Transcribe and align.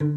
Muy 0.00 0.10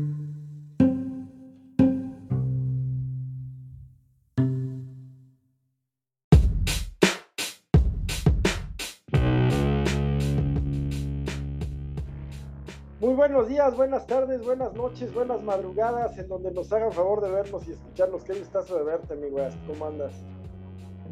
buenos 13.16 13.50
días, 13.50 13.76
buenas 13.76 14.06
tardes, 14.06 14.46
buenas 14.46 14.72
noches, 14.76 15.12
buenas 15.16 15.42
madrugadas, 15.42 16.16
en 16.20 16.28
donde 16.28 16.52
nos 16.52 16.72
hagan 16.72 16.92
favor 16.92 17.22
de 17.22 17.32
vernos 17.32 17.68
y 17.68 17.72
escucharnos. 17.72 18.24
Qué 18.24 18.34
gustazo 18.34 18.78
de 18.78 18.84
verte, 18.84 19.16
mi 19.16 19.30
güey. 19.30 19.50
¿Cómo 19.66 19.88
andas? 19.88 20.14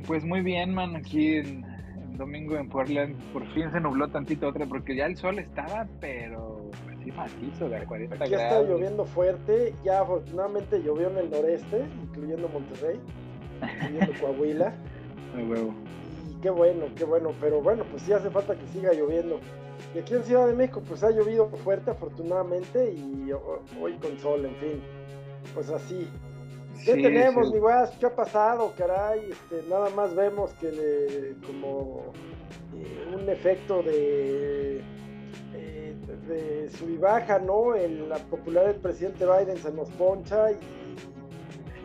Pues 0.06 0.24
muy 0.24 0.42
bien, 0.42 0.76
man, 0.76 0.96
aquí 0.96 1.38
en, 1.38 1.66
domingo 2.18 2.56
en 2.56 2.70
Portland. 2.70 3.16
Por 3.34 3.48
fin 3.56 3.72
se 3.72 3.80
nubló 3.80 4.10
tantito 4.10 4.48
otra, 4.48 4.68
porque 4.68 4.96
ya 4.96 5.08
el 5.08 5.18
sol 5.18 5.40
estaba, 5.40 5.88
pero 6.00 6.49
así 7.18 7.42
macizo, 7.42 7.70
de 7.70 7.86
40 7.86 8.16
Aquí 8.16 8.34
está 8.34 8.62
lloviendo 8.62 9.06
fuerte. 9.06 9.74
Ya 9.84 10.02
afortunadamente 10.02 10.82
llovió 10.82 11.10
en 11.10 11.18
el 11.18 11.30
noreste, 11.30 11.86
incluyendo 12.04 12.48
Monterrey, 12.50 13.00
incluyendo 13.62 14.14
Coahuila. 14.22 14.74
De 15.36 15.44
huevo. 15.44 15.74
Y 16.30 16.42
qué 16.42 16.50
bueno, 16.50 16.86
qué 16.96 17.06
bueno. 17.06 17.32
Pero 17.40 17.62
bueno, 17.62 17.84
pues 17.90 18.04
sí 18.04 18.14
hace 18.14 18.30
falta 18.30 18.56
que 18.56 18.66
siga 18.68 18.94
lloviendo. 18.94 19.40
Y 19.96 20.00
aquí 20.00 20.14
en 20.14 20.24
Ciudad 20.24 20.48
de 20.48 20.54
México, 20.54 20.82
pues 20.88 21.04
ha 21.04 21.12
llovido 21.12 21.50
fuerte, 21.50 21.92
afortunadamente, 21.92 22.94
y 22.94 23.32
hoy 23.80 23.94
con 23.98 24.18
sol, 24.20 24.46
en 24.46 24.56
fin. 24.56 24.82
Pues 25.54 25.70
así. 25.70 26.08
¿Qué 26.86 26.94
tenemos, 26.94 27.52
mi 27.52 27.60
guas? 27.60 27.92
¿Qué 28.00 28.06
ha 28.06 28.16
pasado, 28.16 28.74
caray? 28.78 29.32
Este, 29.32 29.68
nada 29.70 29.90
más 29.90 30.16
vemos 30.16 30.52
que 30.54 30.72
le, 30.72 31.36
como 31.46 32.14
eh, 32.76 33.16
un 33.16 33.28
efecto 33.30 33.82
de, 33.84 34.82
de 36.28 36.70
sub 36.70 36.90
y 36.90 36.98
baja, 36.98 37.40
¿no? 37.40 37.76
En 37.76 38.10
la 38.10 38.18
popularidad 38.18 38.74
del 38.74 38.82
presidente 38.82 39.26
Biden 39.26 39.58
se 39.58 39.72
nos 39.72 39.90
poncha 39.92 40.52
y. 40.52 40.58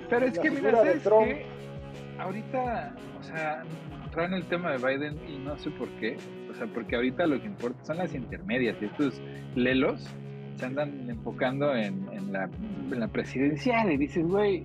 Pero 0.09 0.27
es 0.27 0.39
que, 0.39 0.51
mira, 0.51 0.73
¿sabes 0.73 1.03
que 1.03 1.47
Ahorita, 2.19 2.95
o 3.19 3.23
sea, 3.23 3.63
traen 4.13 4.35
el 4.35 4.47
tema 4.49 4.73
de 4.73 4.79
Biden 4.79 5.19
y 5.29 5.39
no 5.39 5.59
sé 5.59 5.71
por 5.71 5.89
qué. 5.99 6.17
O 6.51 6.55
sea, 6.55 6.67
porque 6.73 6.95
ahorita 6.95 7.27
lo 7.27 7.41
que 7.41 7.47
importa 7.47 7.85
son 7.85 7.97
las 7.99 8.15
intermedias 8.15 8.77
y 8.81 8.85
estos 8.85 9.21
lelos 9.57 10.09
se 10.57 10.67
andan 10.67 11.11
enfocando 11.11 11.75
en, 11.75 12.33
la, 12.33 12.45
en 12.45 13.01
la 13.01 13.09
presidencial 13.09 13.91
y 13.91 13.97
dices, 13.97 14.25
güey, 14.25 14.63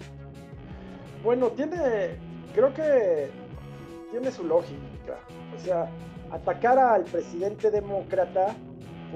bueno, 1.24 1.48
tiene, 1.50 2.18
creo 2.54 2.74
que 2.74 3.30
tiene 4.12 4.32
su 4.32 4.44
lógica. 4.44 5.20
O 5.56 5.60
sea, 5.60 5.90
atacar 6.32 6.78
al 6.78 7.04
presidente 7.04 7.72
demócrata, 7.72 8.56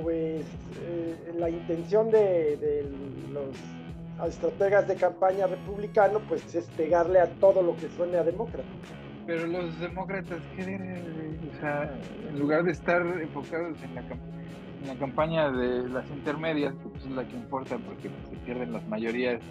pues 0.01 0.45
eh, 0.85 1.33
la 1.37 1.49
intención 1.49 2.09
de, 2.09 2.87
los 3.31 3.55
estrategas 4.27 4.87
de 4.87 4.95
campaña 4.95 5.47
republicano, 5.47 6.19
pues 6.27 6.53
es 6.55 6.65
pegarle 6.77 7.19
a 7.19 7.27
todo 7.27 7.61
lo 7.61 7.75
que 7.75 7.89
suene 7.89 8.17
a 8.17 8.23
demócrata. 8.23 8.67
Pero 9.25 9.47
los 9.47 9.79
demócratas, 9.79 10.41
¿qué 10.55 10.63
O 10.63 11.59
sea, 11.59 11.93
en 12.29 12.39
lugar 12.39 12.63
de 12.63 12.71
estar 12.71 13.01
enfocados 13.01 13.81
en 13.83 13.95
la, 13.95 14.01
en 14.01 14.87
la 14.87 14.95
campaña 14.95 15.49
de 15.49 15.87
las 15.89 16.09
intermedias, 16.09 16.73
que 16.75 16.89
pues 16.89 17.05
es 17.05 17.11
la 17.11 17.27
que 17.27 17.35
importa 17.35 17.77
porque 17.77 18.09
pues, 18.09 18.29
se 18.29 18.35
pierden 18.45 18.73
las 18.73 18.85
mayorías 18.87 19.41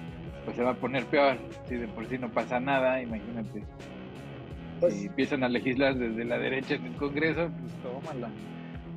pues 0.44 0.56
se 0.56 0.62
va 0.62 0.70
a 0.70 0.74
poner 0.74 1.04
peor. 1.06 1.38
Si 1.68 1.76
de 1.76 1.88
por 1.88 2.06
sí 2.06 2.18
no 2.18 2.28
pasa 2.30 2.60
nada, 2.60 3.00
imagínate. 3.00 3.64
Pues 4.80 4.94
si 4.94 5.06
empiezan 5.06 5.44
a 5.44 5.48
legislar 5.48 5.94
desde 5.94 6.24
la 6.24 6.38
derecha 6.38 6.74
en 6.74 6.86
el 6.86 6.96
Congreso, 6.96 7.50
pues 7.60 7.72
tómala. 7.82 8.30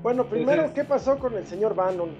Bueno, 0.05 0.29
primero, 0.29 0.71
¿qué 0.71 0.83
pasó 0.83 1.17
con 1.17 1.33
el 1.33 1.47
señor 1.47 1.73
Bannon? 1.73 2.11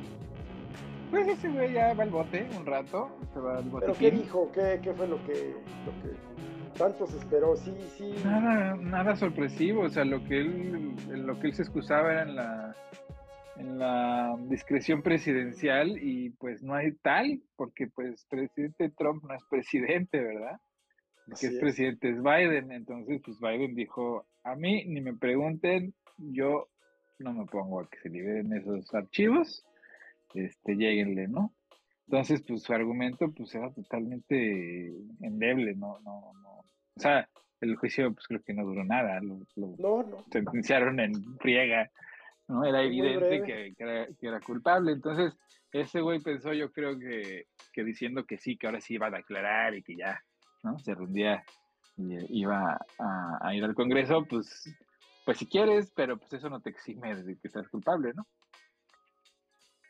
Pues 1.12 1.28
ese 1.28 1.50
güey 1.50 1.72
ya 1.72 1.94
va 1.94 2.02
al 2.02 2.10
bote 2.10 2.50
un 2.58 2.66
rato, 2.66 3.16
se 3.32 3.40
va 3.40 3.60
al 3.60 3.66
¿Pero 3.80 3.94
qué 3.94 4.10
dijo? 4.10 4.52
¿Qué, 4.52 4.80
qué 4.82 4.92
fue 4.92 5.08
lo 5.08 5.24
que, 5.24 5.54
lo 5.86 5.92
que 6.02 6.80
tanto 6.80 7.06
se 7.06 7.20
esperó? 7.20 7.56
Sí, 7.56 7.72
sí. 7.96 8.16
Nada, 8.24 8.74
nada 8.74 9.16
sorpresivo, 9.16 9.84
o 9.84 9.90
sea, 9.90 10.04
lo 10.04 10.24
que 10.24 10.40
él, 10.40 10.96
lo 11.28 11.40
que 11.40 11.46
él 11.46 11.54
se 11.54 11.62
excusaba 11.62 12.12
era 12.12 12.24
en 12.24 12.36
la 12.36 12.76
en 13.58 13.78
la 13.78 14.36
discreción 14.50 15.04
presidencial 15.04 15.96
y 16.02 16.32
pues 16.40 16.64
no 16.64 16.74
hay 16.74 16.92
tal, 17.04 17.44
porque 17.56 17.86
pues 17.86 18.26
presidente 18.28 18.90
Trump 18.98 19.24
no 19.26 19.36
es 19.36 19.44
presidente, 19.48 20.20
¿verdad? 20.22 20.60
Que 21.40 21.46
es, 21.46 21.60
presidente 21.60 22.10
es 22.10 22.24
Biden, 22.24 22.72
entonces 22.72 23.22
pues 23.24 23.40
Biden 23.40 23.76
dijo, 23.76 24.26
a 24.44 24.56
mí 24.56 24.86
ni 24.86 25.02
me 25.02 25.14
pregunten, 25.14 25.94
yo 26.18 26.68
no 27.20 27.34
me 27.34 27.46
pongo 27.46 27.82
a 27.82 27.90
que 27.90 28.00
se 28.00 28.10
liberen 28.10 28.54
esos 28.54 28.94
archivos, 28.94 29.66
este, 30.34 30.76
lleguenle, 30.76 31.28
¿no? 31.28 31.54
Entonces, 32.08 32.44
pues 32.48 32.64
su 32.64 32.74
argumento 32.74 33.32
pues 33.32 33.56
era 33.56 33.72
totalmente 33.74 34.94
endeble, 35.22 35.76
¿no? 35.76 36.00
no, 36.02 36.34
no. 36.42 36.50
O 36.52 37.00
sea, 37.00 37.28
el 37.62 37.76
juicio 37.78 38.14
pues 38.14 38.28
creo 38.28 38.44
que 38.44 38.54
no 38.54 38.64
duró 38.64 38.84
nada, 38.84 39.20
lo, 39.22 39.40
no, 39.56 40.04
no. 40.04 40.26
sentenciaron 40.32 41.00
en 41.00 41.38
friega 41.38 41.90
¿no? 42.48 42.64
Era 42.64 42.84
evidente 42.84 43.74
que, 43.78 44.18
era, 44.22 44.40
culpable. 44.40 44.92
Entonces, 44.92 45.34
ese 45.72 46.02
güey 46.02 46.20
pensó, 46.20 46.54
yo 46.54 46.72
creo 46.72 46.98
que, 46.98 47.48
diciendo 47.84 48.26
que 48.26 48.38
sí, 48.38 48.58
que 48.58 48.68
ahora 48.68 48.82
sí 48.82 48.96
iba 48.96 49.08
a 49.08 49.12
declarar 49.12 49.76
y 49.76 49.82
que 49.82 49.96
ya, 49.96 50.22
¿no? 50.64 50.78
Se 50.80 50.94
rendía 50.94 51.44
y 51.98 52.42
iba 52.42 52.78
a, 53.00 53.56
ir 53.56 53.64
al 53.64 53.74
Congreso, 53.74 54.26
pues, 54.30 54.76
pues 55.26 55.40
si 55.40 55.48
quieres, 55.48 55.92
pero 55.94 56.18
pues 56.18 56.32
eso 56.34 56.50
no 56.50 56.62
te 56.62 56.70
exime 56.70 57.16
de 57.24 57.38
que 57.38 57.50
seas 57.50 57.68
culpable, 57.68 58.14
¿no? 58.16 58.26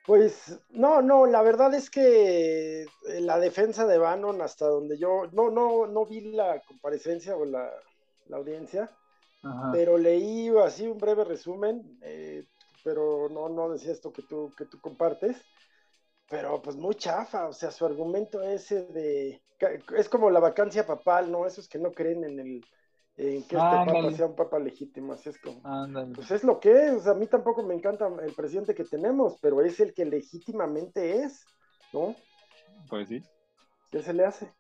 Pues 0.06 0.60
no, 0.70 1.02
no, 1.02 1.26
la 1.26 1.42
verdad 1.42 1.74
es 1.74 1.90
que 1.90 2.84
eh, 2.84 3.22
la 3.22 3.40
defensa 3.40 3.86
de 3.86 3.98
Bannon, 3.98 4.42
hasta 4.42 4.68
donde 4.68 4.98
yo, 4.98 5.24
no, 5.34 5.50
no, 5.50 5.88
no 5.88 6.06
vi 6.06 6.22
la 6.22 6.62
comparecencia 6.62 7.36
o 7.36 7.44
la, 7.44 7.72
la 8.28 8.38
audiencia, 8.38 8.92
pero 9.72 9.98
leí 9.98 10.50
así 10.64 10.88
un 10.88 10.98
breve 10.98 11.24
resumen, 11.24 12.00
eh, 12.02 12.46
pero 12.84 13.30
no, 13.30 13.50
no 13.50 13.70
decía 13.70 13.92
esto 13.92 14.12
que 14.12 14.24
tú, 14.24 14.52
que 14.58 14.66
tú 14.66 14.80
compartes, 14.80 15.38
pero 16.30 16.62
pues 16.62 16.76
muy 16.76 16.96
chafa, 16.96 17.48
o 17.48 17.54
sea, 17.54 17.72
su 17.72 17.86
argumento 17.86 18.42
ese 18.42 18.86
de, 18.88 19.44
es 19.96 20.10
como 20.10 20.30
la 20.30 20.40
vacancia 20.40 20.86
papal, 20.86 21.32
¿no? 21.32 21.46
Esos 21.46 21.68
que 21.68 21.78
no 21.78 21.92
creen 21.92 22.24
en 22.24 22.40
el, 22.40 22.66
en 23.18 23.44
que 23.44 23.56
este 23.56 23.58
papa 23.58 24.12
sea 24.12 24.26
un 24.26 24.36
papa 24.36 24.60
legítimo, 24.60 25.14
así 25.14 25.30
es 25.30 25.40
como, 25.40 25.62
pues 26.14 26.32
es 26.32 26.44
lo 26.44 26.60
que 26.60 26.88
es, 26.88 27.08
a 27.08 27.14
mí 27.14 27.28
tampoco 27.28 27.64
me 27.64 27.74
encanta 27.74 28.10
el 28.22 28.34
presidente 28.34 28.76
que 28.76 28.84
tenemos, 28.84 29.38
pero 29.42 29.62
es 29.62 29.80
el 29.80 29.94
que 29.94 30.06
legítimamente 30.06 31.24
es, 31.24 31.46
¿no? 31.94 32.16
Pues 32.90 33.08
sí. 33.08 33.24
¿Qué 33.90 34.02
se 34.02 34.14
le 34.14 34.26
hace? 34.26 34.52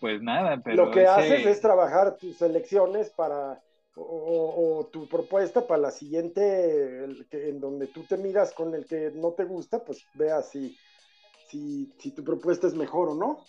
Pues 0.00 0.20
nada, 0.20 0.60
pero... 0.64 0.86
Lo 0.86 0.90
que 0.90 1.06
haces 1.06 1.46
es 1.46 1.60
trabajar 1.60 2.16
tus 2.16 2.42
elecciones 2.42 3.10
para 3.10 3.62
o, 3.96 4.88
tu 4.92 5.08
propuesta 5.08 5.66
para 5.66 5.80
la 5.80 5.90
siguiente, 5.90 7.04
en 7.32 7.60
donde 7.60 7.86
tú 7.86 8.02
te 8.02 8.16
miras 8.18 8.52
con 8.52 8.74
el 8.74 8.84
que 8.84 9.10
no 9.14 9.32
te 9.32 9.44
gusta, 9.44 9.82
pues 9.84 10.04
veas 10.14 10.50
si, 10.50 10.76
si, 11.48 11.92
si 11.98 12.10
tu 12.10 12.22
propuesta 12.22 12.66
es 12.66 12.74
mejor 12.74 13.10
o 13.10 13.14
no. 13.14 13.44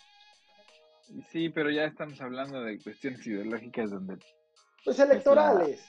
Sí, 1.30 1.48
pero 1.48 1.70
ya 1.70 1.84
estamos 1.84 2.20
hablando 2.20 2.62
de 2.62 2.78
cuestiones 2.82 3.26
ideológicas 3.26 3.90
donde... 3.90 4.18
Pues 4.84 4.98
electorales. 4.98 5.84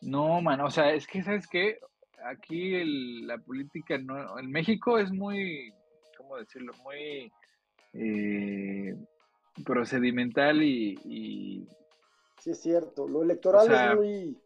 No, 0.00 0.40
man, 0.40 0.60
o 0.60 0.70
sea, 0.70 0.92
es 0.92 1.06
que, 1.06 1.22
¿sabes 1.22 1.46
qué? 1.46 1.78
Aquí 2.24 3.22
la 3.24 3.38
política, 3.38 3.98
no, 3.98 4.38
en 4.38 4.50
México 4.50 4.98
es 4.98 5.10
muy, 5.10 5.72
¿cómo 6.16 6.36
decirlo? 6.36 6.72
Muy 6.82 7.32
eh, 7.94 8.96
procedimental 9.64 10.62
y, 10.62 11.66
Sí, 12.38 12.50
es 12.50 12.60
cierto. 12.60 13.06
Lo 13.06 13.22
electoral 13.22 13.70
es 13.70 13.96
muy. 13.96 14.36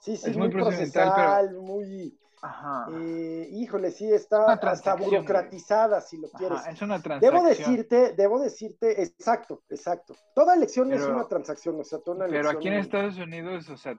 Sí, 0.00 0.18
sí, 0.18 0.30
muy, 0.32 0.50
procesal, 0.50 1.54
muy. 1.54 2.14
Ajá. 2.42 2.86
Eh, 2.92 3.48
híjole, 3.52 3.90
sí, 3.90 4.10
está 4.12 4.52
hasta 4.52 4.94
burocratizada, 4.94 6.00
si 6.00 6.18
lo 6.18 6.28
quieres. 6.30 6.66
es 6.66 6.82
una 6.82 7.00
transacción. 7.00 7.34
Debo 7.34 7.48
decirte, 7.48 8.14
debo 8.14 8.38
decirte, 8.40 9.02
exacto, 9.02 9.62
exacto. 9.68 10.14
Toda 10.34 10.54
elección 10.54 10.92
es 10.92 11.02
una 11.04 11.26
transacción, 11.26 11.80
o 11.80 11.84
sea, 11.84 11.98
toda 11.98 12.18
una 12.18 12.26
Pero 12.26 12.50
aquí 12.50 12.68
en 12.68 12.74
Estados 12.74 13.18
Unidos, 13.18 13.68
o 13.70 13.76
sea, 13.76 13.96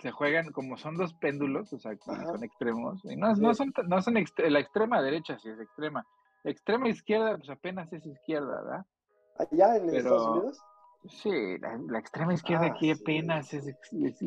se 0.00 0.10
juegan 0.10 0.52
como 0.52 0.76
son 0.76 0.96
dos 0.96 1.14
péndulos, 1.14 1.72
o 1.72 1.78
sea, 1.78 1.96
son 1.98 2.44
extremos. 2.44 3.04
Y 3.04 3.16
no, 3.16 3.34
no 3.34 3.54
son, 3.54 3.72
no 3.86 4.02
son 4.02 4.14
la 4.14 4.60
extrema 4.60 5.02
derecha, 5.02 5.38
sí 5.38 5.48
es 5.48 5.60
extrema. 5.60 6.06
La 6.42 6.50
extrema 6.50 6.88
izquierda, 6.88 7.36
pues 7.36 7.50
apenas 7.50 7.92
es 7.92 8.06
izquierda, 8.06 8.62
¿verdad? 8.62 8.86
Allá 9.36 9.76
en 9.76 9.94
Estados 9.94 10.26
Unidos. 10.28 10.60
Sí, 11.08 11.56
la, 11.58 11.98
extrema 11.98 12.34
izquierda 12.34 12.66
aquí 12.66 12.90
ah, 12.90 12.94
apenas 13.00 13.54
es, 13.54 13.74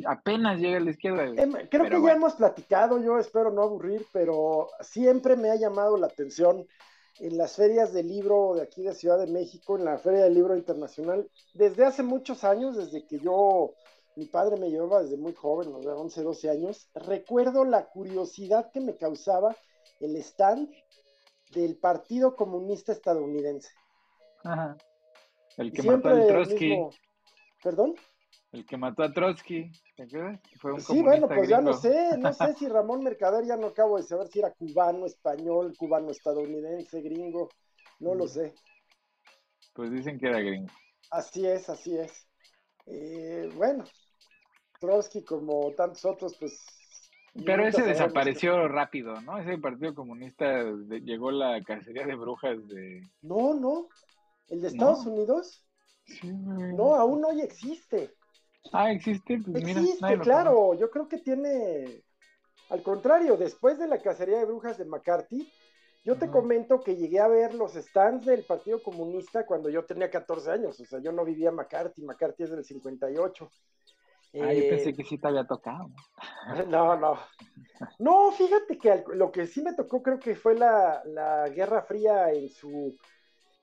apenas 0.08 0.60
llega 0.60 0.78
a 0.78 0.80
la 0.80 0.90
izquierda. 0.90 1.26
Em, 1.26 1.54
creo 1.70 1.88
que 1.88 2.02
ya 2.02 2.14
hemos 2.14 2.34
platicado, 2.34 3.00
yo 3.00 3.20
espero 3.20 3.52
no 3.52 3.62
aburrir, 3.62 4.08
pero 4.12 4.70
siempre 4.82 5.36
me 5.36 5.52
ha 5.52 5.56
llamado 5.56 5.98
la 5.98 6.08
atención 6.08 6.66
en 7.20 7.38
las 7.38 7.58
ferias 7.58 7.94
del 7.94 8.08
libro 8.08 8.56
de 8.56 8.64
aquí 8.64 8.82
de 8.82 8.96
Ciudad 8.96 9.20
de 9.20 9.28
México, 9.28 9.78
en 9.78 9.86
la 9.86 10.00
Feria 10.00 10.24
del 10.24 10.34
Libro 10.34 10.58
Internacional, 10.58 11.30
desde 11.54 11.86
hace 11.86 12.02
muchos 12.02 12.44
años, 12.44 12.76
desde 12.76 13.06
que 13.06 13.20
yo, 13.20 13.76
mi 14.16 14.26
padre 14.26 14.58
me 14.58 14.72
llevaba 14.72 15.04
desde 15.04 15.18
muy 15.18 15.34
joven, 15.34 15.80
de 15.80 15.90
11, 15.90 16.24
12 16.24 16.50
años, 16.50 16.90
recuerdo 16.96 17.66
la 17.66 17.86
curiosidad 17.86 18.72
que 18.72 18.82
me 18.82 18.98
causaba 18.98 19.56
el 20.00 20.16
stand 20.16 20.72
del 21.54 21.78
Partido 21.78 22.36
Comunista 22.36 22.92
Estadounidense. 22.92 23.70
Ajá. 24.44 24.76
El 25.58 25.72
que 25.72 25.84
mató 25.84 26.10
a 26.10 26.28
Trotsky. 26.28 26.78
¿Perdón? 27.64 27.96
El 28.52 28.66
que 28.66 28.78
mató 28.78 29.04
a 29.04 29.12
Trotsky, 29.12 29.72
¿te 29.96 30.04
acuerdas? 30.04 30.40
Fue 30.60 30.74
un 30.74 30.82
sí, 30.82 31.02
bueno, 31.02 31.28
pues 31.28 31.50
ya 31.50 31.60
no 31.60 31.74
sé, 31.74 32.18
no 32.20 32.32
sé 32.34 32.54
si 32.60 32.68
Ramón 32.68 33.04
Mercader 33.04 33.46
ya 33.46 33.58
no 33.58 33.68
acabo 33.68 33.98
de 33.98 34.04
saber 34.04 34.28
si 34.28 34.40
era 34.40 34.52
cubano, 34.52 35.06
español, 35.06 35.74
cubano, 35.76 36.12
estadounidense, 36.12 37.02
gringo, 37.02 37.50
no 38.00 38.14
lo 38.14 38.28
sé. 38.28 38.54
Pues 39.74 39.92
dicen 39.92 40.20
que 40.20 40.28
era 40.28 40.40
gringo. 40.40 40.72
Así 41.10 41.48
es, 41.48 41.68
así 41.68 41.98
es. 41.98 42.28
Eh, 42.86 43.50
bueno, 43.56 43.86
Trotsky 44.80 45.24
como 45.24 45.72
tantos 45.72 46.06
otros, 46.06 46.36
pues... 46.40 46.64
Pero 47.46 47.66
ese 47.66 47.82
desapareció 47.82 48.68
rápido, 48.68 49.20
¿no? 49.22 49.40
Ese 49.40 49.58
Partido 49.58 49.96
Comunista 49.96 50.64
llegó 51.02 51.32
la 51.32 51.64
cacería 51.64 52.06
de 52.06 52.16
brujas 52.16 52.68
de... 52.68 53.02
No, 53.24 53.56
no. 53.56 53.88
¿El 54.50 54.62
de 54.62 54.68
Estados 54.68 55.06
Unidos? 55.06 55.66
Sí, 56.06 56.32
no, 56.32 56.96
aún 56.96 57.24
hoy 57.26 57.42
existe. 57.42 58.14
Ah, 58.72 58.92
existe. 58.92 59.40
Pues 59.40 59.64
existe, 59.64 60.20
claro. 60.20 60.74
Yo 60.76 60.90
creo 60.90 61.08
que 61.08 61.18
tiene. 61.18 62.04
Al 62.70 62.82
contrario, 62.82 63.38
después 63.38 63.78
de 63.78 63.88
la 63.88 64.02
cacería 64.02 64.40
de 64.40 64.46
brujas 64.46 64.78
de 64.78 64.86
McCarthy, 64.86 65.52
yo 66.04 66.18
te 66.18 66.30
comento 66.30 66.82
que 66.82 66.96
llegué 66.96 67.20
a 67.20 67.28
ver 67.28 67.54
los 67.54 67.74
stands 67.74 68.26
del 68.26 68.44
Partido 68.44 68.82
Comunista 68.82 69.46
cuando 69.46 69.70
yo 69.70 69.86
tenía 69.86 70.10
14 70.10 70.52
años. 70.52 70.80
O 70.80 70.86
sea, 70.86 71.00
yo 71.00 71.12
no 71.12 71.24
vivía 71.24 71.52
McCarthy. 71.52 72.04
McCarthy 72.04 72.44
es 72.44 72.52
del 72.52 72.64
58. 72.64 73.50
Ah, 74.42 74.52
yo 74.52 74.68
pensé 74.68 74.90
eh, 74.90 74.94
que 74.96 75.04
sí 75.04 75.18
te 75.18 75.28
había 75.28 75.46
tocado. 75.46 75.90
No, 76.68 76.98
no. 76.98 77.18
No, 78.00 78.32
fíjate 78.32 78.78
que 78.78 79.04
lo 79.14 79.32
que 79.32 79.48
sí 79.48 79.62
me 79.62 79.74
tocó 79.74 80.02
creo 80.02 80.20
que 80.20 80.36
fue 80.36 80.56
la, 80.56 81.02
la 81.06 81.48
Guerra 81.50 81.84
Fría 81.84 82.32
en 82.32 82.50
su 82.50 82.98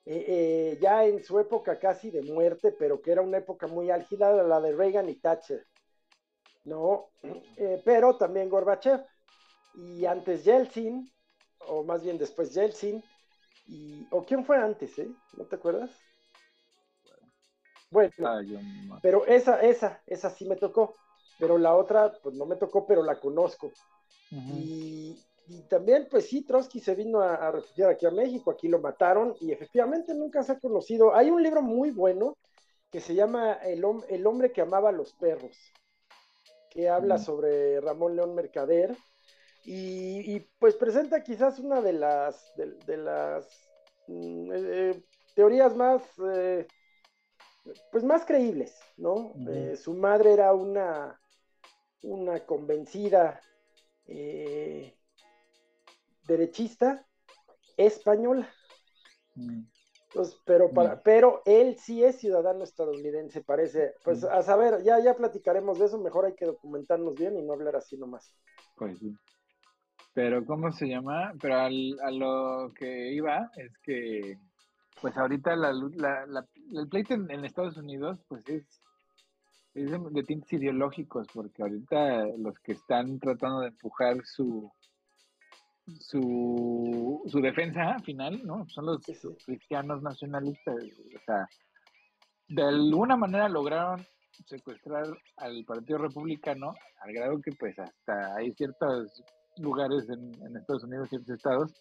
eh, 0.07 0.25
eh, 0.27 0.79
ya 0.81 1.05
en 1.05 1.23
su 1.23 1.39
época 1.39 1.79
casi 1.79 2.11
de 2.11 2.23
muerte, 2.23 2.73
pero 2.73 3.01
que 3.01 3.13
era 3.13 3.23
una 3.23 3.39
época 3.39 3.67
muy 3.67 3.91
álgida, 3.91 4.33
la 4.43 4.61
de 4.61 4.73
Reagan 4.73 5.09
y 5.09 5.17
Thatcher, 5.17 5.67
¿no? 6.65 7.11
Eh, 7.57 7.81
pero 7.85 8.17
también 8.17 8.49
Gorbachev, 8.49 9.05
y 9.75 10.07
antes 10.07 10.45
Yeltsin, 10.45 11.13
o 11.67 11.85
más 11.85 12.03
bien 12.03 12.19
después 12.19 12.55
Yeltsin, 12.55 13.03
y, 13.67 14.07
o 14.11 14.25
quién 14.25 14.45
fue 14.45 14.57
antes, 14.57 14.99
¿eh? 14.99 15.11
¿No 15.37 15.45
te 15.45 15.57
acuerdas? 15.57 15.91
Bueno, 17.91 18.13
ah, 18.25 18.41
pero 19.03 19.27
esa, 19.27 19.61
esa, 19.61 20.01
esa 20.07 20.31
sí 20.31 20.47
me 20.47 20.57
tocó, 20.57 20.95
pero 21.39 21.59
la 21.59 21.75
otra, 21.75 22.13
pues 22.23 22.37
no 22.37 22.47
me 22.47 22.57
tocó, 22.57 22.87
pero 22.87 23.03
la 23.03 23.19
conozco. 23.19 23.73
Y, 24.31 25.19
y 25.53 25.63
también, 25.63 26.07
pues 26.09 26.29
sí, 26.29 26.43
Trotsky 26.43 26.79
se 26.79 26.95
vino 26.95 27.21
a, 27.21 27.51
refugiar 27.51 27.91
aquí 27.91 28.07
a 28.07 28.13
México, 28.13 28.53
aquí 28.53 28.69
lo 28.69 28.79
mataron 28.79 29.35
y 29.41 29.51
efectivamente 29.51 30.15
nunca 30.15 30.45
se 30.45 30.53
ha 30.53 30.61
conocido. 30.61 31.13
Hay 31.13 31.29
un 31.29 31.43
libro 31.43 31.61
muy 31.61 31.91
bueno 31.91 32.39
que 32.89 33.01
se 33.01 33.17
llama 33.17 33.55
El, 33.55 33.85
el 34.09 34.27
hombre 34.29 34.53
que 34.53 34.61
amaba 34.61 34.91
a 34.91 34.93
los 34.93 35.13
perros, 35.15 35.57
que 36.71 36.89
habla 36.89 37.19
sobre 37.19 37.81
Ramón 37.81 38.15
León 38.15 38.37
Mercader 38.37 38.97
y, 39.65 40.39
pues 40.61 40.77
presenta 40.77 41.25
quizás 41.25 41.59
una 41.59 41.83
de 41.83 41.95
las, 41.95 42.53
de, 42.55 42.97
las 42.97 43.45
mm, 44.07 44.53
eh, 44.55 45.03
teorías 45.35 45.75
más, 45.75 46.01
eh, 46.33 46.69
pues 47.91 48.05
más 48.05 48.25
creíbles, 48.25 48.79
¿no? 48.97 49.35
Eh, 49.49 49.77
su 49.77 49.95
madre 49.95 50.33
era 50.33 50.55
una, 50.55 51.21
una 52.03 52.39
convencida 52.47 53.41
derechista 56.27 57.07
española. 57.77 58.49
Mm. 59.35 59.63
pero, 60.45 60.71
para, 60.73 60.97
mm. 60.97 61.01
pero 61.05 61.43
él 61.47 61.77
sí 61.79 62.03
es 62.03 62.19
ciudadano 62.19 62.65
estadounidense, 62.65 63.43
parece. 63.43 63.95
Pues 64.05 64.23
mm. 64.23 64.27
a 64.27 64.43
saber, 64.43 64.83
ya, 64.83 64.99
ya 65.01 65.15
platicaremos 65.15 65.79
de 65.79 65.87
eso, 65.87 65.99
mejor 65.99 66.27
hay 66.27 66.35
que 66.35 66.47
documentarnos 66.47 67.15
bien 67.15 67.37
y 67.37 67.43
no 67.43 67.53
hablar 67.53 67.77
así 67.77 67.97
nomás. 67.97 68.35
Pues 68.77 68.99
sí. 68.99 69.15
Pero, 70.13 70.45
¿cómo 70.45 70.73
se 70.73 70.89
llama? 70.89 71.33
Pero 71.41 71.57
a 71.57 72.11
lo 72.11 72.73
que 72.75 73.13
iba 73.13 73.51
es 73.57 73.73
que, 73.79 74.37
pues 75.01 75.17
ahorita 75.17 75.55
la, 75.55 75.73
la, 75.73 76.47
el 76.73 76.89
pleito 76.89 77.15
en, 77.15 77.45
Estados 77.45 77.77
Unidos, 77.77 78.19
pues 78.29 78.47
es, 78.49 78.83
es 79.75 79.91
de 79.91 80.23
tintes 80.25 80.53
ideológicos, 80.53 81.29
porque 81.33 81.63
ahorita 81.63 82.27
los 82.39 82.59
que 82.59 82.73
están 82.73 83.21
tratando 83.21 83.61
de 83.61 83.69
empujar 83.69 84.17
su, 84.25 84.71
su, 85.99 87.23
su 87.27 87.41
defensa 87.41 87.99
final, 88.05 88.45
¿no? 88.45 88.67
Son 88.69 88.87
los 88.87 89.01
cristianos 89.45 90.03
nacionalistas. 90.03 90.77
O 90.77 91.25
sea, 91.25 91.49
de 92.49 92.63
alguna 92.63 93.17
manera 93.17 93.49
lograron 93.49 94.05
secuestrar 94.47 95.05
al 95.37 95.65
Partido 95.65 95.99
Republicano, 95.99 96.75
al 97.01 97.13
grado 97.13 97.41
que 97.41 97.53
pues 97.53 97.79
hasta 97.79 98.35
hay 98.37 98.53
ciertos 98.53 99.23
lugares 99.59 100.09
en, 100.09 100.57
Estados 100.57 100.85
Unidos, 100.85 101.09
ciertos 101.09 101.31
estados, 101.31 101.75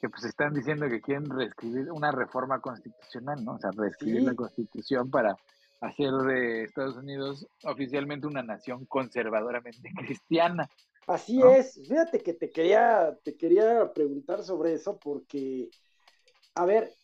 que 0.00 0.08
pues 0.08 0.24
están 0.24 0.52
diciendo 0.54 0.88
que 0.88 1.00
quieren 1.00 1.28
reescribir 1.28 1.90
una 1.90 2.10
reforma 2.12 2.60
constitucional, 2.60 3.44
¿no? 3.44 3.54
O 3.54 3.58
sea, 3.58 3.70
reescribir 3.76 4.22
la 4.22 4.34
constitución 4.34 5.10
para 5.10 5.36
hacer 5.80 6.10
de 6.10 6.64
Estados 6.64 6.96
Unidos 6.96 7.46
oficialmente 7.64 8.26
una 8.26 8.42
nación 8.42 8.84
conservadoramente 8.86 9.90
cristiana. 9.96 10.68
Así 11.06 11.40
es, 11.42 11.74
fíjate 11.86 12.20
que 12.20 12.34
te 12.34 12.50
quería, 12.50 13.18
te 13.22 13.36
quería 13.36 13.92
preguntar 13.92 14.42
sobre 14.42 14.72
eso 14.72 14.98
porque, 14.98 15.68
a 16.54 16.64
ver, 16.64 16.94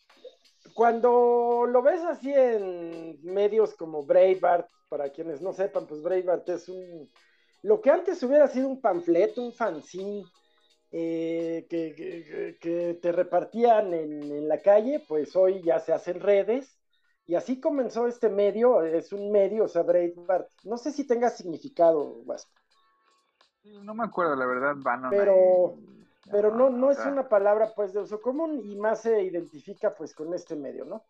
cuando 0.75 1.67
lo 1.69 1.83
ves 1.83 2.03
así 2.03 2.33
en 2.33 3.19
medios 3.23 3.75
como 3.75 4.05
Breitbart, 4.05 4.69
para 4.89 5.11
quienes 5.11 5.41
no 5.41 5.53
sepan, 5.53 5.87
pues 5.87 6.03
Breitbart 6.03 6.49
es 6.49 6.69
un, 6.69 7.11
lo 7.63 7.81
que 7.81 7.91
antes 7.91 8.23
hubiera 8.23 8.49
sido 8.49 8.69
un 8.69 8.81
panfleto, 8.81 9.43
un 9.43 9.53
fanzine, 9.53 10.25
eh, 10.93 11.67
que, 11.69 12.99
te 13.01 13.13
repartían 13.13 13.95
en, 13.95 14.49
la 14.49 14.59
calle, 14.61 15.05
pues 15.07 15.37
hoy 15.37 15.63
ya 15.63 15.79
se 15.79 15.93
hacen 15.93 16.21
redes. 16.21 16.77
Y 17.27 17.37
así 17.37 17.61
comenzó 17.61 18.09
este 18.09 18.29
medio, 18.29 18.83
es 18.83 19.13
un 19.13 19.31
medio, 19.31 19.65
o 19.65 19.69
sea, 19.69 19.83
Breitbart. 19.83 20.49
No 20.65 20.77
sé 20.79 20.91
si 20.91 21.07
tenga 21.07 21.31
significado, 21.31 22.25
Vasco. 22.25 22.60
No 23.65 23.95
me 23.95 24.05
acuerdo, 24.05 24.37
la 24.37 24.47
verdad, 24.47 24.77
Pero, 25.11 25.77
pero 26.31 26.55
no, 26.55 26.71
no 26.71 26.91
es 26.91 26.99
una 27.05 27.29
palabra 27.29 27.73
pues 27.75 27.93
de 27.93 28.01
uso 28.01 28.21
común 28.21 28.61
y 28.65 28.77
más 28.77 29.03
se 29.03 29.23
identifica 29.23 29.95
pues 29.95 30.15
con 30.15 30.33
este 30.33 30.57
medio, 30.57 30.85
¿no? 30.85 31.05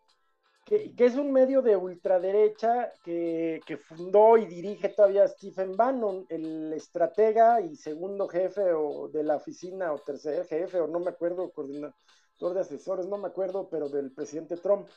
Que, 0.65 0.93
es 0.97 1.15
un 1.15 1.31
medio 1.31 1.61
de 1.61 1.75
ultraderecha 1.75 2.91
que, 3.03 3.59
que, 3.65 3.77
fundó 3.77 4.37
y 4.37 4.45
dirige 4.45 4.89
todavía 4.89 5.27
Stephen 5.27 5.75
Bannon, 5.75 6.25
el 6.29 6.71
estratega 6.73 7.61
y 7.61 7.75
segundo 7.75 8.27
jefe 8.27 8.71
o 8.73 9.09
de 9.09 9.23
la 9.23 9.37
oficina 9.37 9.91
o 9.91 9.97
tercer 9.99 10.45
jefe 10.45 10.79
o 10.79 10.87
no 10.87 10.99
me 10.99 11.09
acuerdo, 11.09 11.51
coordinador 11.51 11.93
de 12.53 12.59
asesores, 12.59 13.07
no 13.07 13.17
me 13.17 13.27
acuerdo, 13.27 13.69
pero 13.69 13.89
del 13.89 14.11
presidente 14.11 14.57
Trump. 14.57 14.87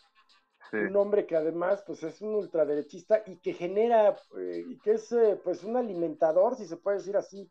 Un 0.83 0.97
hombre 0.97 1.27
que 1.27 1.37
además 1.37 1.83
pues 1.87 2.03
es 2.03 2.21
un 2.21 2.35
ultraderechista 2.35 3.23
y 3.27 3.37
que 3.37 3.53
genera, 3.53 4.17
eh, 4.39 4.65
y 4.69 4.79
que 4.79 4.93
es 4.93 5.13
eh, 5.13 5.41
pues 5.43 5.65
un 5.65 5.77
alimentador, 5.77 6.57
si 6.57 6.67
se 6.67 6.77
puede 6.77 6.99
decir 6.99 7.17
así, 7.17 7.51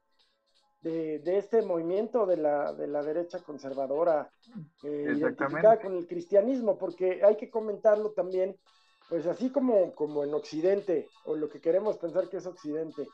de, 0.82 1.22
este 1.38 1.62
movimiento 1.62 2.26
de 2.26 2.36
la, 2.36 2.74
de 2.74 2.88
la 2.88 3.02
derecha 3.02 3.40
conservadora, 3.40 4.30
eh, 4.84 5.14
identificada 5.16 5.80
con 5.80 5.96
el 5.96 6.08
cristianismo, 6.08 6.78
porque 6.78 7.24
hay 7.24 7.38
que 7.38 7.50
comentarlo 7.50 8.12
también, 8.12 8.58
pues 9.08 9.26
así 9.26 9.50
como, 9.50 9.96
como 9.96 10.26
en 10.26 10.34
Occidente, 10.34 11.08
o 11.24 11.38
lo 11.38 11.48
que 11.48 11.62
queremos 11.62 11.98
pensar 11.98 12.28
que 12.28 12.38
es 12.38 12.46
Occidente, 12.46 13.08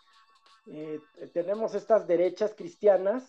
tenemos 1.34 1.75
estas 1.75 2.08
derechas 2.08 2.54
cristianas, 2.56 3.28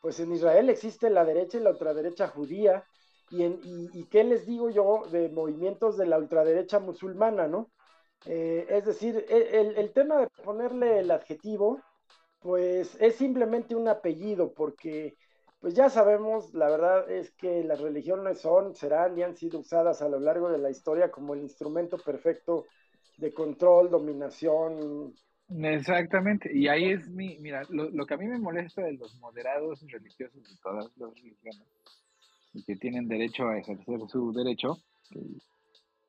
pues 0.00 0.20
en 0.20 0.32
Israel 0.32 0.70
existe 0.70 1.10
la 1.10 1.24
derecha 1.24 1.58
y 1.58 1.62
la 1.62 1.70
ultraderecha 1.70 2.28
judía, 2.28 2.84
y, 3.30 4.04
qué 4.10 4.24
les 4.24 4.44
digo 4.46 4.70
yo 4.70 5.04
de 5.10 5.28
movimientos 5.28 5.96
de 5.96 6.06
la 6.06 6.18
ultraderecha 6.18 6.80
musulmana, 6.80 7.46
¿no? 7.46 7.70
Eh, 8.26 8.66
es 8.68 8.84
decir, 8.84 9.24
e, 9.28 9.72
el, 9.76 9.92
tema 9.92 10.20
de 10.20 10.28
ponerle 10.44 10.98
el 10.98 11.10
adjetivo, 11.10 11.80
pues 12.40 12.96
es 13.00 13.14
simplemente 13.16 13.74
un 13.74 13.88
apellido, 13.88 14.52
porque 14.52 15.16
pues 15.60 15.74
ya 15.74 15.90
sabemos, 15.90 16.54
la 16.54 16.70
verdad 16.70 17.10
es 17.10 17.30
que 17.32 17.62
las 17.62 17.80
religiones 17.80 18.40
son, 18.40 18.74
serán 18.74 19.16
y 19.16 19.22
han 19.22 19.36
sido 19.36 19.60
usadas 19.60 20.02
a 20.02 20.08
lo 20.08 20.18
largo 20.18 20.50
de 20.50 20.58
la 20.58 20.70
historia 20.70 21.10
como 21.10 21.34
el 21.34 21.40
instrumento 21.40 21.98
perfecto 21.98 22.66
de 23.18 23.32
control, 23.32 23.90
dominación. 23.90 25.14
Exactamente, 25.48 26.50
y 26.52 26.68
ahí 26.68 26.90
es 26.90 27.08
mi, 27.08 27.38
mira, 27.38 27.62
lo, 27.68 27.90
lo 27.90 28.06
que 28.06 28.14
a 28.14 28.16
mí 28.16 28.26
me 28.26 28.38
molesta 28.38 28.82
de 28.82 28.94
los 28.94 29.14
moderados 29.18 29.82
religiosos 29.90 30.42
de 30.42 30.56
todas 30.62 30.90
las 30.96 31.14
religiones 31.14 31.66
y 32.52 32.64
que 32.64 32.76
tienen 32.76 33.08
derecho 33.08 33.48
a 33.48 33.58
ejercer 33.58 34.00
su 34.08 34.32
derecho. 34.32 34.78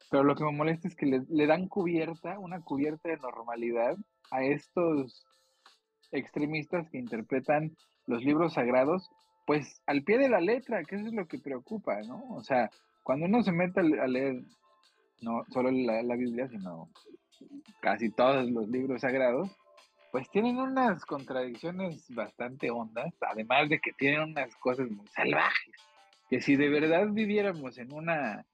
Pero 0.10 0.24
lo 0.24 0.36
que 0.36 0.44
me 0.44 0.52
molesta 0.52 0.88
es 0.88 0.96
que 0.96 1.06
le, 1.06 1.48
dan 1.48 1.68
cubierta, 1.68 2.38
una 2.40 2.62
cubierta 2.62 3.10
de 3.10 3.18
normalidad 3.18 3.96
a 4.32 4.44
estos 4.44 5.26
extremistas 6.12 6.90
que 6.90 6.98
interpretan 6.98 7.76
los 8.08 8.24
libros 8.24 8.54
sagrados 8.54 9.10
pues 9.46 9.82
al 9.88 10.04
pie 10.04 10.18
de 10.18 10.30
la 10.30 10.40
letra, 10.40 10.84
que 10.84 10.96
eso 10.96 11.08
es 11.08 11.14
lo 11.14 11.28
que 11.28 11.40
preocupa, 11.40 12.00
¿no? 12.02 12.24
O 12.30 12.44
sea, 12.44 12.70
cuando 13.04 13.26
uno 13.26 13.42
se 13.42 13.52
mete 13.52 13.80
a 13.80 14.08
leer 14.08 14.44
no 15.22 15.44
solo 15.50 15.72
la, 15.72 16.04
la 16.04 16.16
Biblia, 16.16 16.48
sino 16.48 16.90
casi 17.82 18.10
todos 18.12 18.50
los 18.50 18.68
libros 18.70 19.02
sagrados, 19.02 19.50
pues 20.12 20.30
tienen 20.30 20.58
unas 20.58 21.06
contradicciones 21.06 22.06
bastante 22.10 22.70
hondas, 22.70 23.14
además 23.22 23.70
de 23.70 23.80
que 23.80 23.94
tienen 23.94 24.22
unas 24.22 24.56
cosas 24.58 24.90
muy 24.90 25.08
salvajes, 25.08 25.76
que 26.32 26.40
si 26.40 26.56
de 26.56 26.70
verdad 26.70 27.10
viviéramos 27.10 27.78
en 27.78 27.92
una 27.92 28.46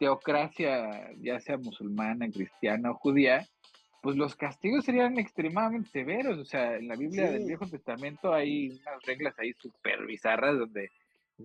teocracia, 0.00 1.12
ya 1.20 1.38
sea 1.38 1.56
musulmana, 1.56 2.28
cristiana 2.28 2.90
o 2.90 2.94
judía, 2.94 3.46
pues 4.02 4.16
los 4.16 4.34
castigos 4.34 4.84
serían 4.84 5.16
extremadamente 5.20 5.88
severos. 5.90 6.36
O 6.36 6.44
sea, 6.44 6.74
en 6.74 6.88
la 6.88 6.96
Biblia 6.96 7.30
del 7.30 7.44
Viejo 7.44 7.64
Testamento 7.68 8.34
hay 8.34 8.70
unas 8.70 9.00
reglas 9.06 9.38
ahí 9.38 9.52
súper 9.52 10.04
bizarras 10.04 10.58
donde 10.58 10.90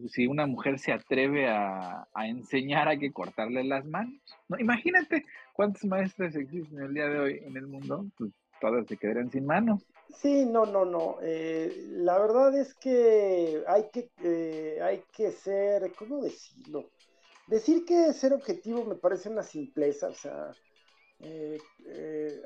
si 0.10 0.26
una 0.26 0.48
mujer 0.48 0.80
se 0.80 0.92
atreve 0.92 1.48
a, 1.48 2.08
enseñar 2.26 2.88
hay 2.88 2.98
que 2.98 3.12
cortarle 3.12 3.64
las 3.64 3.86
manos. 3.86 4.20
¿no? 4.50 4.58
Imagínate 4.60 5.26
cuántas 5.54 5.86
maestras 5.86 6.36
existen 6.36 6.82
el 6.82 6.96
día 6.96 7.08
de 7.08 7.20
hoy 7.20 7.42
en 7.44 7.56
el 7.56 7.68
mundo, 7.68 8.08
pues 8.18 8.32
todas 8.60 8.88
se 8.88 8.98
quedarían 8.98 9.30
sin 9.30 9.46
manos. 9.46 9.86
Sí, 10.10 10.46
no, 10.46 10.66
no, 10.66 10.86
no. 10.86 11.18
Eh, 11.22 11.72
la 11.90 12.18
verdad 12.18 12.56
es 12.58 12.74
que 12.76 13.64
hay 13.68 13.90
que, 13.92 14.10
eh, 14.24 14.80
hay 14.82 15.04
que 15.12 15.32
ser, 15.32 15.94
¿cómo 15.96 16.22
decirlo? 16.22 16.90
Decir 17.48 17.86
que 17.86 18.14
ser 18.14 18.34
objetivo 18.34 18.86
me 18.86 18.96
parece 18.96 19.30
una 19.30 19.44
simpleza, 19.44 20.10
o 20.10 20.14
sea, 20.14 20.54
eh, 21.20 21.58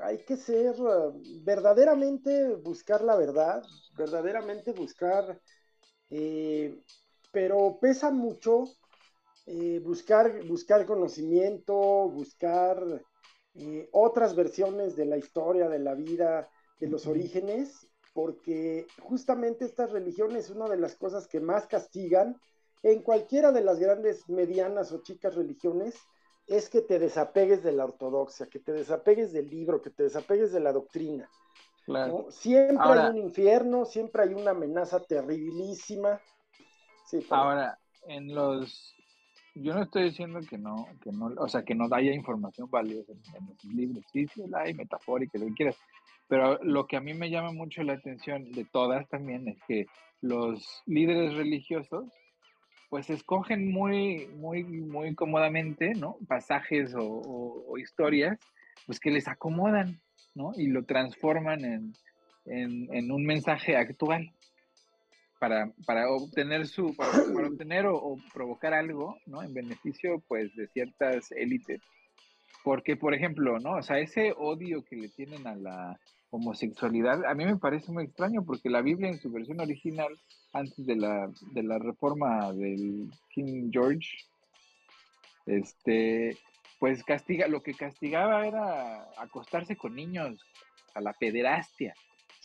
hay 0.02 0.24
que 0.26 0.38
ser 0.38 0.76
verdaderamente 1.44 2.56
buscar 2.56 3.02
la 3.04 3.16
verdad, 3.16 3.64
verdaderamente 3.98 4.74
buscar, 4.74 5.40
pero 7.32 7.78
pesa 7.82 8.12
mucho 8.12 8.66
buscar, 9.84 10.44
buscar 10.48 10.86
conocimiento, 10.86 11.76
buscar 12.10 12.78
otras 13.92 14.36
versiones 14.36 14.96
de 14.96 15.06
la 15.06 15.18
historia, 15.18 15.68
de 15.70 15.80
la 15.80 15.94
vida, 15.96 16.50
de 16.82 16.90
los 16.90 17.08
orígenes, 17.08 17.88
porque 18.14 18.88
justamente 19.00 19.64
estas 19.64 19.92
religiones, 19.92 20.50
una 20.50 20.68
de 20.68 20.78
las 20.78 20.96
cosas 20.96 21.28
que 21.28 21.40
más 21.40 21.68
castigan 21.68 22.36
en 22.84 23.04
cualquiera 23.04 23.52
de 23.52 23.62
las 23.62 23.80
grandes, 23.80 24.28
medianas 24.28 24.92
o 24.92 25.02
chicas 25.04 25.36
religiones, 25.36 25.96
es 26.48 26.70
que 26.70 26.82
te 26.82 26.98
desapegues 26.98 27.64
de 27.64 27.72
la 27.72 27.86
ortodoxia, 27.86 28.48
que 28.48 28.60
te 28.60 28.74
desapegues 28.74 29.32
del 29.32 29.48
libro, 29.48 29.82
que 29.82 29.92
te 29.92 30.04
desapegues 30.04 30.52
de 30.52 30.60
la 30.60 30.74
doctrina. 30.74 31.30
Siempre 32.30 32.84
hay 32.84 33.10
un 33.12 33.18
infierno, 33.18 33.86
siempre 33.86 34.24
hay 34.24 34.34
una 34.34 34.52
amenaza 34.52 35.00
terribilísima. 35.00 36.20
ahora, 37.30 37.78
en 38.08 38.34
los 38.34 38.96
yo 39.56 39.74
no 39.74 39.84
estoy 39.84 40.04
diciendo 40.04 40.40
que 40.50 40.58
no, 40.58 40.88
que 41.02 41.12
no, 41.12 41.34
o 41.38 41.48
sea, 41.48 41.64
que 41.64 41.76
no 41.76 41.88
haya 41.92 42.14
información 42.14 42.70
valiosa 42.70 43.12
en, 43.12 43.48
los 43.48 43.64
libros, 43.66 44.04
sí, 44.12 44.26
sí 44.28 44.44
la 44.48 44.62
hay, 44.62 44.74
metafórica, 44.74 45.38
lo 45.38 45.48
que 45.48 45.54
quieras, 45.54 45.78
pero 46.32 46.58
lo 46.64 46.88
que 46.88 46.96
a 46.96 47.02
mí 47.02 47.14
me 47.14 47.30
llama 47.30 47.52
mucho 47.52 47.84
la 47.84 47.92
atención 47.92 48.54
de 48.54 48.64
todas 48.64 49.06
también 49.10 49.50
es 49.50 49.58
que 49.68 49.86
los 50.22 50.82
líderes 50.86 51.34
religiosos 51.34 52.06
pues 52.90 53.10
escogen 53.10 53.70
muy, 53.70 54.28
muy, 54.28 54.64
muy 54.64 55.14
cómodamente, 55.14 55.94
¿no? 55.94 56.16
Pasajes 56.30 56.94
o, 56.98 57.78
historias, 57.78 58.40
pues 58.86 59.02
que 59.02 59.12
les 59.12 59.28
acomodan, 59.28 60.00
¿no? 60.34 60.54
Y 60.56 60.68
lo 60.68 60.86
transforman 60.86 61.66
en, 62.46 63.12
un 63.12 63.26
mensaje 63.26 63.76
actual 63.76 64.32
para, 65.38 65.70
obtener 66.10 66.66
su, 66.66 66.96
para, 66.96 67.10
obtener 67.46 67.88
o, 67.88 68.16
provocar 68.34 68.74
algo, 68.74 69.18
¿no? 69.26 69.44
En 69.44 69.54
beneficio, 69.54 70.24
pues, 70.30 70.56
de 70.56 70.68
ciertas 70.68 71.30
élites. 71.34 71.82
Porque, 72.64 72.96
por 72.96 73.14
ejemplo, 73.14 73.60
¿no? 73.60 73.74
O 73.74 73.82
sea, 73.82 74.00
ese 74.00 74.34
odio 74.38 74.82
que 74.86 74.96
le 74.96 75.10
tienen 75.10 75.46
a 75.46 75.56
la 75.56 76.00
homosexualidad, 76.32 77.26
a 77.26 77.36
mí 77.36 77.46
me 77.46 77.58
parece 77.58 77.92
muy 77.92 78.06
extraño 78.06 78.44
porque 78.44 78.70
la 78.70 78.82
Biblia 78.82 79.10
en 79.10 79.20
su 79.20 79.32
versión 79.32 79.60
original, 79.60 80.18
antes 80.54 80.86
de 80.86 80.96
la, 80.96 81.30
de 81.54 81.64
la 81.64 81.78
reforma 81.78 82.52
del 82.54 83.12
King 83.30 83.70
George, 83.72 84.10
este, 85.46 86.38
pues 86.80 87.04
castiga, 87.04 87.48
lo 87.48 87.62
que 87.62 87.74
castigaba 87.74 88.48
era 88.48 89.08
acostarse 89.18 89.76
con 89.76 89.94
niños, 89.94 90.40
a 90.96 91.02
la 91.02 91.14
pederastia. 91.14 91.94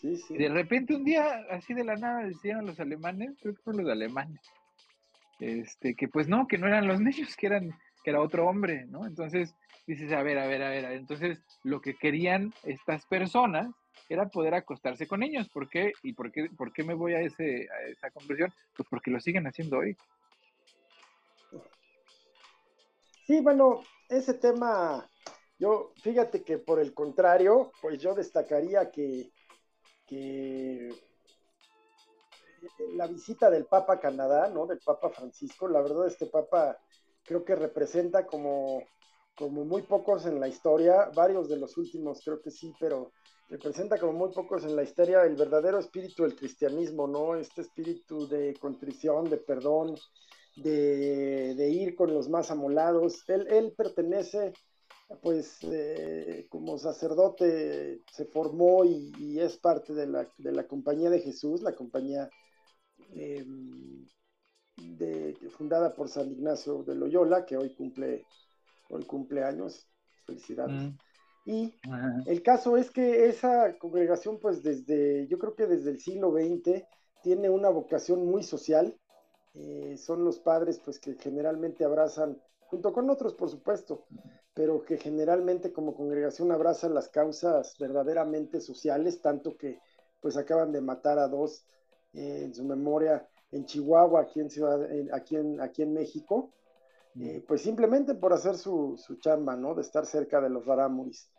Y 0.02 0.36
de 0.36 0.48
repente 0.48 0.94
un 0.94 1.04
día, 1.04 1.46
así 1.50 1.72
de 1.72 1.84
la 1.84 1.96
nada, 1.96 2.24
decían 2.24 2.66
los 2.66 2.78
alemanes, 2.78 3.36
creo 3.40 3.54
que 3.54 3.62
fueron 3.62 3.84
los 3.84 3.92
alemanes, 3.92 4.40
este, 5.40 5.94
que 5.94 6.08
pues 6.08 6.28
no, 6.28 6.46
que 6.46 6.58
no 6.58 6.66
eran 6.66 6.86
los 6.86 7.00
niños, 7.00 7.34
que 7.36 7.46
eran, 7.46 7.70
que 8.04 8.10
era 8.10 8.20
otro 8.20 8.46
hombre, 8.46 8.86
¿no? 8.86 9.06
Entonces, 9.06 9.54
dices, 9.86 10.12
a 10.12 10.22
ver, 10.22 10.38
a 10.38 10.46
ver, 10.46 10.62
a 10.62 10.70
ver, 10.70 10.84
entonces 10.92 11.38
lo 11.62 11.80
que 11.80 11.96
querían 11.96 12.52
estas 12.64 13.06
personas 13.06 13.68
era 14.08 14.28
poder 14.28 14.54
acostarse 14.54 15.06
con 15.06 15.22
ellos. 15.22 15.48
¿Por 15.48 15.68
qué? 15.68 15.92
¿Y 16.02 16.12
por 16.12 16.30
qué, 16.30 16.48
por 16.56 16.72
qué 16.72 16.84
me 16.84 16.94
voy 16.94 17.14
a, 17.14 17.20
ese, 17.20 17.68
esa 17.88 18.10
conclusión? 18.10 18.52
Pues 18.76 18.88
porque 18.88 19.10
lo 19.10 19.20
siguen 19.20 19.46
haciendo 19.46 19.78
hoy. 19.78 19.96
Sí, 23.26 23.40
bueno, 23.40 23.82
ese 24.08 24.34
tema, 24.34 25.08
yo, 25.58 25.92
fíjate 26.02 26.42
que 26.42 26.58
por 26.58 26.78
el 26.78 26.94
contrario, 26.94 27.72
pues 27.82 27.98
yo 28.00 28.14
destacaría 28.14 28.90
que, 28.92 29.30
que 30.06 30.90
la 32.94 33.08
visita 33.08 33.50
del 33.50 33.64
Papa 33.66 33.94
a 33.94 34.00
Canadá, 34.00 34.48
¿no? 34.48 34.66
Del 34.66 34.78
Papa 34.78 35.10
Francisco, 35.10 35.66
la 35.66 35.80
verdad 35.80 36.06
este 36.06 36.26
Papa 36.26 36.78
creo 37.24 37.44
que 37.44 37.56
representa 37.56 38.26
como 38.26 38.84
como 39.36 39.64
muy 39.64 39.82
pocos 39.82 40.26
en 40.26 40.40
la 40.40 40.48
historia, 40.48 41.10
varios 41.14 41.48
de 41.48 41.56
los 41.58 41.76
últimos 41.76 42.22
creo 42.24 42.40
que 42.40 42.50
sí, 42.50 42.72
pero 42.80 43.12
representa 43.48 43.98
como 43.98 44.12
muy 44.12 44.32
pocos 44.32 44.64
en 44.64 44.74
la 44.74 44.82
historia 44.82 45.22
el 45.24 45.36
verdadero 45.36 45.78
espíritu 45.78 46.22
del 46.22 46.34
cristianismo, 46.34 47.06
¿no? 47.06 47.36
Este 47.36 47.62
espíritu 47.62 48.26
de 48.26 48.54
contrición, 48.54 49.28
de 49.28 49.36
perdón, 49.36 49.96
de, 50.56 51.70
ir 51.70 51.94
con 51.94 52.12
los 52.12 52.28
más 52.28 52.50
amolados. 52.50 53.28
Él, 53.28 53.46
él 53.48 53.74
pertenece, 53.76 54.52
pues, 55.22 55.58
eh, 55.62 56.46
como 56.48 56.78
sacerdote, 56.78 58.02
se 58.10 58.24
formó 58.24 58.84
y, 58.84 59.38
es 59.38 59.58
parte 59.58 59.92
de 59.92 60.06
la, 60.06 60.26
de 60.38 60.52
la, 60.52 60.66
Compañía 60.66 61.10
de 61.10 61.20
Jesús, 61.20 61.62
la 61.62 61.74
compañía 61.74 62.28
em, 63.10 64.06
de, 64.76 65.36
fundada 65.50 65.94
por 65.94 66.08
San 66.08 66.32
Ignacio 66.32 66.82
de 66.82 66.94
Loyola, 66.94 67.44
que 67.44 67.56
hoy 67.56 67.74
cumple 67.74 68.24
el 68.90 69.06
cumpleaños. 69.06 69.88
Felicidades. 70.24 70.82
Mm. 70.82 70.98
Y 71.46 71.72
el 72.26 72.42
caso 72.42 72.76
es 72.76 72.90
que 72.90 73.26
esa 73.26 73.78
congregación, 73.78 74.40
pues 74.40 74.64
desde, 74.64 75.28
yo 75.28 75.38
creo 75.38 75.54
que 75.54 75.68
desde 75.68 75.90
el 75.90 76.00
siglo 76.00 76.32
XX, 76.32 76.82
tiene 77.22 77.48
una 77.48 77.68
vocación 77.68 78.26
muy 78.26 78.42
social. 78.42 78.98
Eh, 79.54 79.96
son 79.96 80.24
los 80.24 80.40
padres, 80.40 80.80
pues 80.84 80.98
que 80.98 81.14
generalmente 81.14 81.84
abrazan, 81.84 82.42
junto 82.58 82.92
con 82.92 83.08
otros, 83.10 83.34
por 83.34 83.48
supuesto, 83.48 84.06
pero 84.54 84.84
que 84.84 84.98
generalmente 84.98 85.72
como 85.72 85.94
congregación 85.94 86.50
abrazan 86.50 86.94
las 86.94 87.08
causas 87.08 87.76
verdaderamente 87.78 88.60
sociales, 88.60 89.20
tanto 89.20 89.56
que 89.56 89.78
pues 90.20 90.36
acaban 90.36 90.72
de 90.72 90.80
matar 90.80 91.20
a 91.20 91.28
dos 91.28 91.64
eh, 92.12 92.42
en 92.44 92.54
su 92.54 92.64
memoria 92.64 93.26
en 93.52 93.64
Chihuahua, 93.66 94.22
aquí 94.22 94.40
en, 94.40 94.50
Ciudad, 94.50 94.80
aquí 95.12 95.36
en, 95.36 95.60
aquí 95.60 95.82
en 95.82 95.92
México, 95.92 96.52
eh, 97.18 97.42
pues 97.46 97.62
simplemente 97.62 98.14
por 98.14 98.32
hacer 98.32 98.56
su, 98.56 98.98
chamba, 99.20 99.56
¿no? 99.56 99.74
De 99.74 99.82
estar 99.82 100.04
cerca 100.04 100.40
de 100.40 100.50
los 100.50 100.66
rarámuris. 100.66 101.30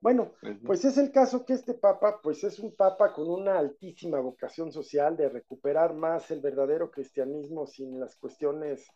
Bueno, 0.00 0.32
pues, 0.64 0.84
es 0.84 0.98
el 0.98 1.10
caso 1.10 1.44
que 1.44 1.54
este 1.54 1.74
papa, 1.74 2.20
pues 2.22 2.44
es 2.44 2.60
un 2.60 2.76
papa 2.76 3.12
con 3.12 3.28
una 3.28 3.58
altísima 3.58 4.20
vocación 4.20 4.70
social 4.70 5.16
de 5.16 5.28
recuperar 5.28 5.94
más 5.94 6.30
el 6.30 6.40
verdadero 6.40 6.90
cristianismo 6.90 7.66
sin 7.66 7.98
las 7.98 8.14
cuestiones... 8.16 8.86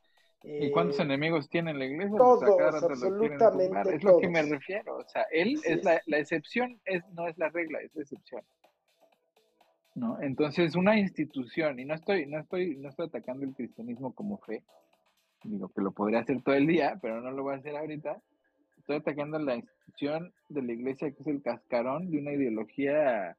¿Y 0.42 0.70
cuántos 0.70 1.00
eh, 1.00 1.02
enemigos 1.02 1.48
tiene 1.48 1.74
la 1.74 1.84
iglesia? 1.84 2.16
Todos, 2.16 2.42
absolutamente 2.60 3.96
Es 3.96 4.04
lo 4.04 4.18
que 4.18 4.28
me 4.28 4.42
refiero, 4.42 4.98
o 4.98 5.04
sea, 5.04 5.26
él 5.32 5.58
es, 5.64 5.84
La, 5.84 6.00
la, 6.06 6.18
excepción, 6.18 6.80
es, 6.84 7.02
no 7.12 7.26
es 7.26 7.36
la 7.38 7.48
regla, 7.48 7.80
es 7.80 7.94
la 7.94 8.02
excepción. 8.02 8.42
¿No? 9.94 10.20
Entonces, 10.22 10.76
una 10.76 10.98
institución, 10.98 11.78
y 11.80 11.84
no 11.84 11.94
estoy, 11.94 12.26
no 12.26 12.38
estoy, 12.38 12.76
no 12.76 12.88
estoy 12.88 13.08
atacando 13.08 13.44
el 13.44 13.54
cristianismo 13.54 14.14
como 14.14 14.38
fe, 14.38 14.62
digo 15.48 15.68
que 15.68 15.82
lo 15.82 15.92
podría 15.92 16.20
hacer 16.20 16.42
todo 16.42 16.54
el 16.54 16.66
día, 16.66 16.98
pero 17.00 17.20
no 17.20 17.30
lo 17.30 17.42
voy 17.42 17.54
a 17.54 17.58
hacer 17.58 17.76
ahorita. 17.76 18.20
Estoy 18.78 18.96
atacando 18.96 19.38
la 19.38 19.56
institución 19.56 20.32
de 20.48 20.62
la 20.62 20.72
iglesia 20.72 21.10
que 21.10 21.22
es 21.22 21.26
el 21.26 21.42
cascarón 21.42 22.10
de 22.10 22.18
una 22.18 22.32
ideología 22.32 23.36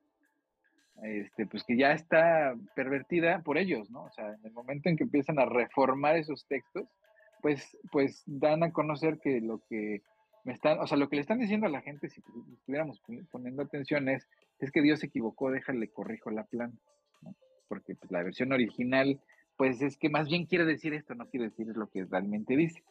este, 1.04 1.48
pues 1.48 1.64
que 1.64 1.78
ya 1.78 1.94
está 1.94 2.56
pervertida 2.76 3.42
por 3.42 3.58
ellos, 3.58 3.90
¿no? 3.90 4.04
O 4.04 4.12
sea, 4.12 4.34
en 4.34 4.46
el 4.46 4.52
momento 4.52 4.90
en 4.90 4.98
que 4.98 5.04
empiezan 5.04 5.40
a 5.40 5.46
reformar 5.46 6.16
esos 6.16 6.46
textos, 6.48 6.88
pues, 7.42 7.78
pues 7.92 8.24
dan 8.28 8.64
a 8.64 8.72
conocer 8.72 9.20
que 9.20 9.42
lo 9.42 9.62
que 9.68 10.04
me 10.44 10.54
están, 10.54 10.80
o 10.80 10.86
sea, 10.86 10.98
lo 10.98 11.10
que 11.10 11.16
le 11.16 11.22
están 11.22 11.40
diciendo 11.40 11.66
a 11.66 11.72
la 11.72 11.82
gente, 11.82 12.10
si 12.10 12.22
estuviéramos 12.54 13.02
poniendo 13.32 13.64
atención, 13.64 14.10
es, 14.10 14.28
es 14.60 14.72
que 14.72 14.82
Dios 14.82 15.00
se 15.00 15.08
equivocó, 15.08 15.50
déjale, 15.50 15.88
corrijo 15.90 16.30
la 16.30 16.44
planta, 16.44 16.78
¿no? 17.22 17.36
Porque 17.68 17.96
pues, 17.96 18.12
la 18.12 18.22
versión 18.22 18.52
original 18.52 19.20
pues 19.58 19.82
es 19.82 19.98
que 19.98 20.10
más 20.10 20.28
bien 20.28 20.46
quiere 20.46 20.66
decir 20.66 20.94
esto, 20.94 21.16
no 21.16 21.30
quiere 21.30 21.50
decir 21.50 21.68
lo 21.68 21.88
que 21.90 22.06
realmente 22.06 22.56
dice. 22.56 22.84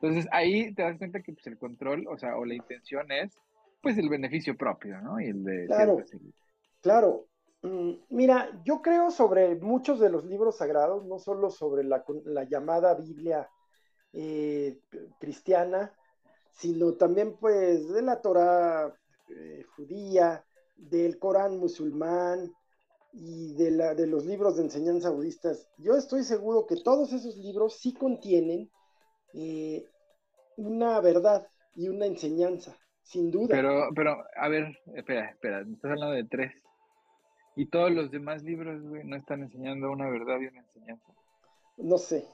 Entonces 0.00 0.28
ahí 0.32 0.74
te 0.74 0.82
das 0.82 0.98
cuenta 0.98 1.22
que 1.22 1.32
pues, 1.32 1.46
el 1.46 1.58
control, 1.58 2.06
o 2.08 2.18
sea, 2.18 2.36
o 2.36 2.44
la 2.44 2.54
intención 2.54 3.10
es 3.12 3.38
pues 3.80 3.98
el 3.98 4.08
beneficio 4.08 4.56
propio, 4.56 5.00
¿no? 5.00 5.20
Y 5.20 5.26
el 5.26 5.44
de... 5.44 5.66
Claro, 5.66 5.98
claro. 6.80 7.26
Mm, 7.62 7.92
mira, 8.10 8.50
yo 8.64 8.82
creo 8.82 9.10
sobre 9.10 9.54
muchos 9.56 10.00
de 10.00 10.10
los 10.10 10.24
libros 10.24 10.58
sagrados, 10.58 11.04
no 11.04 11.18
solo 11.18 11.50
sobre 11.50 11.84
la, 11.84 12.04
llamada 12.44 12.94
Biblia 12.94 13.48
eh, 14.12 14.80
cristiana, 15.20 15.92
sino 16.50 16.94
también 16.94 17.36
pues 17.38 17.88
de 17.88 18.02
la 18.02 18.20
Torah 18.20 18.92
eh, 19.28 19.64
judía, 19.76 20.44
del 20.76 21.18
Corán 21.18 21.58
musulmán 21.58 22.52
y 23.12 23.54
de, 23.54 23.70
la, 23.70 23.94
de 23.94 24.06
los 24.06 24.24
libros 24.24 24.56
de 24.56 24.64
enseñanza 24.64 25.10
budistas. 25.10 25.68
Yo 25.76 25.94
estoy 25.94 26.24
seguro 26.24 26.66
que 26.66 26.76
todos 26.76 27.12
esos 27.12 27.36
libros 27.36 27.78
sí 27.78 27.92
contienen 27.92 28.70
eh, 29.34 29.86
una 30.56 31.00
verdad 31.00 31.46
y 31.74 31.88
una 31.88 32.06
enseñanza 32.06 32.76
sin 33.02 33.30
duda. 33.30 33.48
Pero, 33.50 33.88
pero, 33.94 34.16
a 34.36 34.48
ver, 34.48 34.78
espera, 34.94 35.30
espera, 35.30 35.60
estás 35.60 35.90
hablando 35.90 36.14
de 36.14 36.24
tres. 36.24 36.52
Y 37.54 37.66
todos 37.66 37.92
los 37.92 38.10
demás 38.10 38.42
libros, 38.42 38.82
güey, 38.82 39.04
no 39.04 39.16
están 39.16 39.42
enseñando 39.42 39.90
una 39.90 40.08
verdad 40.08 40.40
y 40.40 40.46
una 40.46 40.60
enseñanza. 40.60 41.12
No 41.76 41.98
sé. 41.98 42.26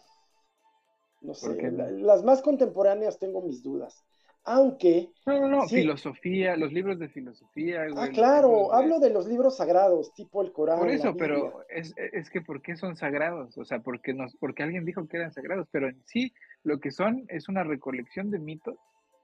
No 1.20 1.34
sé. 1.34 1.72
las 1.72 2.22
más 2.22 2.42
contemporáneas 2.42 3.18
tengo 3.18 3.42
mis 3.42 3.62
dudas. 3.62 4.04
Aunque. 4.50 5.10
No, 5.26 5.40
no, 5.40 5.48
no. 5.48 5.68
Filosofía, 5.68 6.56
los 6.56 6.72
libros 6.72 6.98
de 6.98 7.10
filosofía. 7.10 7.82
ah, 7.94 8.08
claro. 8.08 8.72
Hablo 8.72 8.98
de 8.98 9.10
los 9.10 9.26
libros 9.26 9.58
sagrados, 9.58 10.14
tipo 10.14 10.40
el 10.42 10.52
Corán. 10.52 10.78
Por 10.78 10.88
eso, 10.88 11.14
pero 11.16 11.66
es, 11.68 11.94
es, 11.98 12.30
que 12.30 12.40
¿por 12.40 12.62
qué 12.62 12.74
son 12.74 12.96
sagrados? 12.96 13.58
O 13.58 13.64
sea, 13.66 13.80
porque, 13.80 14.14
nos, 14.14 14.34
porque 14.36 14.62
alguien 14.62 14.86
dijo 14.86 15.06
que 15.06 15.18
eran 15.18 15.32
sagrados. 15.32 15.68
Pero 15.70 15.88
en 15.88 16.02
sí, 16.06 16.32
lo 16.62 16.80
que 16.80 16.90
son 16.90 17.26
es 17.28 17.50
una 17.50 17.62
recolección 17.62 18.30
de 18.30 18.38
mitos 18.38 18.76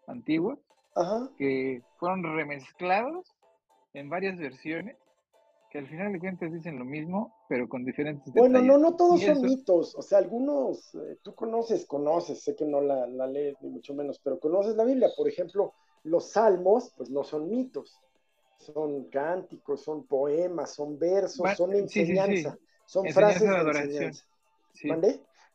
antiguos 0.07 0.59
que 1.39 1.81
fueron 1.99 2.23
remezclados 2.23 3.35
en 3.95 4.11
varias 4.11 4.37
versiones, 4.37 4.97
que 5.75 5.81
al 5.81 5.89
final 5.89 6.13
de 6.13 6.21
cuentas 6.21 6.53
dicen 6.53 6.79
lo 6.79 6.85
mismo, 6.85 7.35
pero 7.49 7.69
con 7.69 7.85
diferentes 7.85 8.33
Bueno, 8.33 8.63
no, 8.63 8.79
no 8.79 8.95
todos 8.95 9.21
son 9.21 9.43
mitos, 9.43 9.97
o 9.97 10.03
sea, 10.03 10.19
algunos, 10.19 10.95
eh, 10.95 11.19
tú 11.21 11.35
conoces, 11.35 11.85
conoces, 11.85 12.45
sé 12.45 12.55
que 12.55 12.65
no 12.65 12.81
la, 12.81 13.09
la 13.09 13.27
lees 13.27 13.57
ni 13.61 13.71
mucho 13.71 13.93
menos, 13.93 14.21
pero 14.23 14.39
conoces 14.39 14.77
la 14.77 14.85
Biblia, 14.85 15.09
por 15.17 15.29
ejemplo, 15.29 15.73
los 16.05 16.31
salmos, 16.31 16.93
pues 16.97 17.11
no 17.11 17.25
son 17.25 17.49
mitos, 17.49 18.01
son 18.57 19.11
cánticos, 19.11 19.83
son 19.83 20.07
poemas, 20.07 20.73
son 20.73 20.97
versos, 20.97 21.57
son 21.57 21.75
enseñanza, 21.75 22.57
son 22.87 23.09
frases 23.09 23.43
de, 23.43 23.49
adoración. 23.49 24.13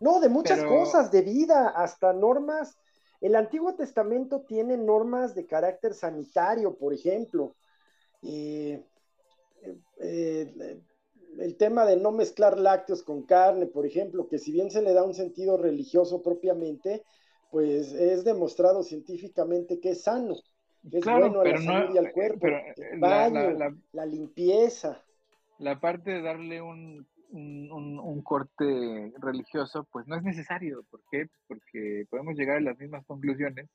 No, 0.01 0.19
de 0.19 0.27
muchas 0.27 0.65
cosas, 0.65 1.13
de 1.13 1.21
vida, 1.21 1.69
hasta 1.69 2.11
normas. 2.11 2.77
El 3.21 3.37
Antiguo 3.37 3.73
Testamento 3.75 4.41
tiene 4.41 4.75
normas 4.75 5.33
de 5.33 5.45
carácter 5.45 5.93
sanitario, 5.93 6.75
por 6.75 6.93
ejemplo. 6.93 7.55
Eh, 8.21 8.83
el 9.99 11.57
tema 11.57 11.85
de 11.85 11.97
no 11.97 12.11
mezclar 12.11 12.59
lácteos 12.59 13.03
con 13.03 13.23
carne, 13.23 13.65
por 13.67 13.85
ejemplo, 13.85 14.27
que 14.27 14.39
si 14.39 14.51
bien 14.51 14.71
se 14.71 14.81
le 14.81 14.93
da 14.93 15.03
un 15.03 15.13
sentido 15.13 15.57
religioso 15.57 16.21
propiamente, 16.21 17.03
pues 17.51 17.93
es 17.93 18.23
demostrado 18.23 18.83
científicamente 18.83 19.79
que 19.79 19.91
es 19.91 20.03
sano, 20.03 20.35
que 20.89 20.99
es 20.99 21.05
bueno 21.05 21.41
a 21.41 21.45
la 21.45 21.57
salud 21.57 21.95
y 21.95 21.97
al 21.97 22.11
cuerpo, 22.11 22.47
el 22.47 22.99
baño, 22.99 23.75
la 23.91 24.05
limpieza. 24.05 25.03
La 25.57 25.79
parte 25.79 26.11
de 26.11 26.21
darle 26.21 26.61
un 26.61 27.05
un, 27.31 28.21
corte 28.23 29.13
religioso, 29.19 29.87
pues 29.91 30.07
no 30.07 30.15
es 30.15 30.23
necesario. 30.23 30.83
¿Por 30.89 31.01
qué? 31.11 31.27
Porque 31.47 32.05
podemos 32.09 32.35
llegar 32.35 32.57
a 32.57 32.61
las 32.61 32.77
mismas 32.77 33.05
conclusiones 33.05 33.67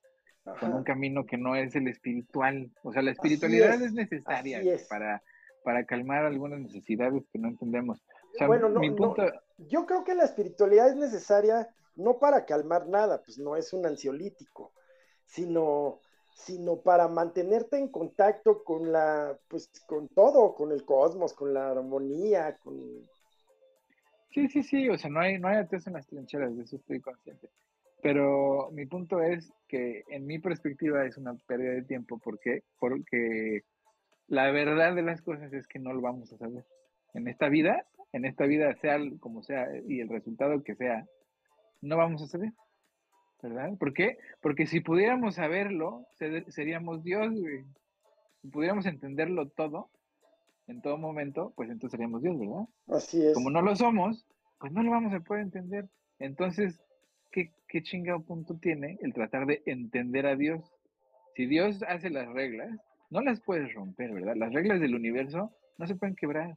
con 0.61 0.75
un 0.75 0.85
camino 0.85 1.25
que 1.25 1.39
no 1.39 1.57
es 1.57 1.75
el 1.75 1.89
espiritual. 1.89 2.71
O 2.83 2.93
sea, 2.93 3.03
la 3.03 3.13
espiritualidad 3.13 3.81
es, 3.81 3.93
necesaria 3.93 4.61
para, 4.89 5.23
para 5.65 5.85
calmar 5.85 6.25
algunas 6.25 6.61
necesidades 6.61 7.25
que 7.33 7.39
no 7.39 7.49
entendemos. 7.49 8.01
bueno, 8.47 8.69
no, 8.69 8.81
yo 9.59 9.87
creo 9.87 10.05
que 10.05 10.15
la 10.15 10.25
espiritualidad 10.25 10.91
es 10.91 10.97
necesaria 10.97 11.69
no 11.97 12.19
para 12.19 12.45
calmar 12.45 12.87
nada, 12.87 13.23
pues 13.23 13.39
no 13.39 13.57
es 13.57 13.73
un 13.73 13.87
ansiolítico, 13.87 14.73
sino 15.25 16.01
sino 16.37 16.81
para 16.81 17.07
mantenerte 17.07 17.79
en 17.79 17.89
contacto 17.89 18.65
con 18.65 18.91
la, 18.91 19.39
pues 19.47 19.71
con 19.87 20.09
todo, 20.09 20.55
con 20.57 20.73
el 20.73 20.85
cosmos, 20.85 21.33
con 21.33 21.55
la 21.55 21.71
armonía, 21.71 22.57
con, 22.57 22.77
Sí, 24.35 24.49
sí, 24.49 24.65
sí, 24.65 24.89
o 24.89 24.99
sea, 24.99 25.09
no 25.11 25.21
hay, 25.21 25.39
no 25.39 25.47
hay 25.47 25.59
en 25.59 25.93
las 25.93 26.09
trincheras, 26.09 26.57
de 26.57 26.65
eso 26.65 26.75
estoy 26.75 27.01
consciente. 27.01 27.49
Pero 28.03 28.69
mi 28.73 28.85
punto 28.85 29.23
es 29.23 29.53
que 29.69 30.03
en 30.09 30.27
mi 30.27 30.41
perspectiva 30.41 31.07
es 31.07 31.17
una 31.17 31.37
pérdida 31.47 31.71
de 31.71 31.83
tiempo. 31.83 32.19
¿Por 32.19 32.41
qué? 32.41 32.65
Porque 32.81 33.63
la 34.27 34.51
verdad 34.51 34.95
de 34.95 35.03
las 35.03 35.23
cosas 35.23 35.53
es 35.53 35.67
que 35.67 35.79
no 35.79 35.93
lo 35.93 36.01
vamos 36.01 36.33
a 36.33 36.39
saber. 36.39 36.65
En 37.13 37.29
esta 37.29 37.49
vida, 37.49 37.87
en 38.13 38.25
esta 38.25 38.47
vida, 38.47 38.75
sea 38.77 38.99
como 39.21 39.43
sea 39.43 39.67
y 39.87 40.01
el 40.01 40.09
resultado 40.09 40.63
que 40.63 40.75
sea, 40.75 41.07
no 41.81 41.97
vamos 41.97 42.23
a 42.23 42.27
saber. 42.27 42.53
¿Verdad? 43.43 43.77
¿Por 43.79 43.93
qué? 43.93 44.17
Porque 44.41 44.67
si 44.67 44.81
pudiéramos 44.81 45.35
saberlo, 45.35 46.07
seríamos 46.49 47.03
Dios, 47.03 47.31
güey. 47.39 47.65
Si 48.41 48.49
pudiéramos 48.49 48.87
entenderlo 48.87 49.51
todo, 49.51 49.91
en 50.67 50.81
todo 50.81 50.97
momento, 50.97 51.53
pues 51.55 51.69
entonces 51.69 51.93
seríamos 51.93 52.23
Dios, 52.23 52.39
¿verdad? 52.39 52.65
Así 52.89 53.23
es. 53.23 53.35
Como 53.35 53.51
no 53.51 53.61
lo 53.61 53.77
somos, 53.77 54.27
pues 54.59 54.73
no 54.73 54.83
lo 54.83 54.91
vamos 54.91 55.13
a 55.13 55.21
poder 55.21 55.43
entender. 55.43 55.91
Entonces, 56.19 56.81
¿qué, 57.31 57.53
qué 57.69 57.83
chingado 57.83 58.23
punto 58.23 58.57
tiene 58.57 58.99
el 59.03 59.13
tratar 59.13 59.45
de 59.45 59.63
entender 59.67 60.25
a 60.27 60.37
Dios? 60.37 60.73
Si 61.35 61.45
Dios 61.45 61.83
hace 61.87 62.09
las 62.09 62.29
reglas, 62.33 62.71
no 63.15 63.23
las 63.23 63.41
puedes 63.41 63.73
romper, 63.73 64.13
¿verdad? 64.13 64.37
Las 64.37 64.53
reglas 64.53 64.81
del 64.81 64.95
universo 64.95 65.53
no 65.79 65.87
se 65.87 65.95
pueden 65.95 66.17
quebrar. 66.17 66.57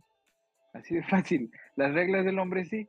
Así 0.73 0.95
de 0.95 1.03
fácil. 1.09 1.51
Las 1.75 1.93
reglas 1.93 2.25
del 2.25 2.39
hombre 2.39 2.65
sí. 2.65 2.87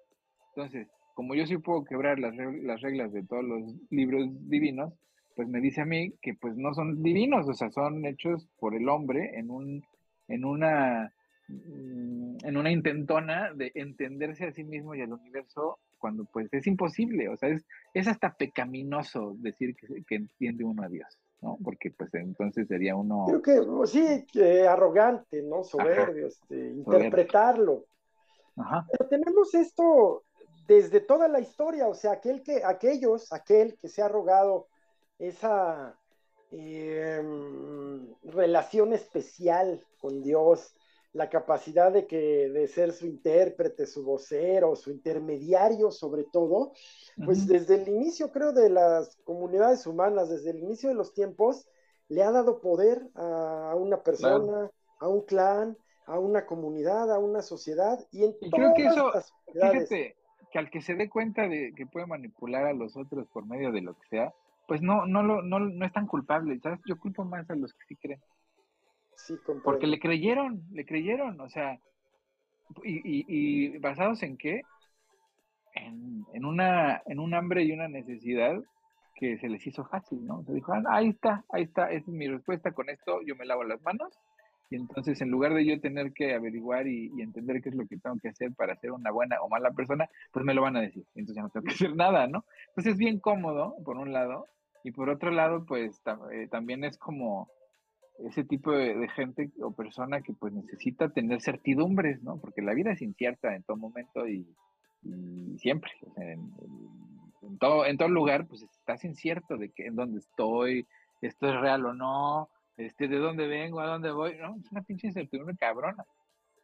Entonces, 0.57 0.89
como 1.15 1.35
yo 1.35 1.47
sí 1.47 1.59
puedo 1.59 1.85
quebrar 1.85 2.19
las, 2.19 2.35
las 2.37 2.81
reglas 2.81 3.13
de 3.13 3.23
todos 3.23 3.45
los 3.45 3.75
libros 3.91 4.27
divinos, 4.49 4.93
pues 5.37 5.47
me 5.49 5.61
dice 5.61 5.83
a 5.83 5.85
mí 5.85 6.15
que 6.21 6.35
pues 6.35 6.57
no 6.57 6.75
son 6.75 7.03
divinos, 7.03 7.49
o 7.49 7.55
sea, 7.55 7.71
son 7.71 8.05
hechos 8.05 8.49
por 8.59 8.75
el 8.75 8.89
hombre 8.89 9.39
en 9.39 9.51
un 9.51 9.85
en 10.29 10.45
una, 10.45 11.13
mm, 11.49 12.37
en 12.45 12.57
una 12.57 12.71
intentona 12.71 13.53
de 13.55 13.73
entenderse 13.75 14.47
a 14.47 14.53
sí 14.53 14.65
mismo 14.65 14.95
y 14.95 15.01
al 15.01 15.13
universo 15.13 15.79
cuando 15.99 16.25
pues 16.27 16.53
es 16.53 16.67
imposible, 16.67 17.29
o 17.29 17.37
sea, 17.37 17.49
es, 17.49 17.67
es 17.93 18.07
hasta 18.07 18.35
pecaminoso 18.35 19.35
decir 19.39 19.75
que, 20.07 20.15
entiende 20.15 20.65
uno 20.65 20.85
a 20.85 20.89
Dios, 20.89 21.19
¿no? 21.41 21.59
Porque 21.63 21.91
pues 21.91 22.13
entonces 22.15 22.67
sería 22.69 22.97
uno... 22.97 23.27
Creo 23.27 23.43
que 23.43 23.87
sí, 23.87 24.27
arrogante, 24.67 25.43
¿no? 25.43 25.65
Soberbio, 25.65 26.27
este, 26.29 26.57
interpretarlo. 26.57 27.85
Ajá. 28.57 28.87
Pero 28.91 29.09
tenemos 29.09 29.55
esto 29.55 30.25
desde 30.67 31.01
toda 31.01 31.29
la 31.29 31.41
historia, 31.41 31.87
o 31.89 31.95
sea, 31.95 32.13
aquel 32.13 32.43
que, 32.43 32.63
aquellos, 32.65 33.33
aquel 33.33 33.79
que 33.79 33.89
se 33.89 34.03
ha 34.03 34.09
rogado 34.09 34.67
esa 35.19 35.97
Em, 36.51 38.15
relación 38.25 38.95
especial 38.95 39.85
con 40.01 40.23
Dios, 40.23 40.75
la 41.13 41.29
capacidad 41.29 41.93
de, 41.93 42.07
que, 42.07 42.49
de 42.51 42.69
ser 42.69 42.93
su 42.93 43.07
intérprete, 43.07 43.87
su 43.87 44.05
vocero, 44.05 44.77
su 44.77 44.91
intermediario 44.91 45.91
sobre 45.91 46.25
todo, 46.25 46.73
pues 47.25 47.47
desde 47.47 47.83
el 47.83 47.89
inicio 47.89 48.31
creo 48.31 48.53
de 48.53 48.71
las 48.71 49.17
comunidades 49.25 49.87
humanas, 49.87 50.29
desde 50.29 50.51
el 50.51 50.59
inicio 50.59 50.89
de 50.91 50.95
los 50.95 51.15
tiempos, 51.15 51.67
le 52.09 52.23
ha 52.23 52.31
dado 52.31 52.61
poder 52.61 53.03
a 53.15 53.75
una 53.77 54.03
persona, 54.03 54.71
a 55.01 55.09
un 55.09 55.23
clan, 55.23 55.77
a 56.07 56.19
una 56.19 56.47
comunidad, 56.47 57.13
a 57.13 57.19
una 57.19 57.43
sociedad 57.43 57.99
y 58.11 58.25
en 58.25 58.33
creo 58.51 58.73
que 58.75 58.87
eso, 58.87 59.13
fíjate, 59.53 60.17
que 60.51 60.59
al 60.59 60.71
que 60.71 60.81
se 60.81 60.95
dé 60.95 61.09
cuenta 61.09 61.49
de 61.49 61.73
que 61.77 61.87
puede 61.87 62.07
manipular 62.07 62.67
a 62.67 62.73
los 62.73 62.97
otros 62.97 63.27
por 63.29 63.47
medio 63.47 63.73
de 63.73 63.83
lo 63.83 63.95
que 63.95 64.09
sea, 64.09 64.33
pues 64.67 64.83
no, 64.83 65.07
no, 65.07 65.23
lo, 65.23 65.43
no, 65.43 65.61
no 65.61 65.85
es 65.85 65.93
tan 65.93 66.07
culpable, 66.07 66.59
¿sabes? 66.61 66.81
Yo 66.87 66.99
culpo 66.99 67.25
más 67.25 67.49
a 67.51 67.55
los 67.55 67.73
que 67.73 67.85
sí 67.89 67.97
creen. 67.97 68.21
Sí, 69.29 69.35
Porque 69.63 69.87
le 69.87 69.99
creyeron, 69.99 70.63
le 70.73 70.87
creyeron, 70.87 71.39
o 71.39 71.51
sea, 71.51 71.79
y, 72.83 72.97
y, 72.97 73.25
y 73.29 73.79
basados 73.79 74.23
en 74.23 74.39
qué? 74.39 74.63
En, 75.75 76.25
en, 76.33 76.47
una, 76.47 77.03
en 77.05 77.21
un 77.21 77.35
hambre 77.35 77.63
y 77.63 77.73
una 77.73 77.89
necesidad 77.89 78.59
que 79.15 79.37
se 79.37 79.51
les 79.51 79.67
hizo 79.67 79.85
fácil, 79.85 80.25
¿no? 80.25 80.43
Se 80.45 80.55
dijo, 80.55 80.73
ah, 80.73 80.83
ahí 80.89 81.11
está, 81.11 81.45
ahí 81.51 81.65
está, 81.65 81.91
esa 81.91 82.11
es 82.11 82.17
mi 82.17 82.27
respuesta 82.27 82.73
con 82.73 82.89
esto, 82.89 83.21
yo 83.27 83.37
me 83.37 83.45
lavo 83.45 83.65
las 83.65 83.83
manos. 83.83 84.19
Y 84.71 84.77
entonces, 84.77 85.21
en 85.21 85.31
lugar 85.31 85.53
de 85.53 85.67
yo 85.67 85.79
tener 85.79 86.15
que 86.15 86.33
averiguar 86.35 86.87
y, 86.87 87.13
y, 87.15 87.21
entender 87.21 87.61
qué 87.61 87.69
es 87.69 87.75
lo 87.75 87.87
que 87.87 87.99
tengo 87.99 88.19
que 88.19 88.29
hacer 88.31 88.55
para 88.55 88.77
ser 88.77 88.93
una 88.93 89.11
buena 89.11 89.43
o 89.43 89.49
mala 89.51 89.73
persona, 89.73 90.09
pues 90.33 90.43
me 90.43 90.55
lo 90.55 90.63
van 90.63 90.77
a 90.77 90.81
decir. 90.81 91.05
Entonces 91.15 91.37
ya 91.37 91.43
no 91.43 91.51
tengo 91.51 91.67
que 91.67 91.75
hacer 91.75 91.95
nada, 91.95 92.29
¿no? 92.29 92.47
Entonces 92.69 92.95
es 92.95 92.99
bien 92.99 93.21
cómodo, 93.21 93.77
por 93.85 93.99
un 93.99 94.15
lado, 94.15 94.47
y 94.85 94.93
por 94.93 95.11
otro 95.11 95.31
lado, 95.31 95.67
pues 95.67 96.01
eh, 96.33 96.49
también 96.51 96.83
es 96.85 96.97
como 96.97 97.51
ese 98.19 98.45
tipo 98.45 98.73
de, 98.73 99.09
gente 99.09 99.51
o 99.61 99.73
persona 99.73 100.21
que 100.21 100.33
pues 100.33 100.53
necesita 100.53 101.09
tener 101.11 101.41
certidumbres, 101.41 102.23
¿no? 102.23 102.41
Porque 102.41 102.63
la 102.63 102.75
vida 102.75 102.93
es 102.93 103.03
incierta 103.03 103.55
en 103.55 103.63
todo 103.63 103.77
momento 103.77 104.27
y, 104.27 104.47
y 105.03 105.59
siempre, 105.59 105.93
en, 106.17 107.59
todo, 107.59 107.87
en 107.87 107.97
todo 107.97 108.09
lugar, 108.09 108.47
pues 108.47 108.63
estás 108.63 109.05
incierto 109.05 109.57
de 109.57 109.71
que 109.71 109.87
en 109.87 109.97
dónde 109.97 110.19
estoy, 110.19 110.87
esto 111.21 111.49
es 111.49 111.61
real 111.61 111.87
o 111.87 111.95
no, 111.95 112.49
este, 112.77 113.09
de 113.09 113.19
dónde 113.19 113.47
vengo, 113.47 113.81
a 113.81 113.87
dónde 113.87 114.11
voy, 114.11 114.37
no, 114.37 114.57
es 114.57 114.71
una 114.73 114.83
pinche 114.83 115.07
incertidumbre 115.07 115.57
cabrona. 115.57 116.05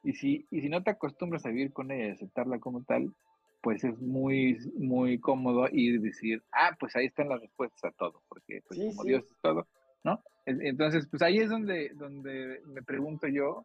Y 0.02 0.12
si, 0.12 0.46
y 0.50 0.60
si 0.60 0.68
no 0.68 0.82
te 0.82 0.90
acostumbras 0.90 1.46
a 1.46 1.50
vivir 1.50 1.72
con 1.72 1.90
ella 1.90 2.08
y 2.08 2.10
aceptarla 2.10 2.58
como 2.58 2.82
tal, 2.84 3.14
pues 3.62 3.82
es 3.82 3.98
muy, 3.98 4.58
muy 4.76 5.18
cómodo 5.18 5.66
y 5.72 5.96
decir, 5.96 6.42
ah, 6.52 6.76
pues 6.78 6.94
ahí 6.96 7.06
están 7.06 7.30
las 7.30 7.40
respuestas 7.40 7.84
a 7.84 7.96
todo, 7.96 8.22
porque 8.28 8.60
pues, 8.68 8.78
como 8.78 9.04
Dios 9.04 9.24
es 9.24 9.38
todo, 9.40 9.66
¿no? 10.04 10.22
Entonces, 10.46 11.06
pues 11.10 11.22
ahí 11.22 11.38
es 11.38 11.48
donde, 11.48 11.90
donde 11.94 12.60
me 12.66 12.82
pregunto 12.82 13.26
yo 13.26 13.64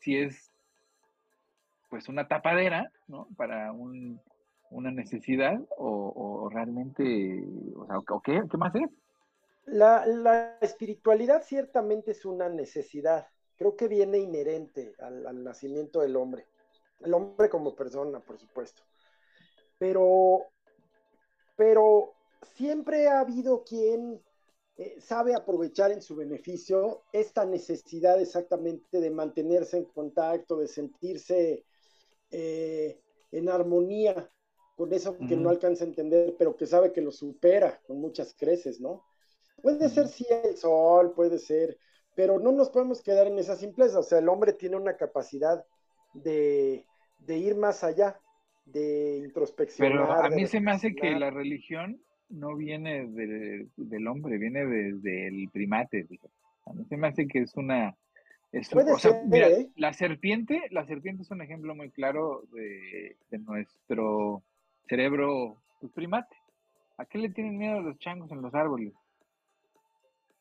si 0.00 0.16
es 0.16 0.50
pues 1.90 2.08
una 2.08 2.26
tapadera, 2.26 2.90
¿no? 3.08 3.28
Para 3.36 3.72
un, 3.72 4.20
una 4.70 4.90
necesidad 4.90 5.60
o, 5.76 6.48
realmente, 6.52 7.44
o 7.76 7.86
sea, 7.86 7.96
¿qué, 8.24 8.42
¿qué 8.48 8.56
más 8.56 8.74
es? 8.74 8.88
La, 9.66 10.06
la, 10.06 10.56
espiritualidad 10.60 11.42
ciertamente 11.42 12.12
es 12.12 12.24
una 12.24 12.48
necesidad, 12.48 13.26
creo 13.56 13.76
que 13.76 13.88
viene 13.88 14.18
inherente 14.18 14.94
al, 15.00 15.26
al, 15.26 15.44
nacimiento 15.44 16.00
del 16.00 16.16
hombre, 16.16 16.46
el 17.00 17.12
hombre 17.12 17.48
como 17.48 17.74
persona, 17.74 18.20
por 18.20 18.38
supuesto. 18.38 18.82
Pero, 19.78 20.46
pero 21.56 22.14
siempre 22.54 23.08
ha 23.08 23.20
habido 23.20 23.64
quien 23.64 24.20
eh, 24.80 24.98
sabe 24.98 25.34
aprovechar 25.34 25.92
en 25.92 26.00
su 26.00 26.16
beneficio 26.16 27.02
esta 27.12 27.44
necesidad 27.44 28.18
exactamente 28.18 28.98
de 28.98 29.10
mantenerse 29.10 29.76
en 29.76 29.84
contacto, 29.84 30.56
de 30.56 30.68
sentirse 30.68 31.66
eh, 32.30 32.98
en 33.30 33.50
armonía 33.50 34.32
con 34.76 34.90
eso 34.94 35.18
que 35.18 35.36
no 35.36 35.50
alcanza 35.50 35.84
a 35.84 35.88
entender, 35.88 36.34
pero 36.38 36.56
que 36.56 36.64
sabe 36.64 36.94
que 36.94 37.02
lo 37.02 37.12
supera 37.12 37.78
con 37.86 38.00
muchas 38.00 38.34
creces, 38.34 38.80
¿no? 38.80 39.04
Puede 39.60 39.90
ser 39.90 40.08
sí 40.08 40.24
el 40.30 40.56
sol, 40.56 41.12
puede 41.12 41.38
ser, 41.38 41.76
pero 42.14 42.38
no 42.38 42.50
nos 42.50 42.70
podemos 42.70 43.02
quedar 43.02 43.26
en 43.26 43.38
esa 43.38 43.56
simpleza. 43.56 43.98
O 43.98 44.02
sea, 44.02 44.20
el 44.20 44.30
hombre 44.30 44.54
tiene 44.54 44.76
una 44.76 44.96
capacidad 44.96 45.62
de, 46.14 46.86
ir 47.28 47.54
más 47.54 47.84
allá, 47.84 48.18
de 48.64 49.18
introspección. 49.18 49.90
Pero 49.90 50.10
a 50.10 50.30
mí 50.30 50.46
se 50.46 50.58
me 50.58 50.70
hace 50.70 50.94
que 50.94 51.10
la 51.10 51.30
religión 51.30 52.02
no 52.30 52.56
viene 52.56 53.06
del 53.06 54.08
hombre, 54.08 54.38
viene 54.38 54.64
desde 54.64 55.28
el 55.28 55.48
primate. 55.52 56.06
A 56.66 56.72
mí 56.72 56.84
se 56.88 56.96
me 56.96 57.08
hace 57.08 57.26
que 57.26 57.40
es 57.40 57.56
una 57.56 57.94
o 58.52 58.98
sea, 58.98 59.22
mira, 59.26 59.48
¿eh? 59.48 59.70
la 59.76 59.92
serpiente, 59.92 60.62
la 60.70 60.84
serpiente 60.84 61.22
es 61.22 61.30
un 61.30 61.40
ejemplo 61.40 61.74
muy 61.76 61.90
claro 61.90 62.42
de, 62.52 63.16
nuestro 63.38 64.42
cerebro 64.88 65.56
pues, 65.80 65.92
primate. 65.92 66.34
¿A 66.98 67.04
qué 67.04 67.18
le 67.18 67.30
tienen 67.30 67.58
miedo 67.58 67.80
los 67.80 67.98
changos 67.98 68.30
en 68.32 68.42
los 68.42 68.52
árboles? 68.54 68.92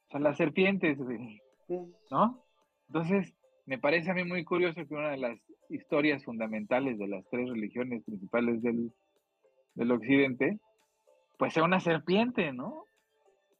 O 0.07 0.11
sea, 0.11 0.19
las 0.19 0.37
serpientes, 0.37 0.97
¿no? 2.09 2.43
Entonces, 2.87 3.35
me 3.67 3.77
parece 3.77 4.09
a 4.09 4.15
mí 4.15 4.23
muy 4.23 4.43
curioso 4.43 4.85
que 4.87 4.95
una 4.95 5.11
de 5.11 5.17
las 5.17 5.39
historias 5.69 6.25
fundamentales 6.25 6.97
de 6.97 7.07
las 7.07 7.23
tres 7.29 7.47
religiones 7.47 8.03
principales 8.03 8.63
del, 8.63 8.91
del 9.75 9.91
occidente, 9.91 10.57
pues 11.39 11.53
sea 11.53 11.63
una 11.63 11.79
serpiente, 11.79 12.51
¿no? 12.51 12.83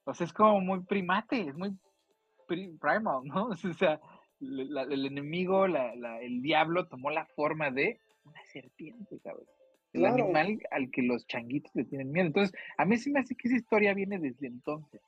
O 0.04 0.13
sea, 0.13 0.28
es 0.28 0.34
como 0.34 0.60
muy 0.60 0.82
primate, 0.82 1.48
es 1.48 1.56
muy 1.56 1.76
primal, 2.46 3.24
¿no? 3.24 3.50
O 3.72 3.74
sea, 3.74 4.02
el 4.42 5.06
enemigo, 5.06 5.65
el 5.65 6.42
diablo, 6.42 6.88
tomó 6.88 7.10
la 7.10 7.26
forma 7.26 7.72
de 7.72 8.00
una 8.26 8.44
serpiente, 8.52 9.20
cabrón. 9.24 9.48
El 9.94 10.06
animal 10.06 10.60
al 10.70 10.92
que 10.92 11.02
los 11.02 11.26
changuitos 11.26 11.74
le 11.74 11.86
tienen 11.86 12.12
miedo. 12.12 12.28
Entonces, 12.28 12.56
a 12.78 12.86
mí 12.86 12.98
sí 12.98 13.12
me 13.12 13.22
hace 13.22 13.34
que 13.36 13.48
esa 13.48 13.58
historia 13.58 13.94
viene 13.94 14.20
desde 14.20 14.46
entonces. 14.46 15.02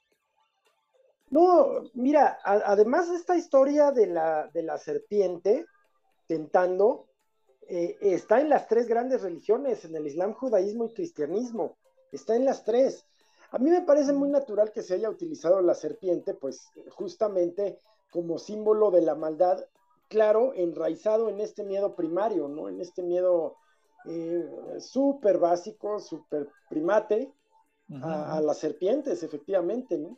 No, 1.30 1.84
mira, 1.94 2.40
además 2.44 3.10
de 3.10 3.18
esta 3.18 3.38
historia 3.38 3.92
de 3.92 4.08
la, 4.08 4.48
de 4.48 4.64
la 4.64 4.78
serpiente 4.78 5.66
tentando, 6.26 7.10
eh, 7.68 7.98
está 8.02 8.42
en 8.42 8.50
las 8.50 8.68
tres 8.68 8.88
grandes 8.88 9.22
religiones, 9.22 9.86
en 9.86 9.96
el 9.96 10.08
Islam, 10.08 10.34
judaísmo 10.34 10.86
y 10.86 10.94
cristianismo. 10.94 11.78
Está 12.12 12.36
en 12.36 12.46
las 12.46 12.64
tres. 12.64 13.06
A 13.52 13.58
mí 13.58 13.70
me 13.70 13.82
parece 13.82 14.14
muy 14.14 14.30
natural 14.30 14.72
que 14.72 14.82
se 14.82 14.94
haya 14.94 15.10
utilizado 15.10 15.62
la 15.62 15.76
serpiente, 15.76 16.34
pues 16.34 16.72
justamente 16.90 17.80
como 18.12 18.38
símbolo 18.38 18.92
de 18.92 19.02
la 19.02 19.16
maldad, 19.16 19.66
claro, 20.08 20.54
enraizado 20.54 21.30
en 21.30 21.40
este 21.40 21.64
miedo 21.64 21.96
primario, 21.96 22.48
¿no? 22.48 22.70
En 22.70 22.80
este 22.80 23.04
miedo 23.04 23.58
eh, 24.06 24.46
súper 24.80 25.38
básico, 25.38 26.00
súper 26.00 26.50
primate 26.70 27.32
a, 28.02 28.40
las 28.42 28.58
serpientes, 28.58 29.22
efectivamente, 29.22 29.98
¿no? 29.98 30.18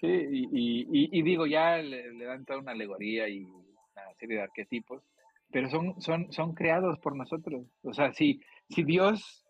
Sí, 0.00 0.08
y, 0.08 1.22
digo, 1.22 1.46
ya 1.46 1.78
le, 1.78 2.24
dan 2.24 2.44
toda 2.44 2.60
una 2.60 2.72
alegoría 2.72 3.28
y 3.28 3.44
una 3.44 4.14
serie 4.18 4.36
de 4.36 4.42
arquetipos, 4.42 5.02
pero 5.50 5.68
son, 5.70 6.00
son, 6.00 6.32
son 6.32 6.54
creados 6.54 6.98
por 6.98 7.16
nosotros. 7.16 7.66
O 7.82 7.92
sea, 7.92 8.12
si, 8.12 8.40
si 8.68 8.82
Dios 8.82 9.45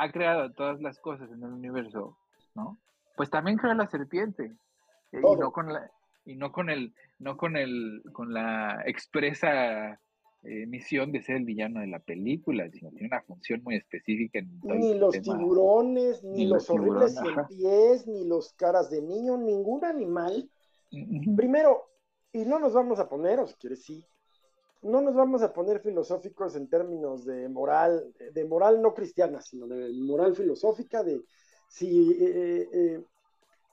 ha 0.00 0.10
creado 0.10 0.50
todas 0.52 0.80
las 0.80 0.98
cosas 0.98 1.30
en 1.30 1.42
el 1.42 1.52
universo, 1.52 2.16
¿no? 2.54 2.78
Pues 3.16 3.28
también 3.28 3.58
creó 3.58 3.74
la 3.74 3.86
serpiente. 3.86 4.52
Y 5.12 5.36
no 5.36 5.52
con 5.52 5.72
la, 5.72 5.90
y 6.24 6.36
no 6.36 6.52
con 6.52 6.70
el, 6.70 6.94
no 7.18 7.36
con 7.36 7.56
el, 7.56 8.02
con 8.12 8.32
la 8.32 8.82
expresa 8.86 10.00
eh, 10.42 10.66
misión 10.66 11.12
de 11.12 11.20
ser 11.20 11.36
el 11.36 11.44
villano 11.44 11.80
de 11.80 11.88
la 11.88 11.98
película, 11.98 12.70
sino 12.70 12.90
tiene 12.90 13.08
una 13.08 13.20
función 13.20 13.62
muy 13.62 13.76
específica 13.76 14.38
en 14.38 14.58
Ni 14.62 14.94
los 14.94 15.20
tiburones, 15.20 16.24
ni, 16.24 16.46
los, 16.46 16.70
horribles 16.70 17.16
pies, 17.48 18.06
ni 18.06 18.24
los 18.24 18.54
caras 18.54 18.90
de 18.90 19.02
niño, 19.02 19.36
ningún 19.36 19.84
animal. 19.84 20.48
Primero, 21.36 21.90
y 22.32 22.46
no 22.46 22.58
nos 22.58 22.72
vamos 22.72 22.98
a 23.00 23.08
poner, 23.08 23.38
o 23.38 23.46
si 23.46 23.54
quieres 23.56 23.82
sí, 23.82 24.02
no 24.82 25.00
nos 25.00 25.14
vamos 25.14 25.42
a 25.42 25.52
poner 25.52 25.80
filosóficos 25.80 26.56
en 26.56 26.68
términos 26.68 27.24
de 27.24 27.48
moral, 27.48 28.14
de 28.32 28.44
moral 28.44 28.80
no 28.80 28.94
cristiana, 28.94 29.40
sino 29.40 29.66
de 29.66 29.92
moral 29.92 30.34
filosófica, 30.34 31.02
de 31.02 31.22
si 31.68 32.12
eh, 32.12 32.68
eh, 32.72 33.04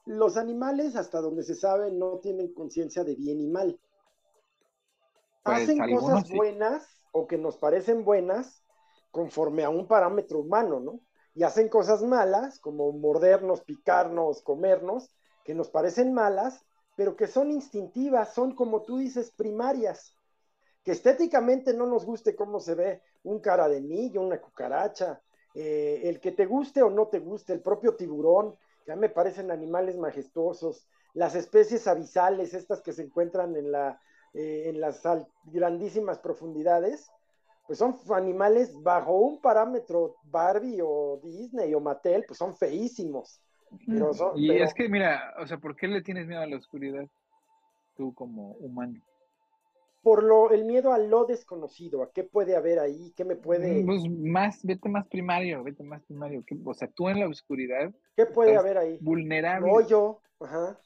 los 0.04 0.36
animales, 0.36 0.96
hasta 0.96 1.20
donde 1.20 1.42
se 1.42 1.54
sabe, 1.54 1.90
no 1.90 2.18
tienen 2.18 2.52
conciencia 2.52 3.04
de 3.04 3.14
bien 3.14 3.40
y 3.40 3.46
mal. 3.46 3.78
Pues, 5.42 5.62
Hacen 5.62 5.78
cosas 5.78 6.30
buenas 6.30 6.86
o 7.12 7.26
que 7.26 7.38
nos 7.38 7.56
parecen 7.56 8.04
buenas 8.04 8.62
conforme 9.10 9.64
a 9.64 9.70
un 9.70 9.86
parámetro 9.86 10.40
humano, 10.40 10.80
¿no? 10.80 11.00
Y 11.34 11.42
hacen 11.42 11.68
cosas 11.68 12.02
malas, 12.02 12.58
como 12.58 12.92
mordernos, 12.92 13.62
picarnos, 13.62 14.42
comernos, 14.42 15.10
que 15.44 15.54
nos 15.54 15.70
parecen 15.70 16.12
malas, 16.12 16.64
pero 16.96 17.16
que 17.16 17.26
son 17.26 17.50
instintivas, 17.50 18.34
son 18.34 18.54
como 18.54 18.82
tú 18.82 18.98
dices, 18.98 19.30
primarias. 19.30 20.17
Que 20.84 20.92
estéticamente 20.92 21.74
no 21.74 21.86
nos 21.86 22.04
guste 22.04 22.34
cómo 22.34 22.60
se 22.60 22.74
ve 22.74 23.02
un 23.24 23.40
cara 23.40 23.68
de 23.68 23.80
niño, 23.80 24.22
una 24.22 24.40
cucaracha, 24.40 25.20
eh, 25.54 26.02
el 26.04 26.20
que 26.20 26.32
te 26.32 26.46
guste 26.46 26.82
o 26.82 26.90
no 26.90 27.08
te 27.08 27.18
guste, 27.18 27.52
el 27.52 27.60
propio 27.60 27.94
tiburón, 27.96 28.56
ya 28.86 28.96
me 28.96 29.08
parecen 29.08 29.50
animales 29.50 29.96
majestuosos. 29.96 30.88
Las 31.14 31.34
especies 31.34 31.86
abisales, 31.86 32.54
estas 32.54 32.80
que 32.80 32.92
se 32.92 33.02
encuentran 33.02 33.56
en, 33.56 33.72
la, 33.72 34.00
eh, 34.34 34.64
en 34.66 34.80
las 34.80 35.02
grandísimas 35.44 36.18
profundidades, 36.18 37.10
pues 37.66 37.78
son 37.78 37.98
animales 38.14 38.72
bajo 38.82 39.12
un 39.12 39.40
parámetro 39.40 40.16
Barbie 40.22 40.80
o 40.82 41.20
Disney 41.22 41.74
o 41.74 41.80
Mattel, 41.80 42.24
pues 42.26 42.38
son 42.38 42.56
feísimos. 42.56 43.42
y 44.36 44.52
es 44.52 44.72
que, 44.72 44.88
mira, 44.88 45.34
o 45.38 45.46
sea, 45.46 45.58
¿por 45.58 45.76
qué 45.76 45.86
le 45.86 46.00
tienes 46.00 46.26
miedo 46.26 46.40
a 46.40 46.46
la 46.46 46.56
oscuridad 46.56 47.06
tú 47.94 48.14
como 48.14 48.52
humano? 48.52 49.02
Por 50.02 50.22
lo, 50.22 50.50
el 50.50 50.64
miedo 50.64 50.92
a 50.92 50.98
lo 50.98 51.24
desconocido, 51.24 52.02
a 52.02 52.12
qué 52.12 52.24
puede 52.24 52.56
haber 52.56 52.78
ahí, 52.78 53.12
qué 53.16 53.24
me 53.24 53.36
puede... 53.36 53.82
Mm, 53.82 53.86
pues 53.86 54.02
más, 54.08 54.64
vete 54.64 54.88
más 54.88 55.06
primario, 55.08 55.62
vete 55.64 55.82
más 55.82 56.02
primario. 56.02 56.44
o 56.64 56.74
sea, 56.74 56.88
tú 56.88 57.08
en 57.08 57.20
la 57.20 57.28
oscuridad... 57.28 57.92
¿Qué 58.16 58.26
puede 58.26 58.56
haber 58.56 58.78
ahí? 58.78 58.98
Vulnerable. 59.00 59.70
No 59.70 59.86
yo, 59.86 60.20
ajá. 60.40 60.78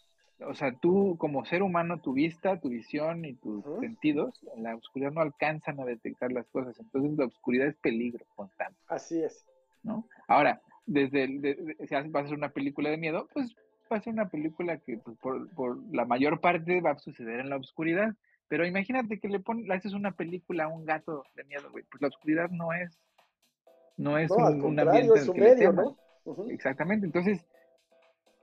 O 0.46 0.54
sea, 0.54 0.72
tú 0.72 1.16
como 1.18 1.44
ser 1.44 1.62
humano, 1.62 2.00
tu 2.00 2.14
vista, 2.14 2.58
tu 2.58 2.68
visión 2.68 3.24
y 3.24 3.34
tus 3.34 3.62
sentidos, 3.80 4.40
en 4.56 4.64
la 4.64 4.74
oscuridad 4.74 5.12
no 5.12 5.20
alcanzan 5.20 5.78
a 5.78 5.84
detectar 5.84 6.32
las 6.32 6.48
cosas. 6.48 6.78
Entonces 6.80 7.16
la 7.16 7.26
oscuridad 7.26 7.68
es 7.68 7.76
peligro 7.76 8.24
constante. 8.34 8.78
Así 8.88 9.22
es. 9.22 9.46
¿No? 9.82 10.08
Ahora, 10.26 10.60
desde 10.86 11.24
el, 11.24 11.76
si 11.86 11.94
vas 11.94 12.06
a 12.14 12.18
hacer 12.26 12.36
una 12.36 12.50
película 12.50 12.90
de 12.90 12.96
miedo, 12.96 13.28
pues 13.32 13.54
va 13.90 13.98
a 13.98 14.00
ser 14.00 14.12
una 14.12 14.28
película 14.28 14.78
que 14.78 14.98
pues, 14.98 15.16
por, 15.18 15.48
por 15.54 15.78
la 15.94 16.04
mayor 16.04 16.40
parte 16.40 16.80
va 16.80 16.92
a 16.92 16.98
suceder 16.98 17.40
en 17.40 17.50
la 17.50 17.56
oscuridad 17.56 18.14
pero 18.52 18.66
imagínate 18.66 19.18
que 19.18 19.30
le 19.30 19.40
pones, 19.40 19.66
le 19.66 19.72
haces 19.72 19.94
una 19.94 20.12
película 20.12 20.64
a 20.64 20.68
un 20.68 20.84
gato 20.84 21.24
de 21.36 21.44
miedo, 21.44 21.70
güey. 21.70 21.84
Pues 21.90 22.02
la 22.02 22.08
oscuridad 22.08 22.50
no 22.50 22.74
es, 22.74 23.00
no 23.96 24.18
es 24.18 24.30
un, 24.30 24.78
ambiente 24.78 25.20
es 25.20 25.26
un 25.26 25.40
medio, 25.40 25.72
¿no? 25.72 25.96
Exactamente. 26.50 27.06
Entonces, 27.06 27.46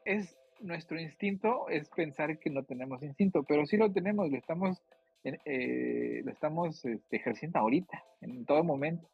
es 0.06 0.36
nuestro 0.62 1.00
instinto 1.00 1.70
es 1.70 1.88
pensar 1.90 2.40
que 2.40 2.50
no 2.50 2.64
tenemos 2.64 3.04
instinto, 3.04 3.44
pero 3.44 3.68
sí 3.68 3.78
lo 3.78 3.92
tenemos, 3.92 4.32
lo 4.32 4.38
estamos, 4.40 4.82
eh, 5.24 6.24
lo 6.26 6.32
estamos 6.32 6.84
este, 6.86 7.16
ejerciendo 7.16 7.60
ahorita, 7.60 8.04
en 8.22 8.46
todo 8.48 8.64
momento. 8.64 9.08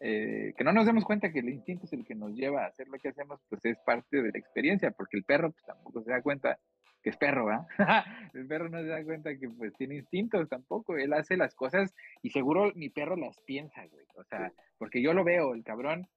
eh, 0.00 0.54
que 0.56 0.64
no 0.64 0.72
nos 0.72 0.86
demos 0.86 1.04
cuenta 1.04 1.30
que 1.30 1.40
el 1.40 1.50
instinto 1.50 1.84
es 1.84 1.92
el 1.92 2.06
que 2.06 2.14
nos 2.14 2.32
lleva 2.32 2.64
a 2.64 2.68
hacer 2.68 2.88
lo 2.88 2.98
que 2.98 3.10
hacemos, 3.10 3.40
pues 3.50 3.62
es 3.66 3.76
parte 3.84 4.22
de 4.22 4.32
la 4.32 4.38
experiencia, 4.38 4.90
porque 4.90 5.18
el 5.18 5.24
perro 5.24 5.52
pues, 5.52 5.66
tampoco 5.66 6.02
se 6.02 6.12
da 6.12 6.22
cuenta 6.22 6.58
que 7.02 7.10
es 7.10 7.16
perro, 7.16 7.50
¿ah? 7.50 7.66
el 8.34 8.46
perro 8.46 8.68
no 8.68 8.78
se 8.78 8.86
da 8.86 9.04
cuenta 9.04 9.36
que 9.36 9.48
pues 9.48 9.72
tiene 9.74 9.96
instintos 9.96 10.48
tampoco, 10.48 10.96
él 10.96 11.12
hace 11.12 11.36
las 11.36 11.54
cosas 11.54 11.94
y 12.22 12.30
seguro 12.30 12.72
mi 12.74 12.88
perro 12.88 13.16
las 13.16 13.38
piensa, 13.40 13.84
güey, 13.86 14.06
o 14.14 14.24
sea, 14.24 14.52
porque 14.78 15.02
yo 15.02 15.12
lo 15.12 15.24
veo, 15.24 15.54
el 15.54 15.64
cabrón, 15.64 16.08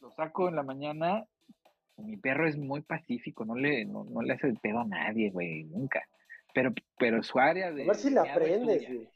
lo 0.00 0.10
saco 0.12 0.48
en 0.48 0.56
la 0.56 0.62
mañana, 0.62 1.24
mi 1.96 2.16
perro 2.16 2.48
es 2.48 2.56
muy 2.56 2.82
pacífico, 2.82 3.44
no 3.44 3.54
le, 3.54 3.84
no, 3.84 4.04
le 4.22 4.32
hace 4.32 4.46
el 4.46 4.58
pedo 4.58 4.80
a 4.80 4.86
nadie, 4.86 5.30
güey, 5.30 5.64
nunca, 5.64 6.02
pero, 6.54 6.72
pero 6.98 7.22
su 7.22 7.38
área 7.38 7.72
de... 7.72 7.84
A 7.84 7.86
ver 7.86 7.96
si 7.96 8.10
la 8.10 8.22
aprendes, 8.22 8.86
güey. 8.86 9.08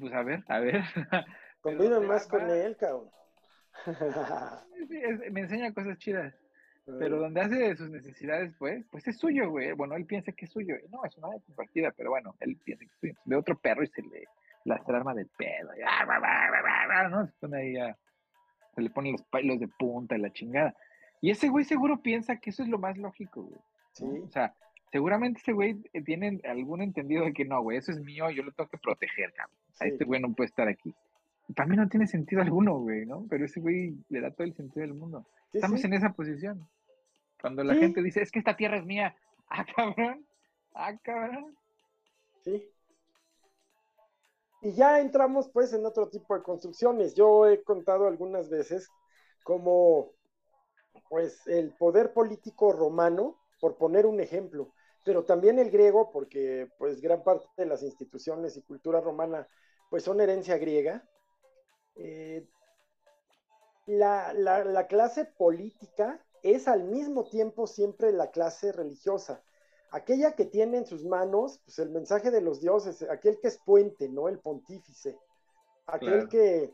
Pues 0.00 0.14
a 0.14 0.22
ver, 0.22 0.42
a 0.48 0.60
ver. 0.60 0.82
Convive 1.60 2.00
más 2.00 2.26
con 2.26 2.48
él, 2.48 2.74
cabrón. 2.76 3.10
me 5.30 5.40
enseña 5.40 5.74
cosas 5.74 5.98
chidas. 5.98 6.34
Pero 6.86 7.18
donde 7.18 7.40
hace 7.40 7.76
sus 7.76 7.88
necesidades, 7.90 8.52
pues, 8.58 8.84
pues 8.90 9.06
es 9.08 9.18
suyo, 9.18 9.48
güey. 9.50 9.72
Bueno, 9.72 9.94
él 9.94 10.04
piensa 10.04 10.32
que 10.32 10.44
es 10.44 10.50
suyo. 10.50 10.74
No, 10.90 11.04
es 11.04 11.16
una 11.16 11.28
compartida, 11.46 11.90
pero 11.96 12.10
bueno, 12.10 12.34
él 12.40 12.58
piensa 12.62 12.84
que 12.84 12.90
es 12.90 13.00
suyo. 13.00 13.14
Ve 13.24 13.36
otro 13.36 13.56
perro 13.56 13.82
y 13.82 13.86
se 13.88 14.02
le 14.02 14.24
lastra 14.64 14.98
arma 14.98 15.14
de 15.14 15.26
pedo. 15.36 15.70
¿no? 17.08 17.26
Se 17.26 17.32
pone 17.40 17.56
ahí 17.56 17.76
a, 17.78 17.96
se 18.74 18.82
le 18.82 18.90
pone 18.90 19.12
los 19.12 19.22
pelos 19.22 19.60
de 19.60 19.68
punta 19.68 20.16
y 20.16 20.20
la 20.20 20.32
chingada. 20.32 20.74
Y 21.22 21.30
ese 21.30 21.48
güey 21.48 21.64
seguro 21.64 22.02
piensa 22.02 22.36
que 22.36 22.50
eso 22.50 22.62
es 22.62 22.68
lo 22.68 22.78
más 22.78 22.98
lógico, 22.98 23.42
güey. 23.44 23.60
Sí. 23.92 24.04
O 24.04 24.28
sea, 24.28 24.54
seguramente 24.92 25.40
ese 25.40 25.52
güey 25.52 25.74
tiene 26.04 26.40
algún 26.44 26.82
entendido 26.82 27.24
de 27.24 27.32
que 27.32 27.44
no, 27.44 27.62
güey, 27.62 27.78
eso 27.78 27.92
es 27.92 28.00
mío, 28.00 28.30
yo 28.30 28.42
lo 28.42 28.52
tengo 28.52 28.68
que 28.68 28.78
proteger, 28.78 29.32
cabrón. 29.32 29.56
A 29.80 29.86
este 29.86 30.04
güey 30.04 30.20
no 30.20 30.32
puede 30.34 30.48
estar 30.48 30.68
aquí. 30.68 30.94
Para 31.54 31.68
mí 31.68 31.76
no 31.76 31.88
tiene 31.88 32.06
sentido 32.06 32.40
alguno, 32.40 32.78
güey, 32.78 33.04
¿no? 33.04 33.26
Pero 33.28 33.44
ese 33.44 33.60
güey 33.60 33.96
le 34.08 34.20
da 34.20 34.30
todo 34.30 34.46
el 34.46 34.54
sentido 34.54 34.86
del 34.86 34.94
mundo. 34.94 35.26
Estamos 35.52 35.84
en 35.84 35.92
esa 35.92 36.12
posición. 36.12 36.66
Cuando 37.40 37.62
la 37.62 37.74
gente 37.74 38.02
dice, 38.02 38.22
es 38.22 38.30
que 38.30 38.38
esta 38.38 38.56
tierra 38.56 38.78
es 38.78 38.84
mía. 38.84 39.14
Ah, 39.46 39.66
cabrón. 39.76 40.26
Ah, 40.72 40.96
cabrón. 41.02 41.54
Sí. 42.42 42.66
Y 44.62 44.72
ya 44.72 44.98
entramos 44.98 45.50
pues 45.50 45.74
en 45.74 45.84
otro 45.84 46.08
tipo 46.08 46.34
de 46.34 46.42
construcciones. 46.42 47.14
Yo 47.14 47.46
he 47.46 47.62
contado 47.62 48.06
algunas 48.08 48.48
veces 48.48 48.88
como 49.44 50.12
pues 51.10 51.46
el 51.46 51.74
poder 51.74 52.14
político 52.14 52.72
romano, 52.72 53.36
por 53.60 53.76
poner 53.76 54.06
un 54.06 54.20
ejemplo, 54.20 54.72
pero 55.04 55.24
también 55.24 55.58
el 55.58 55.70
griego, 55.70 56.10
porque 56.10 56.68
pues 56.78 57.00
gran 57.02 57.22
parte 57.22 57.46
de 57.58 57.66
las 57.66 57.82
instituciones 57.82 58.56
y 58.56 58.62
cultura 58.62 59.00
romana 59.02 59.46
pues 59.90 60.02
son 60.02 60.20
herencia 60.20 60.56
griega, 60.56 61.06
eh, 61.96 62.46
la, 63.86 64.86
clase 64.88 65.24
política 65.24 66.20
es 66.42 66.68
al 66.68 66.84
mismo 66.84 67.24
tiempo 67.24 67.66
siempre 67.66 68.12
la 68.12 68.30
clase 68.30 68.72
religiosa. 68.72 69.42
Aquella 69.90 70.34
que 70.34 70.44
tiene 70.44 70.78
en 70.78 70.86
sus 70.86 71.04
manos 71.04 71.60
pues, 71.64 71.78
el 71.78 71.90
mensaje 71.90 72.30
de 72.30 72.40
los 72.40 72.60
dioses, 72.60 73.02
aquel 73.02 73.38
que 73.40 73.48
es 73.48 73.58
puente, 73.58 74.08
¿no? 74.08 74.28
El 74.28 74.38
pontífice. 74.40 75.18
Aquel 75.86 76.28
que, 76.28 76.72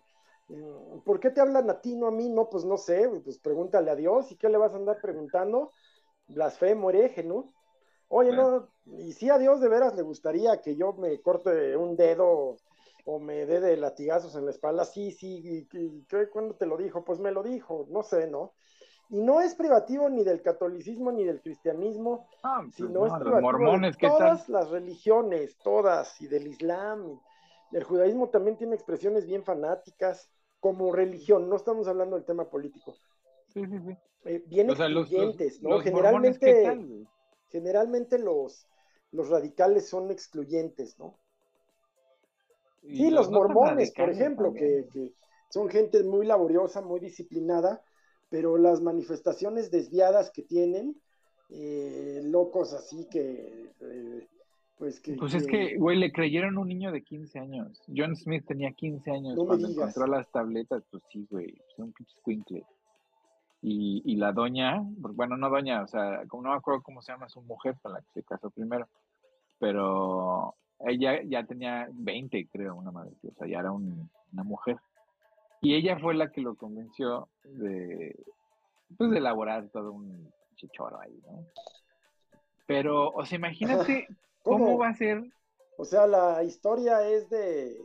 mm, 0.48 1.00
¿por 1.00 1.20
qué 1.20 1.30
te 1.30 1.40
hablan 1.40 1.68
a 1.68 1.80
ti, 1.80 1.96
no 1.96 2.06
a 2.06 2.10
mí? 2.10 2.28
No, 2.28 2.48
pues 2.48 2.64
no 2.64 2.78
sé, 2.78 3.08
pues 3.22 3.38
pregúntale 3.38 3.90
a 3.90 3.96
Dios. 3.96 4.32
¿Y 4.32 4.36
qué 4.36 4.48
le 4.48 4.56
vas 4.56 4.72
a 4.72 4.76
andar 4.76 5.00
preguntando? 5.00 5.72
Blasfemo, 6.28 6.90
hereje, 6.90 7.22
¿no? 7.22 7.52
Oye, 8.08 8.32
no, 8.32 8.68
y 8.98 9.12
si 9.12 9.30
a 9.30 9.38
Dios 9.38 9.60
de 9.60 9.68
veras 9.68 9.94
le 9.94 10.02
gustaría 10.02 10.60
que 10.60 10.74
yo 10.74 10.92
me 10.94 11.20
corte 11.20 11.76
un 11.76 11.94
dedo 11.94 12.56
o 13.04 13.18
me 13.18 13.46
dé 13.46 13.60
de 13.60 13.76
latigazos 13.76 14.34
en 14.36 14.44
la 14.44 14.50
espalda, 14.50 14.84
sí, 14.84 15.12
sí, 15.12 15.66
y, 15.72 16.06
¿cuándo 16.32 16.54
te 16.54 16.66
lo 16.66 16.76
dijo? 16.76 17.04
Pues 17.04 17.18
me 17.18 17.32
lo 17.32 17.42
dijo, 17.42 17.86
no 17.90 18.02
sé, 18.02 18.28
¿no? 18.28 18.54
Y 19.08 19.20
no 19.20 19.40
es 19.40 19.54
privativo 19.54 20.08
ni 20.08 20.22
del 20.22 20.40
catolicismo 20.40 21.10
ni 21.10 21.24
del 21.24 21.40
cristianismo, 21.40 22.28
ah, 22.44 22.60
pues 22.62 22.76
sino 22.76 23.06
es 23.06 23.12
privativo 23.14 23.78
de 23.78 23.92
todas 23.92 24.48
las 24.48 24.70
religiones, 24.70 25.58
todas, 25.58 26.20
y 26.20 26.28
del 26.28 26.46
islam. 26.46 27.20
El 27.72 27.84
judaísmo 27.84 28.28
también 28.28 28.56
tiene 28.56 28.76
expresiones 28.76 29.26
bien 29.26 29.42
fanáticas 29.42 30.30
como 30.60 30.92
religión, 30.92 31.48
no 31.48 31.56
estamos 31.56 31.88
hablando 31.88 32.16
del 32.16 32.24
tema 32.24 32.48
político. 32.48 32.94
Sí, 33.48 33.64
sí, 33.66 33.78
sí. 33.80 33.96
Eh, 34.24 34.44
bien 34.46 34.68
excluyentes, 34.70 35.62
¿no? 35.62 35.80
generalmente, 35.80 37.06
generalmente 37.48 38.18
los, 38.18 38.68
los 39.12 39.30
radicales 39.30 39.88
son 39.88 40.10
excluyentes, 40.10 40.98
¿no? 40.98 41.18
Sí, 42.82 43.10
los, 43.10 43.30
mormones, 43.30 43.92
por 43.92 44.10
ejemplo, 44.10 44.52
que, 44.52 44.86
son 45.48 45.68
gente 45.68 46.02
muy 46.04 46.26
laboriosa, 46.26 46.80
muy 46.80 47.00
disciplinada, 47.00 47.82
pero 48.28 48.56
las 48.56 48.80
manifestaciones 48.80 49.70
desviadas 49.70 50.30
que 50.30 50.42
tienen, 50.42 50.96
eh, 51.48 52.20
locos 52.24 52.72
así 52.72 53.06
que, 53.10 53.72
eh, 53.80 54.28
pues 54.78 55.00
que... 55.00 55.14
Pues 55.14 55.34
es 55.34 55.46
que, 55.46 55.76
güey, 55.76 55.98
le 55.98 56.12
creyeron 56.12 56.56
a 56.56 56.60
un 56.60 56.68
niño 56.68 56.92
de 56.92 57.02
15 57.02 57.38
años. 57.40 57.82
John 57.94 58.14
Smith 58.14 58.44
tenía 58.46 58.70
15 58.72 59.10
años 59.10 59.38
cuando 59.44 59.68
encontró 59.68 60.06
las 60.06 60.30
tabletas, 60.30 60.84
pues 60.90 61.02
sí, 61.10 61.26
güey, 61.28 61.60
son 61.76 61.92
un 62.24 62.44
Y, 63.60 64.02
y 64.04 64.16
la 64.16 64.32
doña, 64.32 64.80
bueno, 64.82 65.36
no 65.36 65.50
doña, 65.50 65.82
o 65.82 65.88
sea, 65.88 66.22
no 66.32 66.40
me 66.42 66.54
acuerdo 66.54 66.82
cómo 66.82 67.02
se 67.02 67.12
llama 67.12 67.28
su 67.28 67.42
mujer 67.42 67.76
con 67.82 67.92
la 67.92 68.00
que 68.00 68.12
se 68.14 68.22
casó 68.22 68.50
primero, 68.50 68.88
pero 69.58 70.54
ella 70.86 71.22
ya 71.22 71.44
tenía 71.44 71.88
20, 71.92 72.48
creo, 72.48 72.74
una 72.74 72.90
madre, 72.90 73.12
o 73.28 73.34
sea, 73.34 73.46
ya 73.46 73.60
era 73.60 73.72
una 73.72 74.44
mujer. 74.44 74.76
Y 75.60 75.74
ella 75.74 75.98
fue 75.98 76.14
la 76.14 76.30
que 76.30 76.40
lo 76.40 76.54
convenció 76.54 77.28
de, 77.44 78.16
pues, 78.96 79.10
de 79.10 79.18
elaborar 79.18 79.68
todo 79.68 79.92
un 79.92 80.32
chichoro 80.56 80.98
ahí, 81.00 81.20
¿no? 81.26 81.44
Pero, 82.66 83.10
o 83.10 83.24
sea, 83.26 83.36
imagínate 83.36 84.06
¿Cómo? 84.42 84.78
va 84.78 84.88
a 84.88 84.94
ser. 84.94 85.24
O 85.76 85.84
sea, 85.84 86.06
la 86.06 86.42
historia 86.44 87.06
es 87.08 87.28
de. 87.30 87.76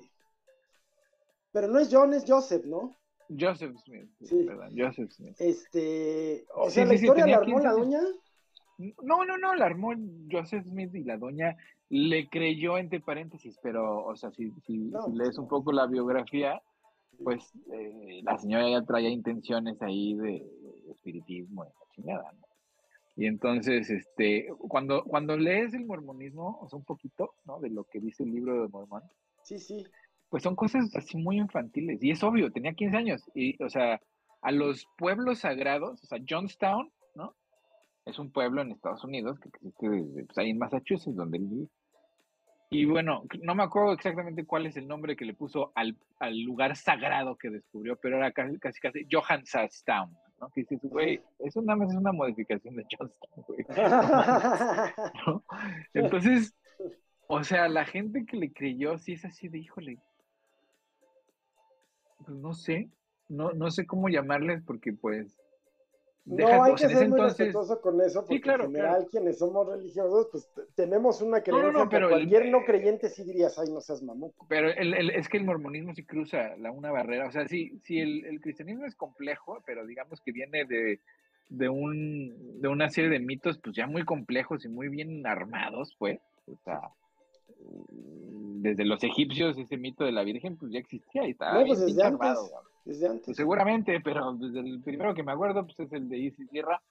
Pero 1.52 1.68
no 1.68 1.80
es 1.80 1.90
John, 1.92 2.14
es 2.14 2.24
Joseph, 2.28 2.66
¿no? 2.66 2.96
Joseph 3.28 3.76
Smith, 3.84 4.10
sí. 4.24 4.44
¿verdad? 4.44 4.70
Joseph 4.76 5.12
Smith. 5.12 5.36
Este, 5.40 6.46
o 6.54 6.70
sea, 6.70 6.86
la 6.86 6.94
historia 6.94 7.26
la 7.26 7.38
armó 7.38 7.60
la 7.60 7.72
doña. 7.72 8.02
No, 8.78 9.24
no, 9.26 9.38
no, 9.38 9.56
la 9.56 9.66
armó 9.66 9.94
Joseph 10.30 10.66
Smith 10.66 10.94
y 10.96 11.04
la 11.04 11.18
doña 11.18 11.56
le 11.90 12.28
creyó 12.28 12.78
entre 12.78 13.00
paréntesis, 13.00 13.58
pero, 13.62 14.06
o 14.06 14.16
sea, 14.16 14.32
si, 14.32 14.52
si, 14.66 14.92
lees 15.14 15.38
un 15.38 15.48
poco 15.48 15.72
la 15.72 15.86
biografía, 15.86 16.62
pues 17.24 17.54
eh, 17.72 18.22
la 18.24 18.38
señora 18.38 18.70
ya 18.70 18.84
traía 18.84 19.10
intenciones 19.10 19.82
ahí 19.82 20.16
de, 20.16 20.46
espiritismo 20.92 21.64
y 21.64 21.68
la 21.68 21.96
chingada, 21.96 22.32
¿no? 22.34 22.46
Y 23.18 23.28
entonces, 23.28 23.90
este, 23.90 24.48
cuando, 24.68 25.04
cuando 25.06 25.38
lees 25.38 25.74
el 25.74 25.86
mormonismo, 25.86 26.60
o 26.62 26.68
sea, 26.68 26.78
un 26.78 26.84
poquito, 26.84 27.34
¿no? 27.46 27.60
De 27.60 27.70
lo 27.70 27.86
que 27.86 28.02
dice 28.02 28.24
el 28.24 28.32
libro 28.32 28.62
de 28.62 28.68
Mormón. 28.68 29.04
Sí, 29.44 29.58
sí. 29.58 29.86
Pues 30.30 30.44
son 30.44 30.56
cosas 30.56 30.94
así 30.96 31.18
muy 31.18 31.38
infantiles. 31.38 32.04
Y 32.04 32.12
es 32.12 32.22
obvio, 32.24 32.52
tenía 32.52 32.74
15 32.74 32.98
años. 32.98 33.22
Y, 33.34 33.62
o 33.64 33.70
sea, 33.70 34.02
a 34.42 34.52
los 34.52 34.86
pueblos 34.98 35.40
sagrados, 35.40 36.04
o 36.04 36.08
sea, 36.08 36.20
Johnstown. 36.28 36.92
Es 38.06 38.20
un 38.20 38.32
pueblo 38.32 38.62
en 38.62 38.72
Estados 38.72 39.04
Unidos 39.04 39.40
que 39.40 39.50
existe 39.50 39.90
desde, 39.90 40.26
pues, 40.26 40.38
ahí 40.38 40.52
en 40.52 40.60
Massachusetts, 40.60 41.16
donde 41.16 41.38
él 41.38 41.46
vive. 41.48 41.68
Y 42.70 42.86
bueno, 42.86 43.24
no 43.42 43.56
me 43.56 43.64
acuerdo 43.64 43.94
exactamente 43.94 44.46
cuál 44.46 44.66
es 44.66 44.76
el 44.76 44.88
nombre 44.88 45.16
que 45.16 45.26
le 45.26 45.34
puso 45.34 45.72
al, 45.76 45.96
al 46.20 46.40
lugar 46.42 46.76
sagrado 46.76 47.38
que 47.38 47.50
descubrió, 47.50 47.96
pero 47.98 48.18
era 48.18 48.32
casi 48.32 48.58
casi, 48.60 48.80
casi 48.80 49.08
Johansastown, 49.12 50.12
¿no? 50.42 50.50
Que 50.50 50.62
dices, 50.62 50.80
güey, 50.84 51.22
eso 51.40 51.62
nada 51.62 51.78
más 51.78 51.92
es 51.92 51.98
una 51.98 52.12
modificación 52.12 52.76
de 52.76 52.86
Johnstown, 52.98 53.46
güey. 53.48 53.66
Entonces, 55.94 56.56
o 57.28 57.44
sea, 57.44 57.68
la 57.70 57.86
gente 57.86 58.26
que 58.26 58.38
le 58.38 58.52
creyó, 58.52 58.98
sí 58.98 59.14
es 59.14 59.26
así 59.26 59.48
de, 59.48 59.60
híjole, 59.60 60.00
pues 62.26 62.38
no 62.38 62.54
sé, 62.54 62.90
no, 63.30 63.52
no 63.54 63.72
sé 63.72 63.86
cómo 63.86 64.10
llamarles 64.10 64.62
porque 64.64 64.94
pues 64.94 65.38
no, 66.26 66.64
hay 66.64 66.74
que 66.74 66.90
ser 66.90 67.08
muy 67.08 67.20
respetuoso 67.20 67.80
con 67.82 68.02
eso, 68.02 68.26
porque 68.26 68.50
en 68.50 68.62
general 68.62 69.08
quienes 69.12 69.38
somos 69.38 69.68
religiosos, 69.68 70.28
pues 70.32 70.50
tenemos 70.74 71.22
una 71.22 71.42
creencia, 71.42 71.88
pero 71.90 72.10
cualquier 72.10 72.48
no 72.48 72.64
creyente 72.66 73.10
sí 73.10 73.24
dirías, 73.24 73.60
ay, 73.60 73.70
no 73.72 73.80
seas 73.80 74.02
mamuco. 74.02 74.48
Pero 74.50 74.70
el, 74.70 75.12
es 75.12 75.30
que 75.30 75.38
el 75.38 75.44
mormonismo 75.44 75.94
sí 75.94 76.04
cruza 76.04 76.58
la, 76.58 76.72
una 76.72 76.92
barrera, 76.92 77.28
o 77.28 77.32
sea, 77.32 77.48
sí, 77.48 77.80
sí 77.84 78.00
el, 78.00 78.42
cristianismo 78.42 78.86
es 78.86 78.96
complejo, 78.96 79.62
pero 79.68 79.86
digamos 79.86 80.20
que 80.22 80.32
viene 80.32 80.66
de, 80.66 81.00
de, 81.50 81.70
un, 81.70 82.60
de 82.60 82.68
una 82.70 82.90
serie 82.90 83.12
de 83.12 83.20
mitos, 83.20 83.60
pues 83.60 83.76
ya 83.76 83.86
muy 83.86 84.04
complejos 84.04 84.66
y 84.66 84.68
muy 84.68 84.90
bien 84.90 85.28
armados, 85.28 85.96
pues, 86.00 86.20
o 86.48 86.58
sea, 86.64 86.82
desde 88.66 88.86
los 88.86 89.04
egipcios 89.04 89.58
ese 89.58 89.78
mito 89.78 90.04
de 90.04 90.12
la 90.12 90.24
Virgen, 90.24 90.58
pues 90.58 90.72
ya 90.72 90.80
existía 90.80 91.28
y 91.28 91.32
estaba 91.32 91.60
no, 91.60 91.66
pues 91.66 91.86
desde 91.86 92.04
armado, 92.04 92.50
desde 92.84 93.08
antes. 93.08 93.26
Pues 93.26 93.38
seguramente, 93.38 94.00
pero 94.02 94.34
desde 94.34 94.60
el 94.60 94.82
primero 94.82 95.14
que 95.14 95.24
me 95.24 95.32
acuerdo, 95.32 95.66
pues 95.66 95.80
es 95.80 95.94
el 95.94 96.10
de 96.10 96.18
Isis 96.18 96.50
Sierra. 96.50 96.82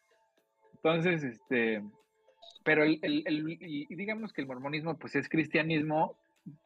Entonces, 0.75 1.23
este, 1.23 1.83
pero 2.63 2.85
el, 2.85 3.01
el, 3.03 3.59
y 3.61 3.95
digamos 3.95 4.33
que 4.33 4.41
el 4.41 4.47
mormonismo, 4.47 4.97
pues 4.99 5.17
es 5.17 5.29
cristianismo, 5.29 6.17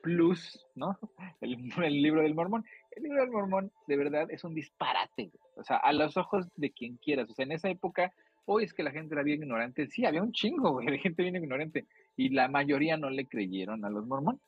plus, 0.02 0.66
¿no? 0.74 0.98
El, 1.40 1.72
el, 1.82 2.02
libro 2.02 2.22
del 2.22 2.34
mormón. 2.34 2.64
El 2.90 3.04
libro 3.04 3.20
del 3.20 3.30
mormón, 3.30 3.70
de 3.86 3.96
verdad, 3.96 4.30
es 4.30 4.44
un 4.44 4.54
disparate. 4.54 5.30
O 5.56 5.62
sea, 5.62 5.76
a 5.76 5.92
los 5.92 6.16
ojos 6.16 6.46
de 6.56 6.70
quien 6.70 6.96
quieras. 6.96 7.30
O 7.30 7.34
sea, 7.34 7.44
en 7.44 7.52
esa 7.52 7.68
época, 7.68 8.12
hoy 8.44 8.64
es 8.64 8.74
que 8.74 8.82
la 8.82 8.90
gente 8.90 9.14
era 9.14 9.22
bien 9.22 9.42
ignorante. 9.42 9.86
Sí, 9.88 10.04
había 10.04 10.22
un 10.22 10.32
chingo, 10.32 10.72
güey, 10.72 10.86
de 10.86 10.98
gente 10.98 11.22
bien 11.22 11.36
ignorante. 11.36 11.86
Y 12.16 12.30
la 12.30 12.48
mayoría 12.48 12.96
no 12.96 13.10
le 13.10 13.26
creyeron 13.26 13.84
a 13.84 13.90
los 13.90 14.06
mormón. 14.06 14.40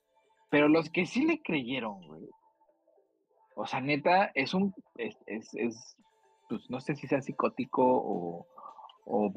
Pero 0.50 0.68
los 0.68 0.90
que 0.90 1.06
sí 1.06 1.24
le 1.24 1.40
creyeron, 1.42 2.00
güey. 2.06 2.28
O 3.54 3.66
sea, 3.66 3.80
neta, 3.80 4.30
es 4.34 4.54
un, 4.54 4.74
es, 4.96 5.16
es, 5.26 5.54
es 5.54 5.96
pues 6.48 6.68
no 6.68 6.80
sé 6.80 6.96
si 6.96 7.06
sea 7.06 7.20
psicótico 7.22 7.82
o, 7.84 8.46
o 9.04 9.32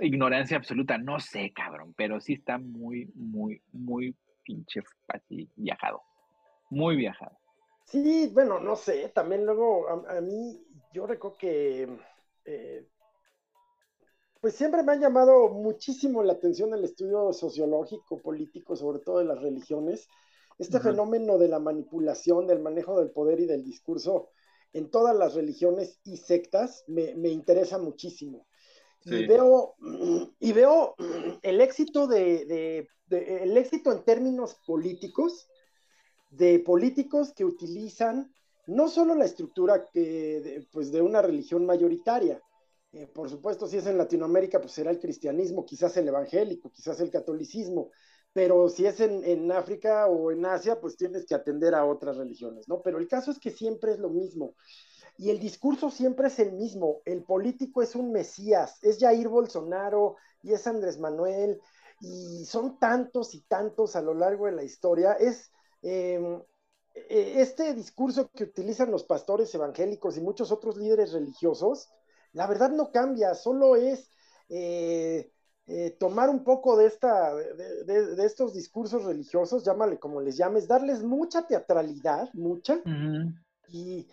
ignorancia 0.00 0.56
absoluta, 0.56 0.98
no 0.98 1.18
sé, 1.20 1.52
cabrón, 1.54 1.94
pero 1.96 2.20
sí 2.20 2.34
está 2.34 2.58
muy, 2.58 3.10
muy, 3.14 3.62
muy 3.72 4.14
pinche 4.44 4.82
así 5.08 5.48
viajado. 5.56 6.02
Muy 6.70 6.96
viajado. 6.96 7.36
Sí, 7.84 8.30
bueno, 8.34 8.58
no 8.58 8.76
sé, 8.76 9.08
también 9.10 9.46
luego 9.46 9.88
a, 9.88 10.20
mí, 10.20 10.60
yo 10.92 11.06
recuerdo 11.06 11.38
que, 11.38 11.88
eh, 12.44 12.88
pues 14.40 14.54
siempre 14.54 14.82
me 14.82 14.92
ha 14.92 14.96
llamado 14.96 15.48
muchísimo 15.50 16.22
la 16.22 16.34
atención 16.34 16.74
el 16.74 16.84
estudio 16.84 17.32
sociológico, 17.32 18.20
político, 18.20 18.74
sobre 18.74 18.98
todo 18.98 19.18
de 19.18 19.24
las 19.24 19.40
religiones, 19.40 20.08
este 20.58 20.80
fenómeno 20.80 21.38
de 21.38 21.48
la 21.48 21.58
manipulación, 21.58 22.46
del 22.46 22.60
manejo 22.60 22.98
del 22.98 23.10
poder 23.10 23.40
y 23.40 23.46
del 23.46 23.62
discurso 23.62 24.30
en 24.72 24.90
todas 24.90 25.16
las 25.16 25.34
religiones 25.34 26.00
y 26.04 26.16
sectas 26.16 26.84
me, 26.86 27.14
me 27.14 27.28
interesa 27.28 27.78
muchísimo. 27.78 28.46
Y 29.04 29.26
veo, 29.26 29.76
y 30.40 30.52
veo 30.52 30.96
el 31.42 31.60
éxito 31.60 32.08
de, 32.08 32.88
el 33.08 33.56
éxito 33.56 33.92
en 33.92 34.02
términos 34.02 34.56
políticos, 34.66 35.48
de 36.30 36.58
políticos 36.58 37.32
que 37.32 37.44
utilizan 37.44 38.34
no 38.66 38.88
solo 38.88 39.14
la 39.14 39.24
estructura 39.24 39.84
que, 39.92 40.40
de, 40.40 40.66
pues 40.72 40.90
de 40.90 41.02
una 41.02 41.22
religión 41.22 41.64
mayoritaria, 41.64 42.42
eh, 42.92 43.06
por 43.06 43.30
supuesto, 43.30 43.68
si 43.68 43.76
es 43.76 43.86
en 43.86 43.96
Latinoamérica, 43.96 44.60
pues 44.60 44.72
será 44.72 44.90
el 44.90 44.98
cristianismo, 44.98 45.64
quizás 45.64 45.96
el 45.96 46.08
evangélico, 46.08 46.72
quizás 46.72 46.98
el 47.00 47.10
catolicismo, 47.10 47.90
pero 48.36 48.68
si 48.68 48.84
es 48.84 49.00
en, 49.00 49.24
en, 49.24 49.50
África 49.50 50.08
o 50.08 50.30
en 50.30 50.44
Asia, 50.44 50.78
pues 50.78 50.98
tienes 50.98 51.24
que 51.24 51.34
atender 51.34 51.74
a 51.74 51.86
otras 51.86 52.18
religiones, 52.18 52.68
¿no? 52.68 52.82
Pero 52.82 52.98
el 52.98 53.08
caso 53.08 53.30
es 53.30 53.38
que 53.38 53.50
siempre 53.50 53.92
es 53.92 53.98
lo 53.98 54.10
mismo. 54.10 54.56
Y 55.16 55.30
el 55.30 55.40
discurso 55.40 55.90
siempre 55.90 56.26
es 56.26 56.38
el 56.38 56.52
mismo. 56.52 57.00
El 57.06 57.24
político 57.24 57.80
es 57.80 57.96
un 57.96 58.12
mesías, 58.12 58.78
es 58.82 58.98
Jair 58.98 59.28
Bolsonaro 59.28 60.16
y 60.42 60.52
es 60.52 60.66
Andrés 60.66 60.98
Manuel, 60.98 61.58
y 61.98 62.44
son 62.44 62.78
tantos 62.78 63.34
y 63.34 63.40
tantos 63.40 63.96
a 63.96 64.02
lo 64.02 64.12
largo 64.12 64.44
de 64.44 64.52
la 64.52 64.64
historia. 64.64 65.14
Es 65.14 65.50
em, 65.80 66.42
e, 66.94 67.40
este 67.40 67.72
discurso 67.72 68.30
que 68.34 68.44
utilizan 68.44 68.90
los 68.90 69.04
pastores 69.04 69.54
evangélicos 69.54 70.18
y 70.18 70.20
muchos 70.20 70.52
otros 70.52 70.76
líderes 70.76 71.14
religiosos, 71.14 71.88
la 72.34 72.46
verdad 72.46 72.68
no 72.68 72.92
cambia, 72.92 73.34
solo 73.34 73.76
es 73.76 74.10
eh, 74.50 75.32
eh, 75.66 75.96
tomar 75.98 76.28
un 76.30 76.44
poco 76.44 76.76
de, 76.76 76.86
esta, 76.86 77.34
de, 77.34 78.24
estos 78.24 78.54
discursos 78.54 79.04
religiosos, 79.04 79.64
llámale 79.64 79.98
como 79.98 80.20
les 80.20 80.36
llames, 80.36 80.68
darles 80.68 81.02
mucha 81.02 81.46
teatralidad, 81.46 82.28
mucha, 82.34 82.80
y 83.68 84.06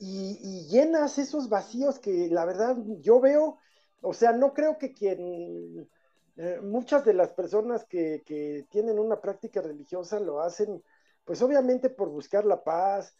y, 0.00 0.66
llenas 0.68 1.18
esos 1.18 1.48
vacíos 1.48 1.98
que 1.98 2.28
la 2.30 2.44
verdad 2.46 2.76
yo 3.00 3.20
veo, 3.20 3.58
o 4.00 4.14
sea, 4.14 4.32
no 4.32 4.54
creo 4.54 4.78
que 4.78 4.92
quien, 4.92 5.88
eh, 6.36 6.58
muchas 6.62 7.04
de 7.04 7.12
las 7.12 7.32
personas 7.32 7.84
que, 7.84 8.22
que, 8.24 8.66
tienen 8.70 8.98
una 8.98 9.20
práctica 9.20 9.60
religiosa 9.60 10.18
lo 10.18 10.40
hacen, 10.40 10.82
pues 11.24 11.42
obviamente 11.42 11.90
por 11.90 12.08
buscar 12.08 12.46
la 12.46 12.64
paz, 12.64 13.14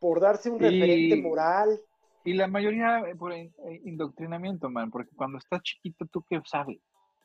por 0.00 0.20
darse 0.20 0.48
un 0.48 0.58
referente 0.58 1.16
moral. 1.16 1.78
Y 2.24 2.32
la 2.32 2.48
mayoría 2.48 3.00
eh, 3.00 3.14
por 3.14 3.32
eh, 3.32 3.52
indoctrinamiento, 3.84 4.70
man, 4.70 4.90
porque 4.90 5.14
cuando 5.14 5.36
estás 5.36 5.62
chiquito, 5.62 6.06
¿tú 6.06 6.24
qué 6.28 6.40
sabes? 6.46 6.78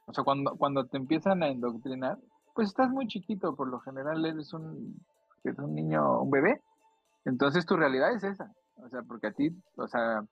O 0.07 0.13
sea, 0.13 0.23
cuando, 0.23 0.55
cuando 0.55 0.85
te 0.85 0.97
empiezan 0.97 1.43
a 1.43 1.49
indoctrinar, 1.49 2.17
pues 2.55 2.69
estás 2.69 2.89
muy 2.89 3.07
chiquito, 3.07 3.55
por 3.55 3.67
lo 3.67 3.79
general 3.81 4.25
eres 4.25 4.53
un, 4.53 4.99
eres 5.43 5.59
un 5.59 5.75
niño, 5.75 6.21
un 6.21 6.31
bebé, 6.31 6.61
entonces 7.25 7.65
tu 7.65 7.75
realidad 7.75 8.13
es 8.13 8.23
esa. 8.23 8.51
O 8.77 8.89
sea, 8.89 9.01
porque 9.03 9.27
a 9.27 9.31
ti, 9.31 9.51
o 9.75 9.87
sea, 9.87 10.23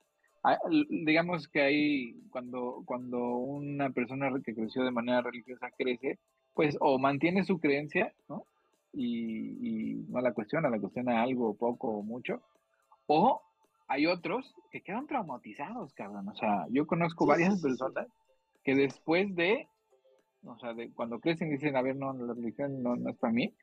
digamos 0.90 1.48
que 1.48 1.62
ahí 1.62 2.14
cuando, 2.30 2.84
cuando 2.86 3.20
una 3.38 3.90
persona 3.90 4.32
que 4.44 4.56
creció 4.56 4.84
de 4.84 4.92
manera 4.92 5.22
religiosa 5.22 5.72
crece, 5.78 6.20
pues 6.54 6.78
o 6.80 6.98
mantiene 6.98 7.44
su 7.44 7.60
creencia, 7.60 8.14
¿no? 8.30 8.46
Y, 8.94 10.06
no 10.08 10.22
la 10.22 10.34
cuestiona, 10.34 10.70
la 10.70 10.80
cuestiona 10.80 11.22
algo, 11.22 11.56
poco 11.56 11.90
o 11.90 12.02
mucho, 12.02 12.42
o 13.08 13.42
hay 13.88 14.06
otros 14.08 14.56
que 14.72 14.82
quedan 14.82 15.08
traumatizados, 15.08 15.94
cabrón. 15.94 16.30
O 16.30 16.36
sea, 16.36 16.66
yo 16.70 16.88
conozco 16.88 17.26
varias 17.26 17.62
personas 17.62 18.08
que 18.65 18.75
después 18.75 19.34
de, 19.36 19.69
o 20.43 20.58
sea, 20.60 20.73
de 20.73 20.91
cuando 20.91 21.19
crecen 21.19 21.51
dicen, 21.51 21.78
a 21.78 21.82
ver, 21.82 21.95
no, 21.95 22.12
la 22.13 22.34
religión 22.34 22.82
no, 22.84 22.95
no 22.95 23.12
es 23.12 23.17
para 23.17 23.32
mí, 23.32 23.56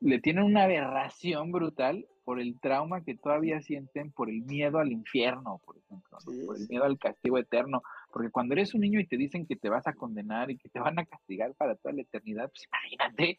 le 0.00 0.20
tienen 0.20 0.44
una 0.44 0.64
aberración 0.64 1.50
brutal 1.50 2.06
por 2.24 2.40
el 2.40 2.60
trauma 2.60 3.02
que 3.02 3.16
todavía 3.16 3.60
sienten 3.62 4.12
por 4.12 4.28
el 4.28 4.42
miedo 4.42 4.78
al 4.78 4.92
infierno, 4.92 5.62
por 5.64 5.78
ejemplo, 5.78 6.18
por 6.46 6.56
el 6.56 6.68
miedo 6.68 6.84
al 6.84 6.98
castigo 6.98 7.38
eterno, 7.38 7.82
porque 8.12 8.30
cuando 8.30 8.52
eres 8.52 8.74
un 8.74 8.82
niño 8.82 9.00
y 9.00 9.06
te 9.06 9.16
dicen 9.16 9.46
que 9.46 9.56
te 9.56 9.70
vas 9.70 9.86
a 9.86 9.94
condenar 9.94 10.50
y 10.50 10.58
que 10.58 10.68
te 10.68 10.78
van 10.78 10.98
a 10.98 11.06
castigar 11.06 11.54
para 11.54 11.74
toda 11.74 11.94
la 11.94 12.02
eternidad, 12.02 12.50
pues 12.50 12.68
imagínate, 12.70 13.38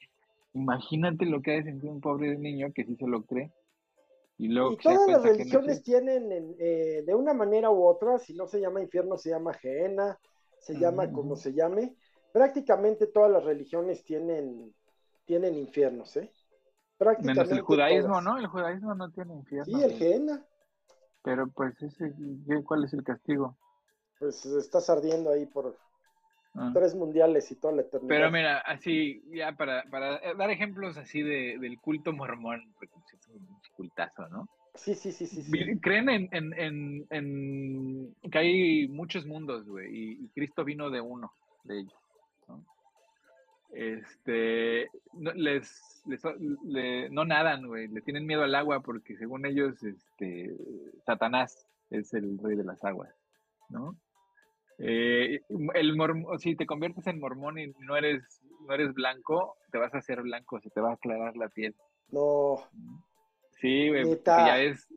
imagínate 0.54 1.26
lo 1.28 1.42
que 1.42 1.52
ha 1.52 1.56
de 1.56 1.64
sentir 1.64 1.90
un 1.90 2.02
pobre 2.02 2.36
niño 2.36 2.74
que 2.74 2.84
sí 2.84 2.96
se 2.96 3.08
lo 3.08 3.22
cree. 3.24 3.52
Y, 4.40 4.48
luego 4.48 4.76
todas 4.78 5.08
las 5.08 5.22
religiones 5.22 5.84
tienen, 5.84 6.56
eh, 6.58 7.04
de 7.06 7.14
una 7.14 7.34
manera 7.34 7.70
u 7.70 7.86
otra, 7.86 8.18
si 8.18 8.34
no 8.34 8.48
se 8.48 8.60
llama 8.60 8.82
infierno, 8.82 9.18
se 9.18 9.30
llama 9.30 9.54
gehenna, 9.54 10.18
se 10.60 10.78
llama 10.78 11.12
como 11.12 11.36
se 11.36 11.54
llame, 11.54 11.96
prácticamente 12.32 13.08
todas 13.08 13.32
las 13.32 13.44
religiones 13.44 14.04
tienen, 14.04 14.74
tienen 15.26 15.56
infiernos, 15.56 16.16
¿eh? 16.18 16.32
Menos 17.22 17.50
el 17.52 17.62
judaísmo, 17.62 18.22
¿no? 18.22 18.38
El 18.38 18.48
judaísmo 18.48 18.94
no 18.94 19.10
tiene 19.12 19.34
infierno. 19.34 19.78
Sí, 19.78 19.84
el 19.84 19.94
Gehenna. 19.94 20.46
Pero 21.24 21.48
pues, 21.48 21.82
ese, 21.82 22.14
¿cuál 22.66 22.84
es 22.84 22.94
el 22.94 23.04
castigo? 23.04 23.58
Pues 24.20 24.46
estás 24.46 24.90
ardiendo 24.90 25.32
ahí 25.32 25.46
por 25.46 25.78
ah. 26.56 26.72
tres 26.74 26.96
mundiales 26.96 27.50
y 27.52 27.56
toda 27.56 27.74
la 27.74 27.82
eternidad. 27.84 28.10
Pero 28.10 28.32
mira, 28.32 28.60
así, 28.60 29.24
ya 29.32 29.54
para, 29.54 29.84
para 29.90 30.20
dar 30.36 30.50
ejemplos 30.50 30.98
así 30.98 31.22
de, 31.22 31.58
del 31.60 31.80
culto 31.80 32.12
mormón, 32.12 32.74
porque 32.74 32.94
es 33.14 33.28
un 33.30 33.62
cultazo, 33.78 34.28
¿no? 34.28 34.50
Sí, 34.84 34.96
sí, 34.96 35.12
sí, 35.12 35.26
sí. 35.28 35.80
Creen 35.82 36.10
en, 36.10 36.30
en, 36.32 36.54
en, 36.54 37.08
en, 37.10 38.16
que 38.32 38.38
hay 38.38 38.88
muchos 38.88 39.26
mundos, 39.26 39.68
güey, 39.68 39.96
y, 39.96 40.12
y 40.24 40.28
Cristo 40.30 40.64
vino 40.64 40.90
de 40.90 41.02
uno 41.02 41.32
de 41.64 41.80
ellos 41.80 42.00
este, 43.72 44.90
no, 45.14 45.32
les, 45.34 46.04
no 47.12 47.26
nadan, 47.26 47.68
güey, 47.68 47.88
le 47.88 48.02
tienen 48.02 48.26
miedo 48.26 48.44
al 48.44 48.56
agua 48.56 48.82
porque 48.82 49.16
según 49.18 49.46
ellos, 49.46 49.82
este, 49.84 50.56
Satanás 51.06 51.68
es 51.90 52.14
el 52.14 52.38
rey 52.40 52.56
de 52.56 52.64
las 52.64 52.84
aguas, 52.84 53.14
¿no? 53.70 53.96
Eh, 54.80 55.42
el 55.76 55.98
si 56.40 56.56
te 56.56 56.66
conviertes 56.66 57.06
en 57.08 57.20
mormón 57.20 57.60
y 57.60 57.68
no 57.80 57.98
eres, 57.98 58.24
no 58.66 58.74
eres 58.74 58.94
blanco, 58.94 59.58
te 59.72 59.78
vas 59.78 59.94
a 59.94 59.98
hacer 59.98 60.22
blanco, 60.22 60.60
se 60.62 60.70
te 60.70 60.80
va 60.80 60.92
a 60.92 60.94
aclarar 60.94 61.36
la 61.36 61.50
piel. 61.50 61.76
No. 62.12 62.56
Sí, 63.60 63.90
güey, 63.90 64.20
ya 64.26 64.62
es, 64.62 64.88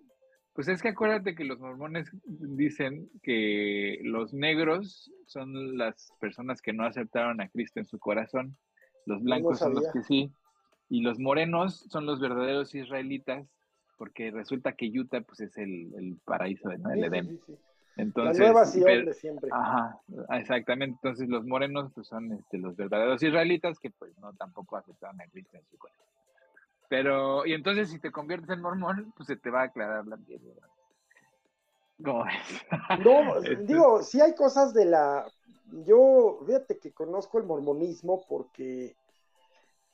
pues 0.55 0.69
es 0.69 0.83
que 0.83 0.89
acuérdate 0.89 1.35
que 1.35 1.45
los 1.45 1.59
mormones 1.59 2.11
dicen 2.25 3.09
que 3.23 3.99
los 4.03 4.35
negros 4.35 5.11
son 5.27 5.79
las 5.79 6.13
personas 6.21 6.61
que 6.61 6.73
no 6.73 6.85
aceptaron 6.85 7.41
a 7.41 7.49
Cristo 7.49 7.81
en 7.81 7.87
su 7.87 7.99
corazón, 7.99 8.57
los 9.07 9.23
blancos 9.23 9.59
son 9.59 9.75
los 9.75 9.91
que 9.93 10.03
sí, 10.03 10.31
y 10.89 11.01
los 11.01 11.19
morenos 11.19 11.87
son 11.91 12.05
los 12.07 12.21
verdaderos 12.21 12.75
israelitas, 12.75 13.49
porque 13.97 14.31
resulta 14.31 14.73
que 14.73 14.89
Utah 14.89 15.23
pues 15.23 15.41
es 15.41 15.57
el, 15.57 16.19
paraíso 16.25 16.69
de 16.69 16.79
¿no? 16.79 16.91
el 16.91 17.05
Edén. 17.05 17.41
Entonces, 17.97 18.39
la 18.39 18.53
nueva 18.53 18.65
de 19.05 19.13
siempre. 19.13 19.51
Ajá, 19.53 20.01
exactamente. 20.31 20.97
Entonces 21.03 21.29
los 21.29 21.45
morenos 21.45 21.93
pues, 21.95 22.07
son 22.07 22.33
este, 22.33 22.59
los 22.59 22.75
verdaderos 22.77 23.23
israelitas 23.23 23.79
que 23.79 23.91
pues 23.91 24.17
no 24.19 24.33
tampoco 24.35 24.77
aceptaron 24.77 25.21
a 25.21 25.27
Cristo 25.27 25.57
en 25.57 25.65
su 25.71 25.79
corazón. 25.79 26.07
Pero, 26.89 27.47
y 27.47 27.55
entonces 27.55 27.91
si 27.91 27.99
te 27.99 28.11
conviertes 28.11 28.51
en 28.51 28.61
mormón, 28.61 29.13
pues 29.17 29.27
se 29.27 29.37
te 29.37 29.51
va 29.51 29.63
a 29.63 29.65
aclarar 29.65 30.07
la 30.07 30.17
piel. 30.17 30.41
¿Cómo 32.05 32.25
ves? 32.25 33.05
No, 33.05 33.37
este 33.43 33.57
digo, 33.65 34.03
sí 34.03 34.21
hay 34.21 34.35
cosas 34.35 34.75
de 34.75 34.85
la... 34.85 35.27
Yo, 35.87 36.41
fíjate 36.47 36.79
que 36.79 36.93
conozco 36.93 37.39
el 37.39 37.45
mormonismo 37.45 38.27
porque 38.29 38.95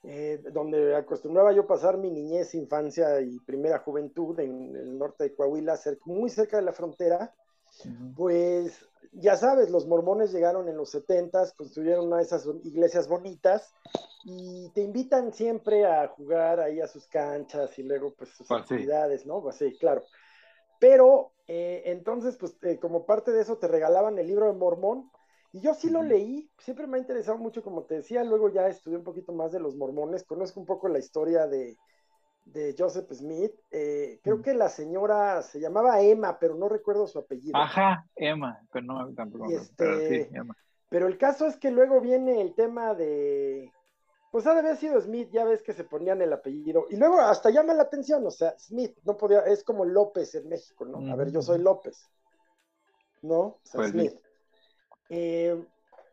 eh, 0.05 0.41
donde 0.53 0.97
acostumbraba 0.97 1.53
yo 1.53 1.67
pasar 1.67 1.99
mi 1.99 2.11
niñez, 2.11 2.55
infancia 2.55 3.21
y 3.21 3.39
primera 3.41 3.79
juventud 3.79 4.39
en 4.41 4.75
el 4.77 4.99
norte 4.99 5.25
de 5.25 5.35
Coahuila, 5.35 5.79
muy 6.05 6.31
cerca 6.31 6.57
de 6.57 6.63
la 6.63 6.73
frontera, 6.73 7.35
Pues 8.17 8.85
ya 9.13 9.37
sabes, 9.37 9.71
los 9.71 9.87
mormones 9.87 10.33
llegaron 10.33 10.69
en 10.69 10.77
los 10.77 10.91
70, 10.91 11.53
construyeron 11.57 12.07
una 12.07 12.19
de 12.19 12.25
esas 12.25 12.47
iglesias 12.65 13.09
bonitas 13.09 13.73
y 14.25 14.71
te 14.71 14.83
invitan 14.83 15.33
siempre 15.33 15.87
a 15.87 16.09
jugar 16.09 16.61
ahí 16.61 16.81
a 16.81 16.89
sus 16.89 17.07
canchas 17.07 17.79
y 17.79 17.83
luego 17.83 18.15
pues 18.15 18.31
sus 18.31 18.47
pues 18.47 18.61
actividades, 18.61 19.27
¿no? 19.27 19.43
Pues 19.43 19.57
sí, 19.57 19.77
claro. 19.79 20.03
Pero 20.79 21.33
eh, 21.47 21.83
entonces, 21.87 22.37
pues 22.37 22.57
eh, 22.63 22.79
como 22.79 23.07
parte 23.07 23.33
de 23.33 23.43
eso 23.43 23.59
te 23.59 23.69
regalaban 23.69 24.19
el 24.19 24.27
libro 24.27 24.47
de 24.47 24.59
Mormón 24.59 25.11
y 25.53 25.61
yo 25.61 25.75
sí 25.75 25.89
lo 25.89 26.03
leí, 26.03 26.51
siempre 26.59 26.87
me 26.87 26.99
ha 26.99 27.01
interesado 27.01 27.39
mucho, 27.39 27.63
como 27.63 27.85
te 27.85 27.97
decía, 27.97 28.23
luego 28.23 28.51
ya 28.51 28.69
estudié 28.69 28.99
un 28.99 29.05
poquito 29.05 29.33
más 29.33 29.51
de 29.51 29.61
los 29.61 29.77
mormones, 29.77 30.25
conozco 30.25 30.61
un 30.61 30.67
poco 30.67 30.89
la 30.89 30.99
historia 30.99 31.47
de, 31.47 31.79
de 32.53 32.75
Joseph 32.79 33.11
Smith. 33.13 33.53
Eh, 33.71 34.21
creo 34.23 34.43
que 34.43 34.55
la 34.55 34.69
señora 34.69 35.43
se 35.43 35.61
llamaba 35.61 36.01
Emma, 36.01 36.39
pero 36.39 36.55
no 36.55 36.69
recuerdo 36.69 37.07
su 37.07 37.19
apellido. 37.19 37.59
Ajá, 37.59 38.07
Emma, 38.17 38.61
pero 38.73 38.87
no 38.87 39.15
tampoco. 39.15 39.47
pero, 39.77 39.99
sí, 39.99 40.15
este, 40.15 40.31
pero 40.89 41.07
el 41.07 41.19
caso 41.19 41.47
es 41.47 41.57
que 41.57 41.71
luego 41.71 42.01
viene 42.01 42.41
el 42.41 42.55
tema 42.55 42.95
de. 42.95 43.73
Pues 44.31 44.47
ha 44.47 44.53
de 44.53 44.61
haber 44.61 44.77
sido 44.77 45.01
Smith, 45.01 45.31
ya 45.33 45.45
ves 45.45 45.63
que 45.63 45.73
se 45.73 45.85
ponían 45.85 46.21
el 46.21 46.33
apellido. 46.33 46.87
Y 46.91 46.97
luego 46.97 47.19
hasta 47.19 47.51
llama 47.51 47.73
la 47.73 47.85
atención, 47.85 48.27
o 48.27 48.31
sea, 48.31 48.55
Smith 48.59 48.95
no 49.05 49.17
podía, 49.17 49.41
es 49.41 49.65
como 49.65 49.87
López 49.87 50.35
en 50.35 50.49
México, 50.49 50.85
¿no? 50.85 51.11
A 51.11 51.17
ver, 51.17 51.31
yo 51.31 51.41
soy 51.41 51.59
López. 51.59 52.11
¿No? 53.23 53.41
O 53.41 53.61
sea, 53.65 53.79
pues 53.79 53.91
Smith. 53.93 54.13
Eh, 55.09 55.65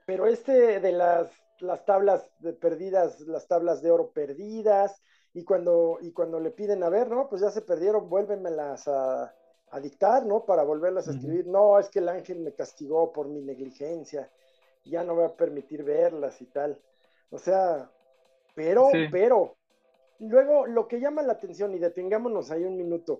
pero 0.05 0.27
este 0.27 0.79
de 0.79 0.91
las, 0.93 1.29
las 1.59 1.83
tablas 1.85 2.29
de 2.39 2.53
perdidas, 2.53 3.19
las 3.21 3.47
tablas 3.47 3.81
de 3.81 3.91
oro 3.91 4.11
perdidas, 4.11 5.01
y 5.35 5.43
cuando, 5.43 5.97
y 6.01 6.13
cuando 6.13 6.39
le 6.39 6.49
piden, 6.51 6.81
a 6.81 6.89
ver, 6.89 7.11
¿no? 7.11 7.27
Pues 7.27 7.41
ya 7.41 7.51
se 7.51 7.61
perdieron, 7.61 8.07
vuélvemelas 8.07 8.87
a, 8.87 9.35
a 9.69 9.79
dictar, 9.81 10.25
¿no? 10.25 10.45
Para 10.45 10.63
volverlas 10.63 11.09
a 11.09 11.11
escribir. 11.11 11.45
No, 11.45 11.77
es 11.77 11.89
que 11.89 11.99
el 11.99 12.07
ángel 12.07 12.39
me 12.39 12.53
castigó 12.53 13.11
por 13.11 13.27
mi 13.27 13.41
negligencia, 13.41 14.31
ya 14.85 15.03
no 15.03 15.13
voy 15.13 15.25
a 15.25 15.35
permitir 15.35 15.83
verlas 15.83 16.41
y 16.41 16.45
tal. 16.45 16.81
O 17.31 17.37
sea, 17.37 17.91
pero, 18.55 18.87
pero, 19.11 19.57
luego 20.19 20.67
lo 20.67 20.87
que 20.87 21.01
llama 21.01 21.21
la 21.21 21.33
atención, 21.33 21.75
y 21.75 21.79
detengámonos 21.79 22.49
ahí 22.49 22.63
un 22.63 22.77
minuto, 22.77 23.19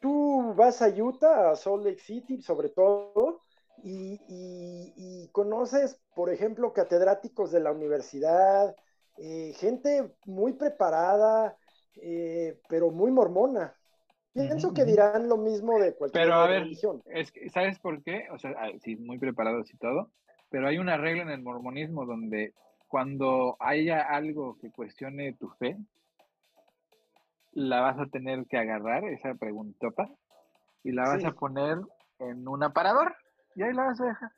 tú 0.00 0.54
vas 0.54 0.80
a 0.80 0.88
Utah, 0.88 1.50
a 1.50 1.56
Salt 1.56 1.84
Lake 1.84 2.00
City, 2.00 2.40
sobre 2.40 2.70
todo, 2.70 3.42
y, 3.82 4.18
y 4.28 5.28
conoces, 5.28 6.00
por 6.14 6.30
ejemplo, 6.30 6.72
catedráticos 6.72 7.52
de 7.52 7.60
la 7.60 7.70
universidad, 7.70 8.74
eh, 9.18 9.52
gente 9.56 10.12
muy 10.26 10.54
preparada, 10.54 11.56
eh, 11.96 12.58
pero 12.68 12.90
muy 12.90 13.10
mormona. 13.10 13.74
Pienso 14.32 14.72
que 14.72 14.86
dirán 14.86 15.28
lo 15.28 15.36
mismo 15.36 15.78
de 15.78 15.94
cualquier 15.94 16.24
pero, 16.24 16.34
a 16.34 16.46
ver, 16.46 16.62
religión. 16.62 17.02
Es 17.06 17.30
que, 17.32 17.50
¿Sabes 17.50 17.78
por 17.78 18.02
qué? 18.02 18.28
O 18.32 18.38
sea, 18.38 18.54
ah, 18.58 18.70
sí, 18.82 18.96
muy 18.96 19.18
preparados 19.18 19.72
y 19.72 19.76
todo, 19.76 20.10
pero 20.48 20.68
hay 20.68 20.78
una 20.78 20.96
regla 20.96 21.22
en 21.22 21.30
el 21.30 21.42
mormonismo 21.42 22.06
donde 22.06 22.54
cuando 22.88 23.56
haya 23.60 24.00
algo 24.00 24.56
que 24.58 24.70
cuestione 24.70 25.34
tu 25.34 25.48
fe, 25.50 25.76
la 27.52 27.80
vas 27.80 27.98
a 27.98 28.06
tener 28.06 28.46
que 28.46 28.56
agarrar, 28.56 29.04
esa 29.04 29.34
preguntota, 29.34 30.08
y 30.82 30.92
la 30.92 31.02
vas 31.02 31.24
a 31.24 31.32
poner 31.32 31.78
en 32.18 32.48
un 32.48 32.62
aparador, 32.62 33.14
y 33.54 33.62
ahí 33.62 33.72
la 33.74 33.84
vas 33.84 34.00
a 34.00 34.06
dejar. 34.06 34.30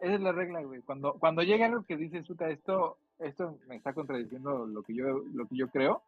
Esa 0.00 0.14
es 0.14 0.20
la 0.20 0.32
regla, 0.32 0.62
güey. 0.62 0.82
Cuando, 0.82 1.14
cuando 1.14 1.42
llega 1.42 1.66
algo 1.66 1.84
que 1.84 1.96
dices, 1.96 2.26
puta, 2.26 2.48
esto, 2.48 2.98
esto 3.18 3.58
me 3.66 3.76
está 3.76 3.92
contradiciendo 3.92 4.66
lo 4.66 4.82
que 4.82 4.94
yo, 4.94 5.22
lo 5.32 5.46
que 5.46 5.56
yo 5.56 5.68
creo, 5.68 6.02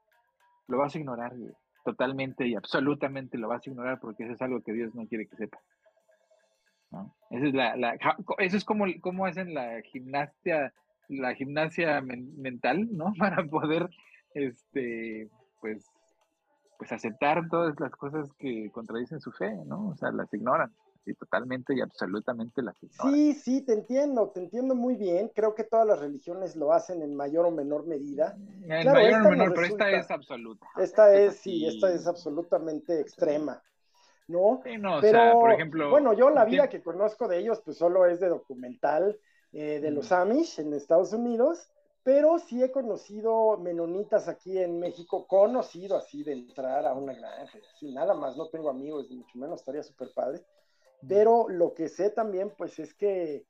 lo 0.69 0.79
vas 0.79 0.95
a 0.95 0.99
ignorar, 0.99 1.37
güey. 1.37 1.53
Totalmente 1.85 2.47
y 2.47 2.55
absolutamente 2.55 3.39
lo 3.39 3.49
vas 3.49 3.67
a 3.67 3.71
ignorar 3.71 4.01
porque 4.01 4.25
eso 4.25 4.35
es 4.35 4.43
algo 4.43 4.61
que 4.63 4.73
Dios 4.73 4.95
no 4.95 5.07
quiere 5.07 5.27
que 5.27 5.37
sepa. 5.37 5.59
¿no? 6.91 7.15
Esa 7.31 7.47
es 7.47 7.55
la, 7.55 7.77
la, 7.77 7.99
eso 8.39 8.57
es 8.57 8.65
como, 8.65 9.25
hacen 9.25 9.55
la 9.55 9.81
gimnasia, 9.83 10.73
la 11.09 11.35
gimnasia 11.35 12.01
mental, 12.03 12.89
¿no? 12.93 13.13
Para 13.19 13.45
poder, 13.45 13.89
este, 14.35 15.29
pues, 15.61 15.85
pues 16.81 16.93
aceptar 16.93 17.47
todas 17.51 17.79
las 17.79 17.93
cosas 17.93 18.33
que 18.39 18.71
contradicen 18.73 19.21
su 19.21 19.31
fe, 19.33 19.55
¿no? 19.67 19.91
O 19.91 19.97
sea, 19.97 20.11
las 20.13 20.33
ignoran 20.33 20.73
y 21.05 21.13
totalmente 21.13 21.75
y 21.75 21.83
absolutamente 21.83 22.63
la 22.63 22.75
Sí, 23.03 23.35
sí, 23.35 23.61
te 23.61 23.75
entiendo, 23.75 24.31
te 24.31 24.41
entiendo 24.41 24.75
muy 24.75 24.97
bien. 24.97 25.31
Creo 25.35 25.55
que 25.55 25.65
todas 25.65 25.87
las 25.87 26.01
religiones 26.01 26.57
lo 26.57 26.73
hacen 26.73 27.03
en 27.03 27.15
mayor 27.15 27.45
o 27.45 27.51
menor 27.51 27.87
medida. 27.87 28.35
En 28.63 28.91
mayor 28.91 29.27
o 29.27 29.29
menor, 29.29 29.53
pero 29.53 29.67
esta 29.67 29.91
es 29.91 30.11
absoluta. 30.11 30.67
Esta 30.79 31.15
es, 31.15 31.37
sí, 31.37 31.67
esta 31.67 31.93
es 31.93 32.07
absolutamente 32.07 32.99
extrema. 32.99 33.63
¿No? 34.27 34.63
no 34.79 35.01
pero, 35.03 35.33
por 35.39 35.53
ejemplo. 35.53 35.91
Bueno, 35.91 36.15
yo 36.15 36.31
la 36.31 36.47
vida 36.47 36.71
que 36.71 36.83
conozco 36.83 37.29
de 37.29 37.41
ellos, 37.41 37.61
pues 37.63 37.77
solo 37.77 38.07
es 38.07 38.21
de 38.21 38.29
documental 38.29 39.19
eh, 39.53 39.81
de 39.81 39.91
los 39.91 40.13
Amish 40.13 40.61
en 40.61 40.73
Estados 40.73 41.13
Unidos, 41.13 41.71
pero 42.03 42.39
sí 42.39 42.63
he 42.63 42.71
conocido 42.71 43.57
menonitas 43.59 44.29
aquí 44.29 44.59
en 44.59 44.79
México, 44.79 45.27
conocido 45.27 45.97
así 45.97 46.23
de 46.23 46.33
entrar 46.33 46.87
a 46.87 46.95
una 46.95 47.13
granja, 47.15 47.59
así 47.75 47.93
nada 47.93 48.15
más, 48.15 48.37
no 48.37 48.49
tengo 48.49 48.71
amigos, 48.71 49.09
ni 49.11 49.17
mucho 49.17 49.39
menos, 49.39 49.61
estaría 49.61 49.83
súper 49.83 50.13
padre 50.15 50.45
pero 51.07 51.49
lo 51.49 51.75
que 51.75 51.89
sé 51.89 52.11
también, 52.11 52.53
pues 52.57 52.79
es 52.79 52.95
que 52.95 53.47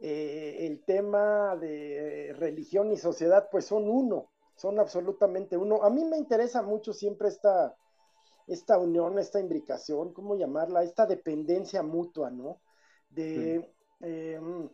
eh, 0.00 0.56
el 0.60 0.82
tema 0.84 1.56
de 1.56 2.34
religión 2.38 2.90
y 2.92 2.96
sociedad, 2.96 3.48
pues 3.50 3.66
son 3.66 3.88
uno, 3.88 4.30
son 4.56 4.78
absolutamente 4.78 5.56
uno. 5.56 5.82
A 5.82 5.90
mí 5.90 6.04
me 6.04 6.16
interesa 6.16 6.62
mucho 6.62 6.92
siempre 6.92 7.28
esta, 7.28 7.76
esta 8.46 8.78
unión, 8.78 9.18
esta 9.18 9.40
imbricación, 9.40 10.12
¿cómo 10.12 10.36
llamarla? 10.36 10.82
Esta 10.82 11.06
dependencia 11.06 11.82
mutua, 11.82 12.30
¿no? 12.30 12.60
De, 13.10 13.70
em, 14.00 14.68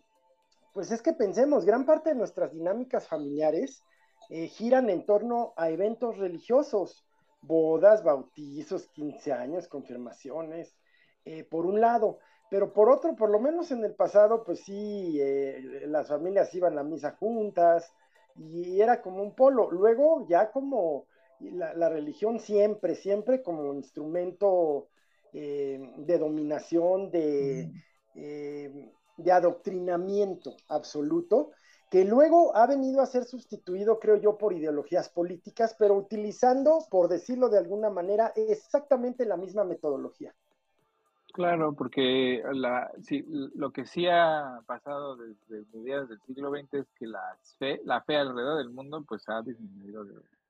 pues 0.73 0.91
es 0.91 1.03
que 1.03 1.13
pensemos, 1.13 1.65
gran 1.65 1.85
parte 1.85 2.11
de 2.11 2.17
nuestras 2.17 2.53
dinámicas 2.53 3.09
familiares 3.09 3.83
eh, 4.29 4.47
giran 4.49 4.91
en 4.91 5.05
torno 5.05 5.53
a 5.57 5.71
eventos 5.71 6.19
religiosos, 6.19 7.05
bodas, 7.43 8.05
bautizos, 8.05 8.89
15 8.89 9.33
años, 9.33 9.69
confirmaciones, 9.69 10.77
eh, 11.25 11.45
por 11.45 11.67
un 11.67 11.81
lado, 11.81 12.19
pero 12.51 12.73
por 12.73 12.91
otro, 12.91 13.15
por 13.15 13.31
lo 13.31 13.39
menos 13.39 13.71
en 13.71 13.85
el 13.85 13.95
pasado, 13.95 14.43
pues 14.43 14.61
sí, 14.61 15.19
eh, 15.21 15.85
las 15.87 16.09
familias 16.09 16.53
iban 16.55 16.79
a 16.79 16.83
misa 16.83 17.13
juntas 17.13 17.93
y 18.37 18.81
era 18.81 19.01
como 19.01 19.23
un 19.23 19.35
polo. 19.37 19.71
Luego 19.71 20.27
ya 20.29 20.51
como 20.51 21.07
la, 21.39 21.89
religión 21.89 22.41
siempre, 22.41 22.97
siempre 22.97 23.43
como 23.43 23.73
instrumento 23.75 24.89
eh, 25.33 25.93
de 25.99 26.19
dominación, 26.19 27.11
de, 27.11 27.71
de 29.23 29.33
adoctrinamiento 29.33 30.57
absoluto, 30.69 31.51
que 31.91 32.05
luego 32.05 32.57
ha 32.57 32.67
venido 32.67 33.01
a 33.01 33.07
ser 33.07 33.25
sustituido, 33.25 33.99
creo 33.99 34.17
yo, 34.17 34.39
por 34.39 34.53
ideologías 34.53 35.09
políticas, 35.09 35.75
pero 35.79 35.95
utilizando, 35.95 36.79
por 36.89 37.09
decirlo 37.09 37.49
de 37.49 37.59
alguna 37.59 37.91
manera, 37.91 38.33
exactamente 38.37 39.25
la 39.25 39.37
misma 39.37 39.65
metodología. 39.65 40.33
Claro, 41.33 41.75
porque 41.75 42.43
la, 42.53 42.91
sí, 43.03 43.25
lo 43.29 43.71
que 43.71 43.87
sí 43.87 44.07
ha 44.07 44.61
pasado 44.67 45.17
desde 45.17 45.65
mediados 45.73 46.09
del 46.09 46.21
siglo 46.23 46.51
XX 46.51 46.75
es 46.75 46.87
que 46.99 47.07
la 47.07 47.37
fe, 47.59 47.81
la 47.85 48.03
fe 48.03 48.17
alrededor 48.17 48.59
del 48.59 48.71
mundo 48.71 49.05
pues 49.07 49.29
ha 49.29 49.43
disminuido 49.43 50.05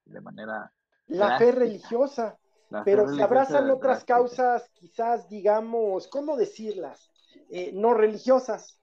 de, 0.06 0.20
manera... 0.20 0.72
La 1.08 1.38
fe 1.38 1.52
religiosa, 1.52 2.38
pero 2.84 3.08
se 3.08 3.22
abrazan 3.22 3.70
otras 3.70 4.04
causas, 4.04 4.70
quizás 4.74 5.28
digamos, 5.28 6.06
¿cómo 6.08 6.36
decirlas? 6.36 7.09
Eh, 7.53 7.72
no 7.74 7.94
religiosas, 7.94 8.80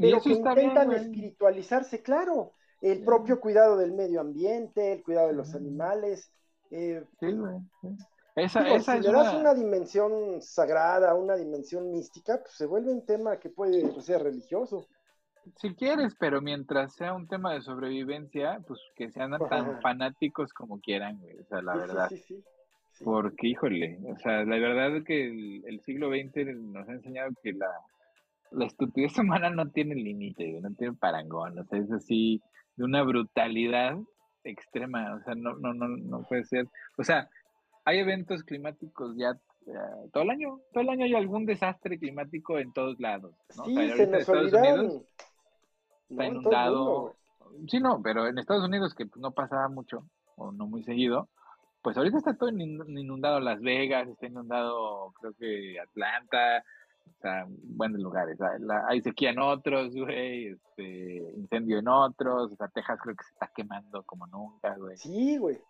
pero 0.00 0.20
que 0.20 0.30
intentan 0.30 0.92
espiritualizarse, 0.92 2.02
claro, 2.02 2.52
el 2.80 3.04
propio 3.04 3.40
cuidado 3.40 3.76
del 3.76 3.92
medio 3.92 4.20
ambiente, 4.20 4.92
el 4.92 5.02
cuidado 5.04 5.28
de 5.28 5.34
los 5.34 5.54
animales. 5.54 6.32
Eh, 6.70 7.04
sí, 7.20 7.26
esa, 8.36 8.68
esa 8.68 8.96
si 8.96 9.02
le 9.02 9.12
das 9.12 9.34
una... 9.34 9.54
dimensión 9.54 10.42
sagrada, 10.42 11.14
una 11.14 11.36
dimensión 11.36 11.92
mística, 11.92 12.40
pues 12.40 12.54
se 12.54 12.66
vuelve 12.66 12.90
un 12.90 13.06
tema 13.06 13.38
que 13.38 13.48
puede 13.48 14.00
ser 14.00 14.24
religioso. 14.24 14.88
Si 15.56 15.74
quieres, 15.74 16.16
pero 16.18 16.40
mientras 16.40 16.94
sea 16.94 17.14
un 17.14 17.28
tema 17.28 17.54
de 17.54 17.60
sobrevivencia, 17.60 18.60
pues 18.66 18.80
que 18.96 19.10
sean 19.10 19.32
tan 19.48 19.80
fanáticos 19.80 20.52
como 20.52 20.80
quieran, 20.80 21.20
güey. 21.20 21.38
O 21.38 21.44
sea, 21.44 21.62
la 21.62 21.76
verdad. 21.76 22.08
Sí, 22.08 22.18
sí, 22.18 22.44
Porque, 23.02 23.48
híjole, 23.48 23.98
o 24.04 24.16
sea, 24.18 24.44
la 24.44 24.58
verdad 24.58 24.96
es 24.96 25.04
que 25.04 25.60
el, 25.66 25.80
siglo 25.80 26.10
XX 26.10 26.54
nos 26.56 26.88
ha 26.88 26.92
enseñado 26.92 27.32
que 27.42 27.52
la, 27.52 27.70
la 28.52 28.66
estupidez 28.66 29.18
humana 29.18 29.50
no 29.50 29.70
tiene 29.70 29.94
límite, 29.94 30.60
no 30.60 30.72
tiene 30.74 30.94
parangón, 30.94 31.58
o 31.58 31.64
sea, 31.64 31.78
es 31.78 31.90
así, 31.90 32.40
de 32.76 32.84
una 32.84 33.02
brutalidad 33.02 33.96
extrema, 34.44 35.14
o 35.14 35.20
sea, 35.22 35.34
no, 35.34 35.54
no, 35.54 35.74
no, 35.74 35.88
no 35.88 36.22
puede 36.22 36.44
ser. 36.44 36.68
O 36.96 37.04
sea, 37.04 37.28
hay 37.84 37.98
eventos 37.98 38.42
climáticos 38.44 39.16
ya 39.16 39.30
eh, 39.66 40.08
todo 40.12 40.22
el 40.24 40.30
año, 40.30 40.60
todo 40.72 40.82
el 40.82 40.90
año 40.90 41.04
hay 41.04 41.14
algún 41.14 41.46
desastre 41.46 41.98
climático 41.98 42.58
en 42.58 42.72
todos 42.72 43.00
lados. 43.00 43.34
¿no? 43.56 43.64
Sí, 43.64 43.74
se 43.74 44.06
nos 44.06 44.20
Estados 44.20 44.52
Unidos 44.52 45.02
está 46.10 46.26
inundado. 46.26 47.16
Sí, 47.68 47.80
no, 47.80 48.02
pero 48.02 48.26
en 48.26 48.38
Estados 48.38 48.64
Unidos 48.64 48.94
que 48.94 49.06
no 49.16 49.32
pasaba 49.32 49.68
mucho 49.68 50.04
o 50.36 50.52
no 50.52 50.66
muy 50.66 50.82
seguido, 50.82 51.28
pues 51.84 51.98
ahorita 51.98 52.16
está 52.16 52.34
todo 52.34 52.48
inundado 52.48 53.40
Las 53.40 53.60
Vegas, 53.60 54.08
está 54.08 54.26
inundado 54.26 55.12
creo 55.20 55.34
que 55.34 55.78
Atlanta, 55.78 56.64
o 57.06 57.20
sea, 57.20 57.44
buenos 57.46 58.00
lugares. 58.00 58.38
hay 58.88 59.02
sequía 59.02 59.30
en 59.30 59.38
otros, 59.38 59.94
güey, 59.94 60.46
este, 60.46 61.16
incendio 61.36 61.78
en 61.78 61.88
otros, 61.88 62.52
o 62.52 62.56
sea, 62.56 62.68
Texas 62.68 62.98
creo 63.02 63.14
que 63.14 63.24
se 63.24 63.32
está 63.32 63.50
quemando 63.54 64.02
como 64.04 64.26
nunca, 64.26 64.74
güey. 64.76 64.96
Sí, 64.96 65.36
güey. 65.36 65.60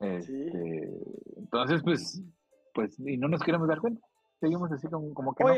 Este, 0.00 0.90
entonces, 1.36 1.82
pues, 1.84 2.20
pues, 2.74 2.98
y 2.98 3.16
no 3.16 3.28
nos 3.28 3.40
queremos 3.40 3.68
dar 3.68 3.78
cuenta. 3.78 4.04
Seguimos 4.40 4.72
así 4.72 4.88
como, 4.88 5.14
como 5.14 5.36
que 5.36 5.44
no. 5.44 5.54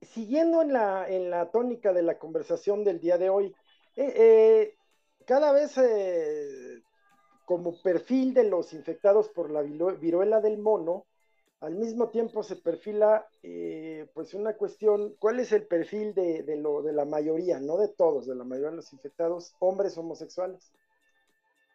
Siguiendo 0.00 0.62
en 0.62 0.72
la, 0.72 1.08
en 1.08 1.28
la 1.28 1.50
tónica 1.50 1.92
de 1.92 2.02
la 2.02 2.18
conversación 2.18 2.84
del 2.84 3.00
día 3.00 3.18
de 3.18 3.30
hoy, 3.30 3.46
eh, 3.96 4.14
eh, 4.16 4.74
cada 5.26 5.52
vez 5.52 5.76
eh, 5.76 6.82
como 7.50 7.74
perfil 7.82 8.32
de 8.32 8.48
los 8.48 8.72
infectados 8.74 9.28
por 9.28 9.50
la 9.50 9.62
viruela 9.62 10.40
del 10.40 10.58
mono, 10.58 11.06
al 11.58 11.74
mismo 11.74 12.08
tiempo 12.10 12.44
se 12.44 12.54
perfila 12.54 13.26
pues 14.14 14.34
una 14.34 14.52
cuestión, 14.52 15.16
¿cuál 15.18 15.40
es 15.40 15.50
el 15.50 15.66
perfil 15.66 16.14
de, 16.14 16.44
lo, 16.56 16.80
de 16.80 16.92
la 16.92 17.06
mayoría, 17.06 17.58
no 17.58 17.76
de 17.76 17.88
todos, 17.88 18.28
de 18.28 18.36
la 18.36 18.44
mayoría 18.44 18.70
de 18.70 18.76
los 18.76 18.92
infectados, 18.92 19.52
hombres 19.58 19.98
homosexuales? 19.98 20.72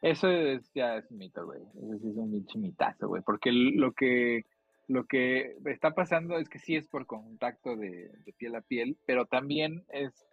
Eso 0.02 0.30
es, 0.30 0.72
ya 0.74 0.96
es 0.96 1.12
un 1.12 1.18
mito, 1.18 1.46
güey. 1.46 1.60
Eso 1.60 2.08
es 2.08 2.16
un 2.16 2.62
mitazo, 2.62 3.10
güey. 3.10 3.22
Porque 3.22 3.52
lo 3.52 3.92
que, 3.92 4.46
lo 4.88 5.04
que 5.08 5.58
está 5.66 5.92
pasando 5.92 6.38
es 6.38 6.48
que 6.48 6.60
sí 6.60 6.78
es 6.78 6.88
por 6.88 7.06
contacto 7.06 7.76
de, 7.76 8.14
de 8.26 8.34
piel 8.38 8.56
a 8.56 8.62
piel, 8.62 8.98
pero 9.06 9.26
también 9.26 9.84
es 9.90 10.26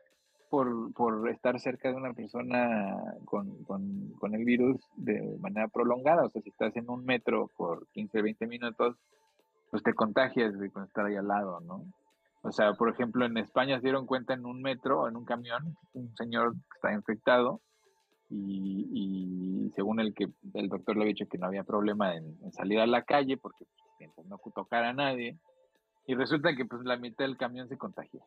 por, 0.53 0.93
por 0.93 1.31
estar 1.31 1.59
cerca 1.61 1.89
de 1.89 1.95
una 1.95 2.13
persona 2.13 2.95
con, 3.25 3.57
el 4.35 4.45
virus 4.45 4.77
de 4.97 5.39
manera 5.41 5.67
prolongada. 5.69 6.27
O 6.27 6.29
sea, 6.29 6.43
si 6.43 6.51
estás 6.51 6.77
en 6.77 6.91
un 6.91 7.07
metro 7.07 7.51
por 7.57 7.87
15, 7.93 8.21
20 8.21 8.47
minutos, 8.49 8.97
pues 9.71 9.83
te 9.83 9.95
contagias 9.95 10.59
de 10.59 10.71
con 10.71 10.85
estar 10.85 11.07
ahí 11.07 11.17
al 11.17 11.29
lado, 11.29 11.61
¿no? 11.61 11.87
O 12.43 12.53
sea, 12.53 12.75
por 12.75 12.91
ejemplo, 12.91 13.25
en 13.25 13.39
España 13.39 13.77
se 13.77 13.85
dieron 13.85 14.05
cuenta 14.05 14.35
en 14.35 14.45
un 14.45 14.61
metro 14.61 15.09
en 15.09 15.17
un 15.17 15.25
camión, 15.25 15.75
un 15.95 16.15
señor 16.19 16.53
está 16.75 16.93
infectado 16.93 17.63
y, 18.29 18.89
y, 18.93 19.71
según 19.71 20.01
el 20.01 20.13
que 20.13 20.29
el 20.53 20.69
doctor 20.69 20.97
le 20.97 21.05
había 21.05 21.15
dicho 21.15 21.31
que 21.31 21.39
no 21.39 21.47
había 21.47 21.65
problema 21.65 22.15
en, 22.15 22.53
salir 22.53 22.79
a 22.79 22.87
la 22.87 23.05
calle 23.05 23.39
porque 23.39 23.65
pues, 24.15 24.27
no 24.27 24.39
tocar 24.55 24.85
a 24.85 24.93
nadie 24.93 25.39
y 26.07 26.15
resulta 26.15 26.55
que 26.55 26.67
pues 26.67 26.83
la 26.85 26.99
mitad 26.99 27.25
del 27.25 27.39
camión 27.39 27.71
se 27.71 27.79
contagió. 27.79 28.21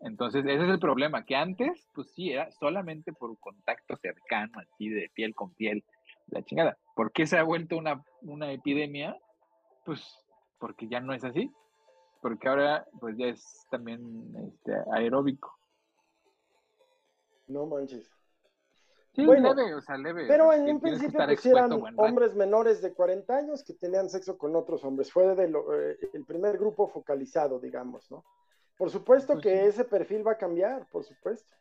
Entonces, 0.00 0.44
ese 0.44 0.62
es 0.64 0.70
el 0.70 0.78
problema, 0.78 1.24
que 1.24 1.34
antes, 1.34 1.88
pues 1.92 2.10
sí, 2.12 2.30
era 2.30 2.50
solamente 2.52 3.12
por 3.12 3.36
contacto 3.38 3.96
cercano, 3.96 4.60
así 4.60 4.88
de 4.88 5.10
piel 5.14 5.34
con 5.34 5.52
piel, 5.54 5.84
la 6.28 6.42
chingada. 6.42 6.78
¿Por 6.94 7.12
qué 7.12 7.26
se 7.26 7.38
ha 7.38 7.42
vuelto 7.42 7.76
una, 7.76 8.04
una 8.22 8.52
epidemia? 8.52 9.16
Pues 9.84 10.00
porque 10.58 10.88
ya 10.88 11.00
no 11.00 11.12
es 11.12 11.24
así, 11.24 11.50
porque 12.22 12.48
ahora 12.48 12.86
pues 13.00 13.16
ya 13.16 13.26
es 13.26 13.66
también 13.70 14.00
este, 14.48 14.72
aeróbico. 14.92 15.56
No 17.48 17.66
manches. 17.66 18.10
Sí, 19.14 19.24
leve, 19.24 19.74
o 19.74 19.80
sea, 19.80 19.96
leve. 19.96 20.26
Pero 20.28 20.52
en 20.52 20.68
un 20.68 20.80
principio 20.80 21.18
pues, 21.24 21.46
eran 21.46 21.72
hombres 21.96 22.34
menores 22.34 22.82
de 22.82 22.92
40 22.92 23.34
años 23.34 23.64
que 23.64 23.72
tenían 23.72 24.10
sexo 24.10 24.36
con 24.36 24.54
otros 24.54 24.84
hombres. 24.84 25.10
Fue 25.10 25.34
de 25.34 25.44
eh, 25.44 26.10
el 26.12 26.24
primer 26.26 26.58
grupo 26.58 26.86
focalizado, 26.88 27.58
digamos, 27.58 28.10
¿no? 28.10 28.24
Por 28.76 28.90
supuesto 28.90 29.34
pues 29.34 29.42
que 29.42 29.66
ese 29.66 29.84
perfil 29.84 30.26
va 30.26 30.32
a 30.32 30.38
cambiar, 30.38 30.86
por 30.90 31.04
supuesto. 31.04 31.54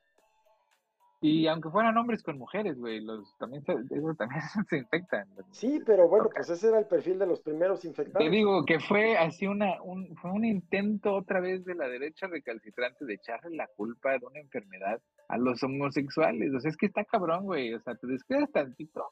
Y 1.22 1.48
aunque 1.48 1.70
fueran 1.70 1.98
hombres 1.98 2.22
con 2.22 2.38
mujeres, 2.38 2.78
güey, 2.78 3.00
los 3.00 3.36
también 3.38 3.64
se, 3.64 3.74
también 3.74 4.42
se 4.70 4.78
infectan. 4.78 5.28
Sí, 5.52 5.82
pero 5.86 6.08
bueno, 6.08 6.30
pues 6.30 6.50
ese 6.50 6.68
era 6.68 6.78
el 6.78 6.86
perfil 6.86 7.18
de 7.18 7.26
los 7.26 7.40
primeros 7.40 7.84
infectados. 7.86 8.24
Te 8.24 8.30
digo 8.30 8.64
que 8.66 8.80
fue 8.80 9.18
así 9.18 9.48
una, 9.48 9.82
un, 9.82 10.16
fue 10.18 10.32
un 10.32 10.46
intento 10.46 11.16
otra 11.16 11.40
vez 11.40 11.66
de 11.66 11.74
la 11.74 11.88
derecha 11.88 12.28
recalcitrante 12.28 13.06
de 13.06 13.16
echarle 13.16 13.56
la 13.56 13.68
culpa 13.76 14.12
de 14.12 14.26
una 14.26 14.40
enfermedad 14.40 15.02
a 15.30 15.38
los 15.38 15.64
homosexuales. 15.64 16.54
O 16.54 16.60
sea, 16.60 16.70
es 16.70 16.78
que 16.78 16.86
está 16.86 17.04
cabrón, 17.06 17.46
güey. 17.46 17.74
O 17.74 17.80
sea, 17.80 17.96
te 17.96 18.08
descuidas 18.08 18.52
tantito 18.52 19.12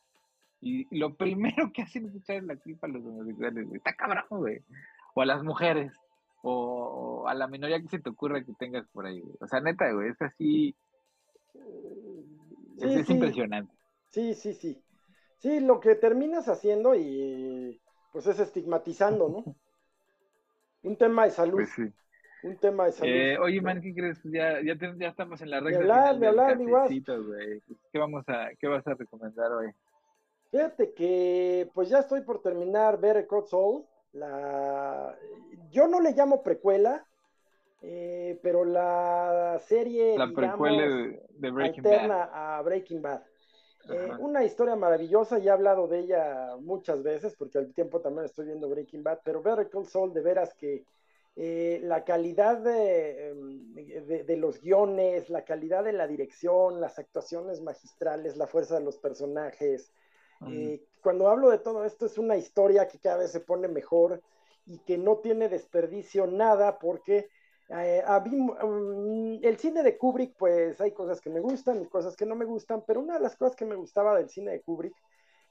y 0.61 0.87
lo 0.97 1.15
primero 1.15 1.71
que 1.73 1.81
hacen 1.81 2.05
es 2.07 2.15
echarle 2.15 2.53
la 2.53 2.57
culpa 2.57 2.87
a 2.87 2.91
los 2.91 3.03
homosexuales, 3.03 3.65
güey. 3.65 3.77
Está 3.77 3.93
cabrón, 3.93 4.25
güey. 4.29 4.59
O 5.15 5.21
a 5.21 5.25
las 5.25 5.41
mujeres 5.43 5.91
o, 6.43 7.25
a 7.27 7.33
la 7.33 7.47
minoría 7.47 7.81
que 7.81 7.87
se 7.87 7.99
te 7.99 8.09
ocurra 8.09 8.43
que 8.43 8.53
tengas 8.53 8.85
por 8.89 9.05
ahí. 9.05 9.23
O 9.39 9.47
sea, 9.47 9.61
neta, 9.61 9.91
güey, 9.91 10.09
es 10.09 10.21
así. 10.21 10.75
es, 12.79 13.09
impresionante. 13.09 13.73
Sí, 14.09 14.33
sí, 14.35 14.53
sí. 14.53 14.81
Sí, 15.37 15.59
lo 15.59 15.79
que 15.79 15.95
terminas 15.95 16.47
haciendo 16.47 16.95
y 16.95 17.81
pues 18.11 18.27
es 18.27 18.39
estigmatizando, 18.39 19.29
¿no? 19.29 19.43
Un 20.83 20.97
tema 20.97 21.23
de 21.25 21.31
salud. 21.31 21.55
Pues 21.55 21.69
sí. 21.69 21.91
Un 22.43 22.57
tema 22.57 22.85
de 22.85 22.91
salud. 22.91 23.11
Eh, 23.11 23.37
oye, 23.39 23.61
man, 23.61 23.81
¿qué 23.81 23.93
crees? 23.93 24.21
Ya, 24.25 24.61
ya, 24.61 24.75
ya 24.97 25.07
estamos 25.07 25.41
en 25.41 25.49
la 25.49 25.61
recta. 25.61 25.79
De 25.79 25.83
hablar, 25.83 26.19
de 26.19 26.27
hablar, 26.27 26.57
mi 26.57 27.01
¿Qué, 27.91 27.99
vamos 27.99 28.27
a, 28.27 28.49
¿Qué 28.59 28.67
vas 28.67 28.85
a 28.85 28.95
recomendar 28.95 29.49
hoy? 29.53 29.71
Fíjate 30.51 30.93
que 30.93 31.69
pues 31.73 31.89
ya 31.89 31.99
estoy 31.99 32.21
por 32.21 32.41
terminar 32.41 32.99
Better 32.99 33.25
Call 33.27 33.47
Soul. 33.47 33.85
La, 34.14 35.18
yo 35.72 35.88
no 35.88 35.99
le 35.99 36.11
llamo 36.11 36.43
precuela, 36.43 37.05
eh, 37.82 38.39
pero 38.41 38.64
la 38.64 39.59
serie 39.68 40.18
la 40.18 40.32
precuela 40.34 41.18
de, 41.30 41.51
Breaking 41.51 41.86
alterna 41.86 42.30
a 42.32 42.61
Breaking 42.61 43.01
Bad. 43.01 43.24
Eh, 43.89 44.11
una 44.20 44.45
historia 44.45 44.78
maravillosa, 44.78 45.39
ya 45.39 45.51
he 45.51 45.53
hablado 45.53 45.88
de 45.88 45.99
ella 45.99 46.55
muchas 46.61 47.03
veces, 47.03 47.36
porque 47.38 47.57
al 47.57 47.74
tiempo 47.74 47.99
también 47.99 48.26
estoy 48.26 48.45
viendo 48.45 48.70
Breaking 48.70 49.03
Bad, 49.03 49.20
pero 49.26 49.41
Better 49.41 49.70
Call 49.70 49.88
Saul, 49.88 50.14
de 50.14 50.22
veras 50.22 50.53
que 50.53 50.86
eh, 51.36 51.82
la 51.84 52.05
calidad 52.05 52.66
em, 52.68 53.74
de, 53.74 54.24
de, 54.24 54.38
los 54.38 54.61
guiones, 54.61 55.30
la 55.30 55.43
calidad 55.43 55.84
de 55.84 55.91
la 55.91 56.07
dirección, 56.07 56.80
las 56.80 56.99
actuaciones 56.99 57.59
magistrales, 57.61 58.38
la 58.38 58.47
fuerza 58.47 58.78
de 58.78 58.86
los 58.86 58.97
personajes, 58.97 59.91
cuando 61.01 61.29
hablo 61.29 61.49
de 61.49 61.57
todo 61.57 61.85
esto 61.85 62.05
es 62.05 62.17
una 62.17 62.37
historia 62.37 62.87
que 62.87 62.99
cada 62.99 63.17
vez 63.17 63.31
se 63.31 63.39
pone 63.39 63.67
mejor 63.67 64.21
y 64.65 64.79
que 64.79 64.97
no 64.97 65.17
tiene 65.17 65.49
desperdicio 65.49 66.27
nada 66.27 66.79
porque 66.79 67.29
eh, 67.69 68.03
mm, 68.05 69.39
el 69.41 69.57
cine 69.57 69.83
de 69.83 69.97
Kubrick, 69.97 70.35
pues 70.37 70.79
hay 70.81 70.91
cosas 70.91 71.21
que 71.21 71.29
me 71.29 71.39
gustan 71.39 71.81
y 71.81 71.87
cosas 71.87 72.15
que 72.15 72.25
no 72.25 72.35
me 72.35 72.45
gustan, 72.45 72.83
pero 72.85 72.99
una 72.99 73.15
de 73.15 73.19
las 73.19 73.35
cosas 73.35 73.55
que 73.55 73.65
me 73.65 73.75
gustaba 73.75 74.15
del 74.17 74.29
cine 74.29 74.51
de 74.51 74.61
Kubrick 74.61 74.95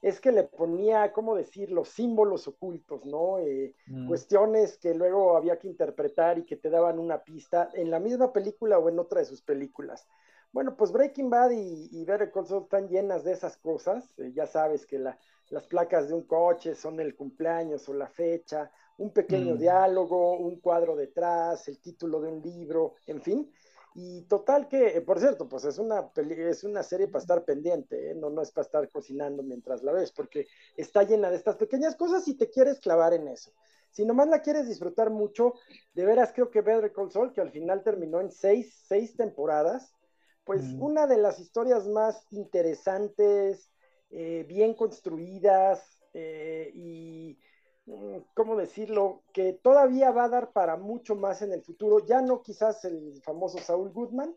es 0.01 0.19
que 0.19 0.33
le 0.33 0.43
ponía, 0.43 1.13
¿cómo 1.13 1.33
decir?, 1.33 1.71
los 1.71 1.87
símbolos 1.87 2.47
ocultos, 2.47 3.05
¿no? 3.05 3.39
Eh, 3.39 3.73
mm. 3.87 4.07
Cuestiones 4.07 4.77
que 4.77 4.93
luego 4.93 5.37
había 5.37 5.57
que 5.57 5.67
interpretar 5.67 6.37
y 6.37 6.43
que 6.43 6.57
te 6.57 6.69
daban 6.69 6.99
una 6.99 7.23
pista 7.23 7.69
en 7.73 7.89
la 7.89 7.99
misma 7.99 8.33
película 8.33 8.77
o 8.79 8.89
en 8.89 8.99
otra 8.99 9.19
de 9.19 9.25
sus 9.25 9.41
películas. 9.41 10.05
Bueno, 10.53 10.77
pues 10.77 10.91
Breaking 10.91 11.31
Bad 11.31 11.49
y, 11.49 11.89
y 11.91 12.05
Better 12.05 12.31
Call 12.31 12.45
Saul 12.45 12.63
están 12.63 12.87
llenas 12.87 13.23
de 13.23 13.31
esas 13.33 13.57
cosas. 13.57 14.07
Eh, 14.19 14.31
ya 14.35 14.45
sabes 14.45 14.85
que 14.85 14.99
las 14.99 15.67
placas 15.67 16.07
de 16.07 16.13
un 16.13 16.27
coche 16.27 16.75
son 16.75 16.99
el 16.99 17.15
cumpleaños 17.15 17.89
o 17.89 17.93
la 17.93 18.07
fecha, 18.07 18.71
un 18.97 19.11
pequeño 19.11 19.55
mm. 19.55 19.57
diálogo, 19.57 20.37
un 20.37 20.59
cuadro 20.59 20.95
detrás, 20.95 21.67
el 21.67 21.79
título 21.79 22.21
de 22.21 22.29
un 22.29 22.41
libro, 22.43 22.93
en 23.07 23.21
fin. 23.23 23.51
Y 23.95 24.21
total 24.23 24.67
que, 24.67 24.95
eh, 24.95 25.01
por 25.01 25.19
cierto, 25.19 25.49
pues 25.49 25.65
es 25.65 25.79
una, 25.79 26.11
es 26.15 26.63
una 26.63 26.83
serie 26.83 27.07
para 27.07 27.21
estar 27.21 27.43
pendiente, 27.45 28.11
¿eh? 28.11 28.15
no, 28.15 28.29
no 28.29 28.43
es 28.43 28.51
para 28.51 28.65
estar 28.65 28.89
cocinando 28.89 29.41
mientras 29.41 29.81
la 29.81 29.91
ves, 29.91 30.11
porque 30.11 30.47
está 30.77 31.01
llena 31.01 31.31
de 31.31 31.37
estas 31.37 31.55
pequeñas 31.55 31.95
cosas 31.95 32.27
y 32.27 32.35
te 32.35 32.49
quieres 32.51 32.79
clavar 32.79 33.13
en 33.13 33.27
eso. 33.27 33.51
Si 33.89 34.05
nomás 34.05 34.27
la 34.27 34.41
quieres 34.41 34.67
disfrutar 34.67 35.09
mucho, 35.09 35.53
de 35.93 36.05
veras 36.05 36.31
creo 36.33 36.51
que 36.51 36.61
Better 36.61 36.91
Call 36.93 37.11
Saul, 37.11 37.33
que 37.33 37.41
al 37.41 37.51
final 37.51 37.83
terminó 37.83 38.21
en 38.21 38.31
seis, 38.31 38.83
seis 38.87 39.15
temporadas, 39.15 39.93
pues 40.43 40.75
una 40.77 41.07
de 41.07 41.17
las 41.17 41.39
historias 41.39 41.87
más 41.87 42.25
interesantes, 42.31 43.71
eh, 44.09 44.45
bien 44.47 44.73
construidas 44.73 45.99
eh, 46.13 46.71
y, 46.73 47.39
mm, 47.85 48.17
¿cómo 48.35 48.55
decirlo?, 48.55 49.23
que 49.33 49.53
todavía 49.53 50.11
va 50.11 50.25
a 50.25 50.29
dar 50.29 50.51
para 50.51 50.77
mucho 50.77 51.15
más 51.15 51.41
en 51.41 51.53
el 51.53 51.63
futuro, 51.63 51.99
ya 52.05 52.21
no 52.21 52.41
quizás 52.41 52.83
el 52.85 53.21
famoso 53.23 53.57
Saul 53.59 53.91
Goodman, 53.91 54.35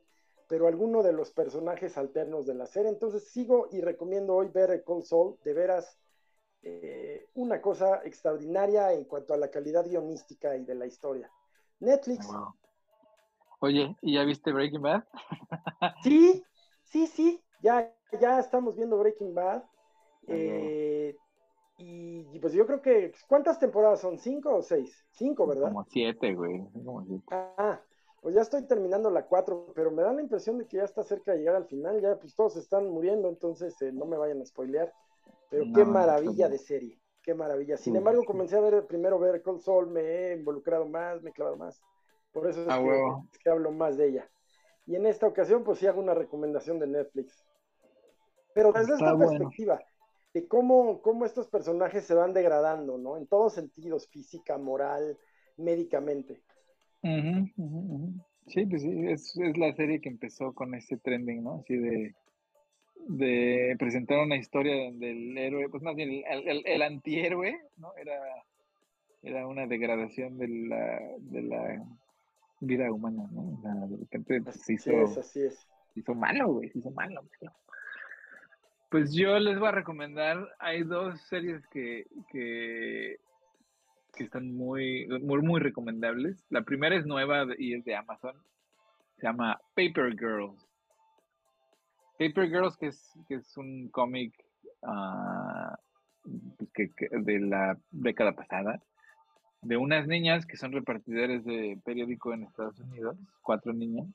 pero 0.48 0.68
alguno 0.68 1.02
de 1.02 1.12
los 1.12 1.32
personajes 1.32 1.98
alternos 1.98 2.46
de 2.46 2.54
la 2.54 2.66
serie. 2.66 2.90
Entonces 2.90 3.28
sigo 3.28 3.68
y 3.72 3.80
recomiendo 3.80 4.34
hoy 4.34 4.48
ver 4.48 4.84
Cold 4.84 5.04
Soul, 5.04 5.38
de 5.44 5.52
veras 5.52 5.98
eh, 6.62 7.28
una 7.34 7.60
cosa 7.60 8.00
extraordinaria 8.04 8.92
en 8.92 9.04
cuanto 9.04 9.34
a 9.34 9.36
la 9.36 9.50
calidad 9.50 9.86
guionística 9.86 10.56
y 10.56 10.64
de 10.64 10.74
la 10.74 10.86
historia. 10.86 11.30
Netflix, 11.80 12.26
Oye, 13.60 13.96
¿y 14.02 14.14
ya 14.14 14.24
viste 14.24 14.52
Breaking 14.52 14.82
Bad? 14.82 15.04
sí, 16.02 16.42
sí, 16.84 17.06
sí, 17.06 17.42
ya, 17.62 17.92
ya 18.20 18.38
estamos 18.38 18.76
viendo 18.76 18.98
Breaking 18.98 19.34
Bad. 19.34 19.62
Eh, 20.28 21.16
y, 21.78 22.38
pues 22.40 22.52
yo 22.52 22.66
creo 22.66 22.82
que, 22.82 23.12
¿cuántas 23.28 23.58
temporadas 23.58 24.00
son? 24.00 24.18
¿Cinco 24.18 24.56
o 24.56 24.62
seis? 24.62 25.04
Cinco, 25.10 25.46
¿verdad? 25.46 25.68
Como 25.68 25.84
siete, 25.84 26.34
güey. 26.34 26.62
Ah, 27.30 27.80
pues 28.20 28.34
ya 28.34 28.42
estoy 28.42 28.66
terminando 28.66 29.10
la 29.10 29.26
cuatro, 29.26 29.72
pero 29.74 29.90
me 29.90 30.02
da 30.02 30.12
la 30.12 30.22
impresión 30.22 30.58
de 30.58 30.66
que 30.66 30.78
ya 30.78 30.84
está 30.84 31.02
cerca 31.02 31.32
de 31.32 31.38
llegar 31.38 31.56
al 31.56 31.66
final, 31.66 32.00
ya 32.00 32.18
pues 32.18 32.34
todos 32.34 32.56
están 32.56 32.88
muriendo, 32.90 33.28
entonces 33.28 33.80
eh, 33.82 33.92
no 33.92 34.04
me 34.04 34.16
vayan 34.16 34.40
a 34.40 34.46
spoilear. 34.46 34.92
Pero 35.48 35.64
qué 35.72 35.84
maravilla 35.84 36.48
de 36.48 36.58
serie, 36.58 37.00
qué 37.22 37.34
maravilla. 37.34 37.76
Sin 37.76 37.94
embargo, 37.96 38.24
comencé 38.24 38.56
a 38.56 38.60
ver 38.60 38.86
primero 38.86 39.18
ver 39.18 39.42
Cold 39.42 39.60
Soul, 39.60 39.86
me 39.88 40.00
he 40.00 40.34
involucrado 40.34 40.86
más, 40.86 41.22
me 41.22 41.30
he 41.30 41.32
clavado 41.32 41.56
más. 41.56 41.80
Por 42.36 42.50
eso 42.50 42.60
es, 42.60 42.68
ah, 42.68 43.22
que, 43.42 43.48
hablo 43.48 43.72
más 43.72 43.96
de 43.96 44.08
ella. 44.08 44.30
Y 44.86 44.94
en 44.94 45.06
esta 45.06 45.26
ocasión, 45.26 45.64
pues 45.64 45.78
sí 45.78 45.86
hago 45.86 46.02
una 46.02 46.12
recomendación 46.12 46.78
de 46.78 46.86
Netflix. 46.86 47.46
Pero 48.52 48.72
desde 48.72 48.92
esta 48.92 49.16
perspectiva, 49.16 49.80
de 50.34 50.46
cómo, 50.46 51.00
cómo 51.00 51.24
estos 51.24 51.48
personajes 51.48 52.04
se 52.04 52.12
van 52.12 52.34
degradando, 52.34 52.98
¿no? 52.98 53.16
En 53.16 53.26
todos 53.26 53.54
sentidos, 53.54 54.06
física, 54.08 54.58
moral, 54.58 55.16
médicamente. 55.56 56.42
Sí, 57.02 58.66
pues 58.66 58.82
sí, 58.82 59.06
es, 59.06 59.34
la 59.56 59.72
serie 59.74 60.02
que 60.02 60.10
empezó 60.10 60.52
con 60.52 60.74
este 60.74 60.98
trending, 60.98 61.42
¿no? 61.42 61.60
Así 61.60 61.74
de, 61.78 62.14
de 63.08 63.76
presentar 63.78 64.18
una 64.18 64.36
historia 64.36 64.76
donde 64.84 65.10
el 65.10 65.38
héroe, 65.38 65.70
pues 65.70 65.82
más 65.82 65.96
bien 65.96 66.22
el, 66.28 66.82
antihéroe, 66.82 67.58
¿no? 67.78 67.96
Era, 67.96 68.20
era 69.22 69.46
una 69.46 69.66
degradación 69.66 70.36
de 70.36 70.48
la, 70.48 71.00
de 71.18 71.40
la 71.40 71.82
vida 72.66 72.90
humana, 72.92 73.24
¿no? 73.32 73.60
de 73.88 73.96
repente 73.96 74.42
pues, 74.42 74.60
se 74.62 74.74
hizo, 74.74 74.90
así 75.20 75.42
es. 75.42 75.68
Se 75.92 76.00
hizo 76.00 76.14
malo, 76.14 76.48
güey, 76.48 76.68
se 76.70 76.78
hizo 76.78 76.90
malo. 76.90 77.22
Pues 78.90 79.12
yo 79.12 79.38
les 79.38 79.58
voy 79.58 79.68
a 79.68 79.72
recomendar, 79.72 80.48
hay 80.58 80.82
dos 80.84 81.20
series 81.22 81.66
que, 81.68 82.06
que, 82.30 83.16
que 84.14 84.24
están 84.24 84.52
muy, 84.52 85.06
muy, 85.20 85.42
muy 85.42 85.60
recomendables. 85.60 86.44
La 86.50 86.62
primera 86.62 86.96
es 86.96 87.06
nueva 87.06 87.46
y 87.58 87.74
es 87.74 87.84
de 87.84 87.96
Amazon. 87.96 88.36
Se 89.16 89.26
llama 89.26 89.60
Paper 89.74 90.12
Girls. 90.18 90.66
Paper 92.18 92.48
Girls, 92.48 92.76
que 92.76 92.86
es, 92.88 93.12
que 93.28 93.34
es 93.36 93.56
un 93.56 93.88
cómic 93.88 94.34
ah, 94.82 95.76
pues 96.56 96.70
que, 96.72 97.08
de 97.10 97.40
la 97.40 97.78
década 97.90 98.32
pasada, 98.32 98.80
de 99.66 99.76
unas 99.76 100.06
niñas 100.06 100.46
que 100.46 100.56
son 100.56 100.72
repartidores 100.72 101.44
de 101.44 101.78
periódico 101.84 102.32
en 102.32 102.44
Estados 102.44 102.78
Unidos, 102.80 103.16
cuatro 103.42 103.72
niñas, 103.72 104.06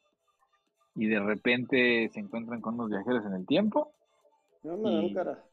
y 0.95 1.07
de 1.07 1.19
repente 1.19 2.09
se 2.13 2.19
encuentran 2.19 2.61
con 2.61 2.75
unos 2.75 2.89
viajeros 2.89 3.25
en 3.25 3.33
el 3.33 3.45
tiempo 3.45 3.93
no 4.63 4.77
me 4.77 5.05
y, 5.05 5.13
cara. 5.13 5.43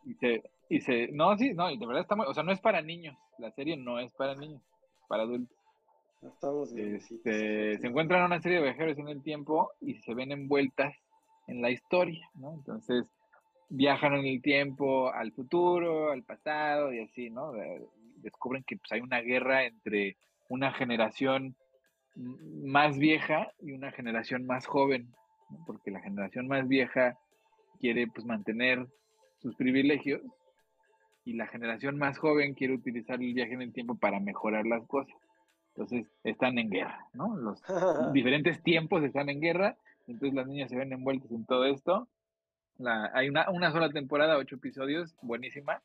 Y 0.69 0.81
se, 0.81 1.09
no, 1.13 1.37
sí, 1.39 1.55
no, 1.55 1.71
y 1.71 1.79
de 1.79 1.87
verdad 1.87 2.03
está 2.03 2.15
muy, 2.15 2.27
o 2.27 2.35
sea, 2.35 2.43
no 2.43 2.53
es 2.53 2.61
para 2.61 2.83
niños, 2.83 3.17
la 3.39 3.51
serie 3.53 3.77
no 3.77 3.99
es 3.99 4.13
para 4.13 4.35
niños, 4.35 4.63
para 5.09 5.23
adultos. 5.23 5.57
Estamos 6.21 6.73
este, 6.73 7.79
se 7.79 7.87
encuentran 7.87 8.25
una 8.25 8.41
serie 8.41 8.59
de 8.59 8.65
viajeros 8.65 8.99
en 8.99 9.09
el 9.09 9.23
tiempo 9.23 9.71
y 9.81 9.95
se 9.95 10.15
ven 10.15 10.33
envueltas 10.33 10.95
en 11.47 11.63
la 11.63 11.71
historia, 11.71 12.29
¿no? 12.35 12.53
Entonces, 12.53 13.07
viajan 13.71 14.15
en 14.15 14.27
el 14.27 14.43
tiempo 14.43 15.11
al 15.11 15.33
futuro, 15.33 16.11
al 16.11 16.23
pasado 16.25 16.93
y 16.93 17.01
así, 17.01 17.31
¿no? 17.31 17.53
Descubren 18.23 18.65
que 18.65 18.77
pues, 18.77 18.93
hay 18.93 19.01
una 19.01 19.21
guerra 19.21 19.65
entre 19.65 20.17
una 20.49 20.73
generación 20.73 21.57
más 22.15 22.99
vieja 22.99 23.53
y 23.61 23.73
una 23.73 23.93
generación 23.93 24.47
más 24.47 24.67
joven, 24.67 25.15
porque 25.67 25.91
la 25.91 26.01
generación 26.01 26.49
más 26.49 26.67
vieja 26.67 27.17
quiere 27.81 28.07
pues 28.09 28.27
mantener 28.27 28.87
sus 29.39 29.55
privilegios 29.55 30.21
y 31.25 31.35
la 31.35 31.47
generación 31.47 31.99
más 31.99 32.19
joven 32.19 32.55
quiere 32.55 32.75
utilizar 32.75 33.21
el 33.23 33.35
viaje 33.35 33.53
en 33.53 33.63
el 33.63 33.73
tiempo 33.73 33.95
para 33.95 34.19
mejorar 34.19 34.67
las 34.67 34.87
cosas. 34.87 35.15
Entonces 35.75 36.07
están 36.25 36.59
en 36.59 36.71
guerra, 36.71 37.07
¿no? 37.13 37.37
Los 37.37 37.63
diferentes 38.13 38.63
tiempos 38.63 39.05
están 39.05 39.29
en 39.29 39.41
guerra, 39.41 39.77
entonces 40.07 40.35
las 40.35 40.47
niñas 40.47 40.71
se 40.71 40.77
ven 40.77 40.93
envueltas 40.93 41.31
en 41.31 41.45
todo 41.45 41.67
esto. 41.67 42.09
La, 42.79 43.11
hay 43.15 43.29
una, 43.29 43.49
una 43.51 43.71
sola 43.73 43.91
temporada, 43.91 44.39
ocho 44.39 44.57
episodios, 44.57 45.15
buenísima. 45.23 45.83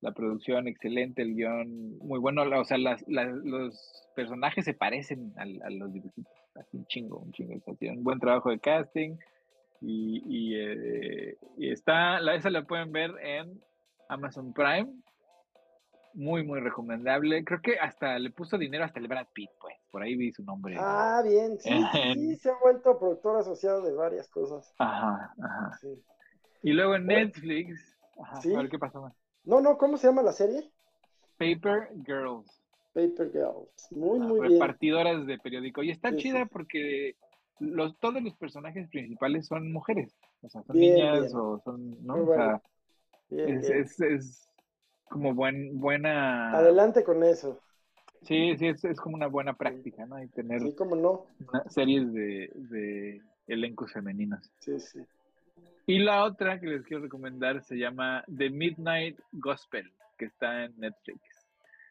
La 0.00 0.12
producción 0.12 0.68
excelente, 0.68 1.22
el 1.22 1.34
guion 1.34 1.98
muy 1.98 2.18
bueno. 2.18 2.42
O 2.42 2.64
sea, 2.64 2.78
las, 2.78 3.04
los 3.08 4.08
personajes 4.14 4.64
se 4.64 4.74
parecen 4.74 5.32
a, 5.36 5.70
los 5.70 5.92
dibujitos. 5.92 6.32
Así 6.54 6.76
un 6.76 6.86
chingo, 6.86 7.18
un 7.18 7.32
chingo. 7.32 7.54
un 7.54 8.04
buen 8.04 8.18
trabajo 8.18 8.50
de 8.50 8.58
casting 8.58 9.16
y, 9.80 10.54
eh, 10.56 11.36
y, 11.58 11.70
está, 11.70 12.20
la, 12.20 12.34
esa 12.34 12.50
la 12.50 12.64
pueden 12.64 12.92
ver 12.92 13.12
en 13.22 13.60
Amazon 14.08 14.52
Prime. 14.52 14.92
Muy, 16.14 16.44
muy 16.44 16.60
recomendable. 16.60 17.44
Creo 17.44 17.60
que 17.60 17.78
hasta 17.78 18.18
le 18.18 18.30
puso 18.30 18.56
dinero 18.56 18.84
hasta 18.84 19.00
el 19.00 19.08
Brad 19.08 19.26
Pitt, 19.34 19.50
pues. 19.60 19.74
Por 19.90 20.02
ahí 20.02 20.16
vi 20.16 20.32
su 20.32 20.42
nombre. 20.44 20.76
Ah, 20.78 21.22
bien. 21.22 21.58
Sí, 21.60 21.70
sí, 22.14 22.36
se 22.36 22.50
ha 22.50 22.56
vuelto 22.62 22.98
productor 22.98 23.38
asociado 23.38 23.82
de 23.82 23.92
varias 23.92 24.28
cosas. 24.28 24.72
Ajá, 24.78 25.34
ajá. 25.42 25.78
Y 26.62 26.72
luego 26.72 26.96
en 26.96 27.06
Netflix. 27.06 27.98
Ajá, 28.18 28.38
A 28.38 28.62
ver 28.62 28.70
qué 28.70 28.78
pasó. 28.78 29.14
No, 29.46 29.60
no, 29.60 29.78
¿cómo 29.78 29.96
se 29.96 30.08
llama 30.08 30.22
la 30.22 30.32
serie? 30.32 30.68
Paper 31.38 31.90
Girls. 32.04 32.62
Paper 32.92 33.30
Girls. 33.30 33.92
Muy, 33.92 34.18
muy 34.18 34.40
bien. 34.40 34.52
Repartidoras 34.54 35.24
de 35.24 35.38
periódico. 35.38 35.82
Y 35.82 35.90
está 35.90 36.14
chida 36.16 36.46
porque 36.46 37.14
los, 37.60 37.96
todos 37.98 38.22
los 38.22 38.34
personajes 38.34 38.88
principales 38.90 39.46
son 39.46 39.72
mujeres, 39.72 40.12
o 40.42 40.48
sea, 40.48 40.62
son 40.64 40.78
niñas 40.78 41.32
o 41.34 41.60
son, 41.64 42.04
¿no? 42.04 42.24
o 42.24 42.34
sea, 42.34 42.62
es, 43.30 44.00
es, 44.00 44.48
como 45.08 45.32
buen, 45.32 45.78
buena... 45.78 46.52
Adelante 46.52 47.04
con 47.04 47.22
eso. 47.22 47.60
Sí, 48.22 48.56
sí, 48.58 48.66
es, 48.66 48.84
es 48.84 48.98
como 48.98 49.14
una 49.14 49.28
buena 49.28 49.56
práctica, 49.56 50.06
¿no? 50.06 50.20
Y 50.20 50.26
tener 50.28 50.60
sí, 50.60 50.74
cómo 50.74 50.96
no. 50.96 51.26
series 51.68 52.12
de, 52.12 52.50
de 52.54 53.22
elencos 53.46 53.92
femeninos. 53.92 54.50
Sí, 54.58 54.80
sí. 54.80 55.00
Y 55.86 56.00
la 56.00 56.24
otra 56.24 56.58
que 56.58 56.66
les 56.66 56.84
quiero 56.84 57.04
recomendar 57.04 57.62
se 57.62 57.76
llama 57.76 58.24
The 58.36 58.50
Midnight 58.50 59.18
Gospel, 59.32 59.92
que 60.18 60.26
está 60.26 60.64
en 60.64 60.78
Netflix. 60.78 61.20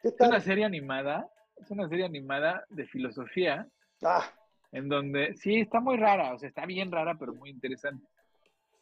Es 0.04 0.16
una 0.20 0.40
serie 0.40 0.66
animada, 0.66 1.30
es 1.58 1.72
una 1.72 1.88
serie 1.88 2.06
animada 2.06 2.66
de 2.70 2.86
filosofía. 2.86 3.68
Ah 4.04 4.30
en 4.76 4.90
donde 4.90 5.34
sí 5.36 5.62
está 5.62 5.80
muy 5.80 5.96
rara, 5.96 6.34
o 6.34 6.38
sea, 6.38 6.50
está 6.50 6.66
bien 6.66 6.92
rara, 6.92 7.16
pero 7.18 7.34
muy 7.34 7.50
interesante. 7.50 8.06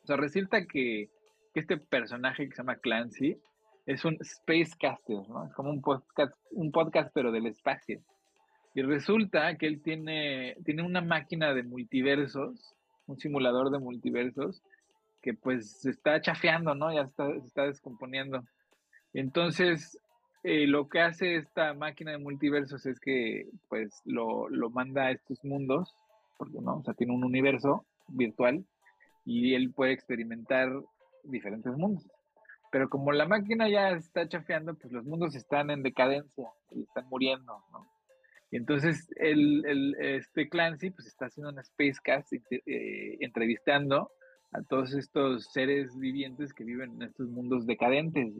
O 0.02 0.08
sea, 0.08 0.18
resulta 0.18 0.66
que, 0.66 1.10
este 1.54 1.78
personaje 1.78 2.50
que 2.50 2.56
se 2.56 2.64
llama 2.64 2.78
Clancy 2.78 3.38
es 3.86 4.04
un 4.04 4.18
spacecaster, 4.24 5.30
¿no? 5.30 5.46
Es 5.46 5.54
como 5.54 5.70
un 5.70 5.84
podcast, 5.84 6.34
un 6.50 6.72
podcast 6.72 7.12
pero 7.14 7.32
del 7.32 7.46
espacio. 7.46 8.02
Y 8.74 8.82
resulta 8.82 9.56
que 9.56 9.68
él 9.68 9.84
tiene, 9.84 10.58
tiene 10.66 10.82
una 10.82 11.02
máquina 11.02 11.54
de 11.54 11.62
multiversos, 11.62 12.74
un 13.06 13.20
simulador 13.20 13.70
de 13.70 13.78
multiversos, 13.78 14.64
que 15.24 15.34
pues 15.34 15.80
se 15.80 15.90
está 15.90 16.22
chafeando, 16.22 16.76
¿no? 16.76 16.94
Ya 16.94 17.02
está, 17.02 17.32
se 17.32 17.48
está 17.48 17.64
descomponiendo. 17.64 18.44
Entonces, 19.14 19.98
eh, 20.44 20.68
lo 20.68 20.90
que 20.90 21.00
hace 21.00 21.38
esta 21.38 21.74
máquina 21.74 22.12
de 22.12 22.18
multiversos 22.18 22.86
es 22.86 23.00
que 23.00 23.48
pues 23.70 24.02
lo, 24.06 24.50
manda 24.70 25.06
a 25.06 25.12
estos 25.12 25.44
mundos, 25.44 25.96
porque 26.38 26.60
no, 26.62 26.76
o 26.78 26.84
sea, 26.84 26.94
tiene 26.94 27.14
un 27.14 27.24
universo 27.24 27.86
virtual 28.10 28.66
y 29.26 29.56
él 29.56 29.72
puede 29.72 29.94
experimentar 29.94 30.70
diferentes 31.24 31.72
mundos. 31.78 32.06
Pero 32.70 32.90
como 32.90 33.14
la 33.14 33.26
máquina 33.26 33.70
ya 33.70 33.92
está 33.92 34.28
chafeando, 34.28 34.74
pues 34.76 34.92
los 34.92 35.06
mundos 35.06 35.36
están 35.36 35.70
en 35.70 35.84
decadencia 35.84 36.50
y 36.72 36.82
están 36.82 37.08
muriendo, 37.08 37.64
¿no? 37.72 37.88
Y 38.52 38.58
entonces 38.58 39.08
el, 39.16 39.66
el, 39.66 39.96
este 40.00 40.50
Clancy 40.50 40.92
pues 40.92 41.08
está 41.08 41.28
haciendo 41.28 41.50
una 41.50 41.64
Spacecast 41.64 42.34
eh, 42.34 43.18
entrevistando 43.22 44.12
a 44.54 44.62
todos 44.62 44.94
estos 44.94 45.46
seres 45.52 45.98
vivientes 45.98 46.54
que 46.54 46.64
viven 46.64 46.92
en 46.94 47.04
estos 47.04 47.28
mundos 47.30 47.66
decadentes. 47.66 48.32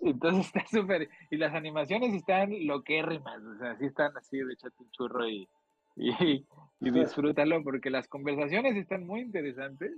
Entonces 0.00 0.46
está 0.54 0.66
súper. 0.66 1.08
Y 1.30 1.36
las 1.36 1.54
animaciones 1.54 2.14
están 2.14 2.50
loquérrimas, 2.66 3.42
o 3.42 3.58
sea, 3.58 3.76
sí 3.76 3.86
están 3.86 4.16
así 4.16 4.38
de 4.38 4.52
echate 4.52 4.74
un 4.78 4.90
churro 4.90 5.28
y, 5.28 5.48
y, 5.96 6.44
disfrútalo, 6.80 7.62
porque 7.62 7.90
las 7.90 8.08
conversaciones 8.08 8.76
están 8.76 9.06
muy 9.06 9.20
interesantes 9.20 9.92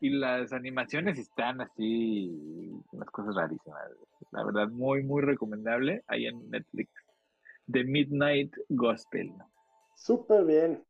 y 0.00 0.10
las 0.10 0.52
animaciones 0.52 1.18
están 1.18 1.60
así, 1.60 2.30
unas 2.92 3.10
cosas 3.10 3.36
rarísimas. 3.36 3.82
La 4.32 4.44
verdad, 4.44 4.68
muy, 4.68 5.04
muy 5.04 5.22
recomendable 5.22 6.02
ahí 6.08 6.26
en 6.26 6.50
Netflix. 6.50 6.90
The 7.70 7.84
Midnight 7.84 8.54
Gospel. 8.68 9.32
Súper 9.94 10.44
bien. 10.44 10.84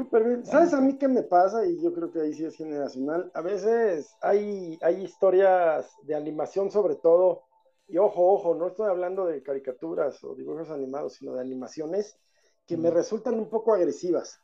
Súper 0.00 0.24
bien. 0.24 0.46
¿Sabes 0.46 0.72
a 0.72 0.80
mí 0.80 0.96
qué 0.96 1.08
me 1.08 1.22
pasa? 1.22 1.66
Y 1.66 1.78
yo 1.82 1.92
creo 1.92 2.10
que 2.10 2.22
ahí 2.22 2.32
sí 2.32 2.46
es 2.46 2.56
generacional. 2.56 3.30
A 3.34 3.42
veces 3.42 4.16
hay, 4.22 4.78
hay 4.80 5.04
historias 5.04 5.94
de 6.04 6.14
animación 6.14 6.70
sobre 6.70 6.96
todo, 6.96 7.42
y 7.86 7.98
ojo, 7.98 8.32
ojo, 8.32 8.54
no 8.54 8.68
estoy 8.68 8.88
hablando 8.88 9.26
de 9.26 9.42
caricaturas 9.42 10.24
o 10.24 10.34
dibujos 10.34 10.70
animados, 10.70 11.16
sino 11.16 11.34
de 11.34 11.42
animaciones 11.42 12.18
que 12.66 12.78
me 12.78 12.90
resultan 12.90 13.34
un 13.34 13.50
poco 13.50 13.74
agresivas. 13.74 14.40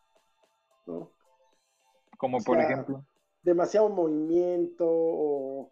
¿no? 0.85 1.11
Como 2.19 2.39
por 2.43 2.61
ejemplo. 2.61 3.07
Demasiado 3.43 3.89
movimiento, 3.89 4.85
o, 4.87 5.71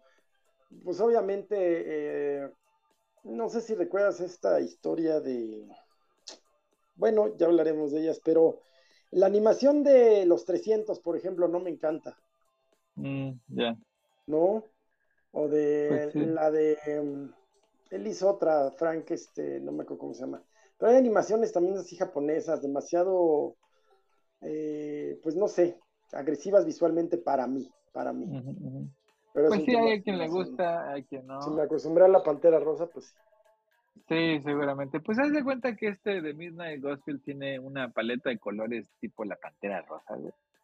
pues 0.83 0.99
obviamente, 0.99 1.57
eh, 1.59 2.51
no 3.23 3.49
sé 3.49 3.61
si 3.61 3.75
recuerdas 3.75 4.19
esta 4.19 4.59
historia 4.61 5.19
de, 5.19 5.69
bueno, 6.95 7.37
ya 7.37 7.45
hablaremos 7.45 7.91
de 7.91 7.99
ellas, 8.01 8.19
pero 8.25 8.61
la 9.11 9.25
animación 9.25 9.83
de 9.83 10.25
los 10.25 10.45
300, 10.45 10.99
por 10.99 11.17
ejemplo, 11.17 11.47
no 11.47 11.59
me 11.59 11.69
encanta. 11.69 12.17
Mm, 12.95 13.31
ya. 13.47 13.77
¿No? 14.27 14.63
O 15.31 15.47
de 15.47 16.09
pues 16.13 16.27
la 16.27 16.51
de. 16.51 16.77
Em, 16.85 17.31
él 17.91 18.07
hizo 18.07 18.29
otra, 18.29 18.71
Frank, 18.71 19.11
este, 19.11 19.59
no 19.59 19.71
me 19.71 19.83
acuerdo 19.83 19.99
cómo 19.99 20.13
se 20.13 20.21
llama. 20.21 20.43
Pero 20.77 20.91
hay 20.91 20.97
animaciones 20.97 21.51
también 21.51 21.77
así 21.77 21.95
japonesas, 21.95 22.61
demasiado. 22.61 23.55
Eh, 24.41 25.19
pues 25.23 25.35
no 25.35 25.47
sé, 25.47 25.79
agresivas 26.11 26.65
visualmente 26.65 27.17
para 27.17 27.47
mí. 27.47 27.69
Para 27.91 28.11
mí. 28.11 28.25
pues 29.33 29.53
sí, 29.53 29.75
hay 29.75 29.99
a 29.99 30.01
quien 30.01 30.17
le 30.17 30.27
gusta, 30.27 30.91
hay 30.91 31.03
quien 31.03 31.25
no. 31.27 31.41
Si 31.41 31.49
me 31.51 31.61
acostumbré 31.61 32.05
a 32.05 32.09
la 32.09 32.23
pantera 32.23 32.59
rosa, 32.59 32.87
pues 32.87 33.05
sí. 33.05 33.15
Sí, 34.07 34.39
seguramente. 34.43 34.99
Pues 34.99 35.17
haz 35.19 35.31
de 35.31 35.43
cuenta 35.43 35.75
que 35.75 35.87
este 35.87 36.21
de 36.21 36.33
Midnight 36.33 36.81
Gospel 36.81 37.21
tiene 37.21 37.59
una 37.59 37.89
paleta 37.89 38.29
de 38.29 38.37
colores 38.37 38.87
tipo 38.99 39.25
la 39.25 39.35
pantera 39.35 39.81
rosa, 39.81 40.15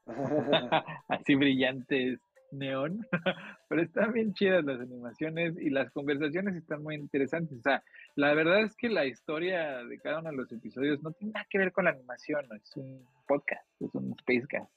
Así 1.08 1.36
brillantes, 1.36 2.20
neón. 2.52 3.08
Pero 3.70 3.82
están 3.82 4.14
bien 4.14 4.34
chidas 4.34 4.64
las 4.64 4.80
animaciones 4.80 5.58
y 5.60 5.70
las 5.70 5.92
conversaciones 5.92 6.56
están 6.56 6.84
muy 6.84 6.96
interesantes. 6.96 7.58
O 7.58 7.62
sea, 7.62 7.84
la 8.16 8.34
verdad 8.34 8.62
es 8.62 8.76
que 8.76 8.90
la 8.90 9.06
historia 9.06 9.84
de 9.86 9.98
cada 10.00 10.20
uno 10.20 10.30
de 10.30 10.38
los 10.38 10.52
episodios 10.52 11.02
no 11.02 11.12
tiene 11.12 11.34
nada 11.34 11.48
que 11.50 11.58
ver 11.58 11.72
con 11.72 11.86
la 11.86 11.92
animación, 11.92 12.46
es 12.56 12.76
un 12.76 13.06
podcast, 13.28 13.66
es 13.80 13.94
un 13.96 14.16
spacecast. 14.20 14.72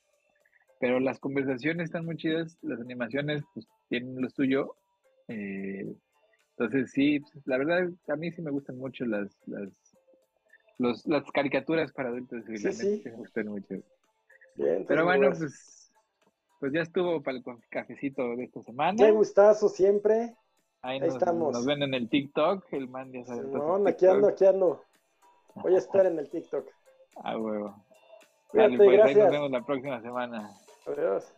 Pero 0.81 1.01
las 1.01 1.19
conversaciones 1.19 1.87
están 1.87 2.05
muy 2.05 2.17
chidas, 2.17 2.59
las 2.63 2.81
animaciones 2.81 3.43
pues 3.53 3.67
tienen 3.89 4.21
lo 4.21 4.29
suyo. 4.31 4.77
Eh, 5.29 5.95
entonces, 6.57 6.93
sí, 6.93 7.21
pues, 7.21 7.47
la 7.47 7.59
verdad, 7.59 7.89
a 8.09 8.17
mí 8.17 8.31
sí 8.31 8.41
me 8.41 8.51
gustan 8.53 8.79
mucho 8.79 9.05
las, 9.05 9.37
las, 9.47 9.69
los, 10.79 11.05
las 11.07 11.25
caricaturas 11.33 11.93
para 11.93 12.11
adultos. 12.11 12.45
Sí, 12.47 12.73
sí. 12.73 13.03
Me 13.05 13.11
gustan 13.13 13.49
mucho. 13.49 13.75
Pero 14.57 15.05
bueno, 15.05 15.31
pues, 15.37 15.91
pues 16.61 16.73
ya 16.73 16.83
estuvo 16.83 17.21
para 17.23 17.39
el 17.39 17.45
cafecito 17.71 18.37
de 18.37 18.45
esta 18.45 18.63
semana. 18.63 18.97
Qué 18.97 19.11
gustazo 19.11 19.69
siempre. 19.69 20.37
Ahí, 20.81 21.01
estamos. 21.03 21.53
Nos 21.53 21.67
ven 21.67 21.83
en 21.83 21.95
el 21.95 22.09
TikTok, 22.09 22.73
el 22.73 22.89
man 22.89 23.11
ya 23.11 23.25
sabe. 23.25 23.43
No, 23.49 23.87
aquí 23.89 24.07
ando, 24.07 24.29
aquí 24.29 24.45
ando. 24.45 24.85
Voy 25.57 25.75
a 25.75 25.79
estar 25.79 26.07
en 26.07 26.19
el 26.19 26.31
TikTok. 26.31 26.67
Ah, 27.23 27.39
huevo. 27.39 27.77
Cuídate, 28.49 28.77
pues, 28.77 29.01
Ahí 29.05 29.15
nos 29.15 29.31
vemos 29.31 29.51
la 29.53 29.65
próxima 29.65 30.03
semana. 30.03 30.51
Adiós. 30.85 31.33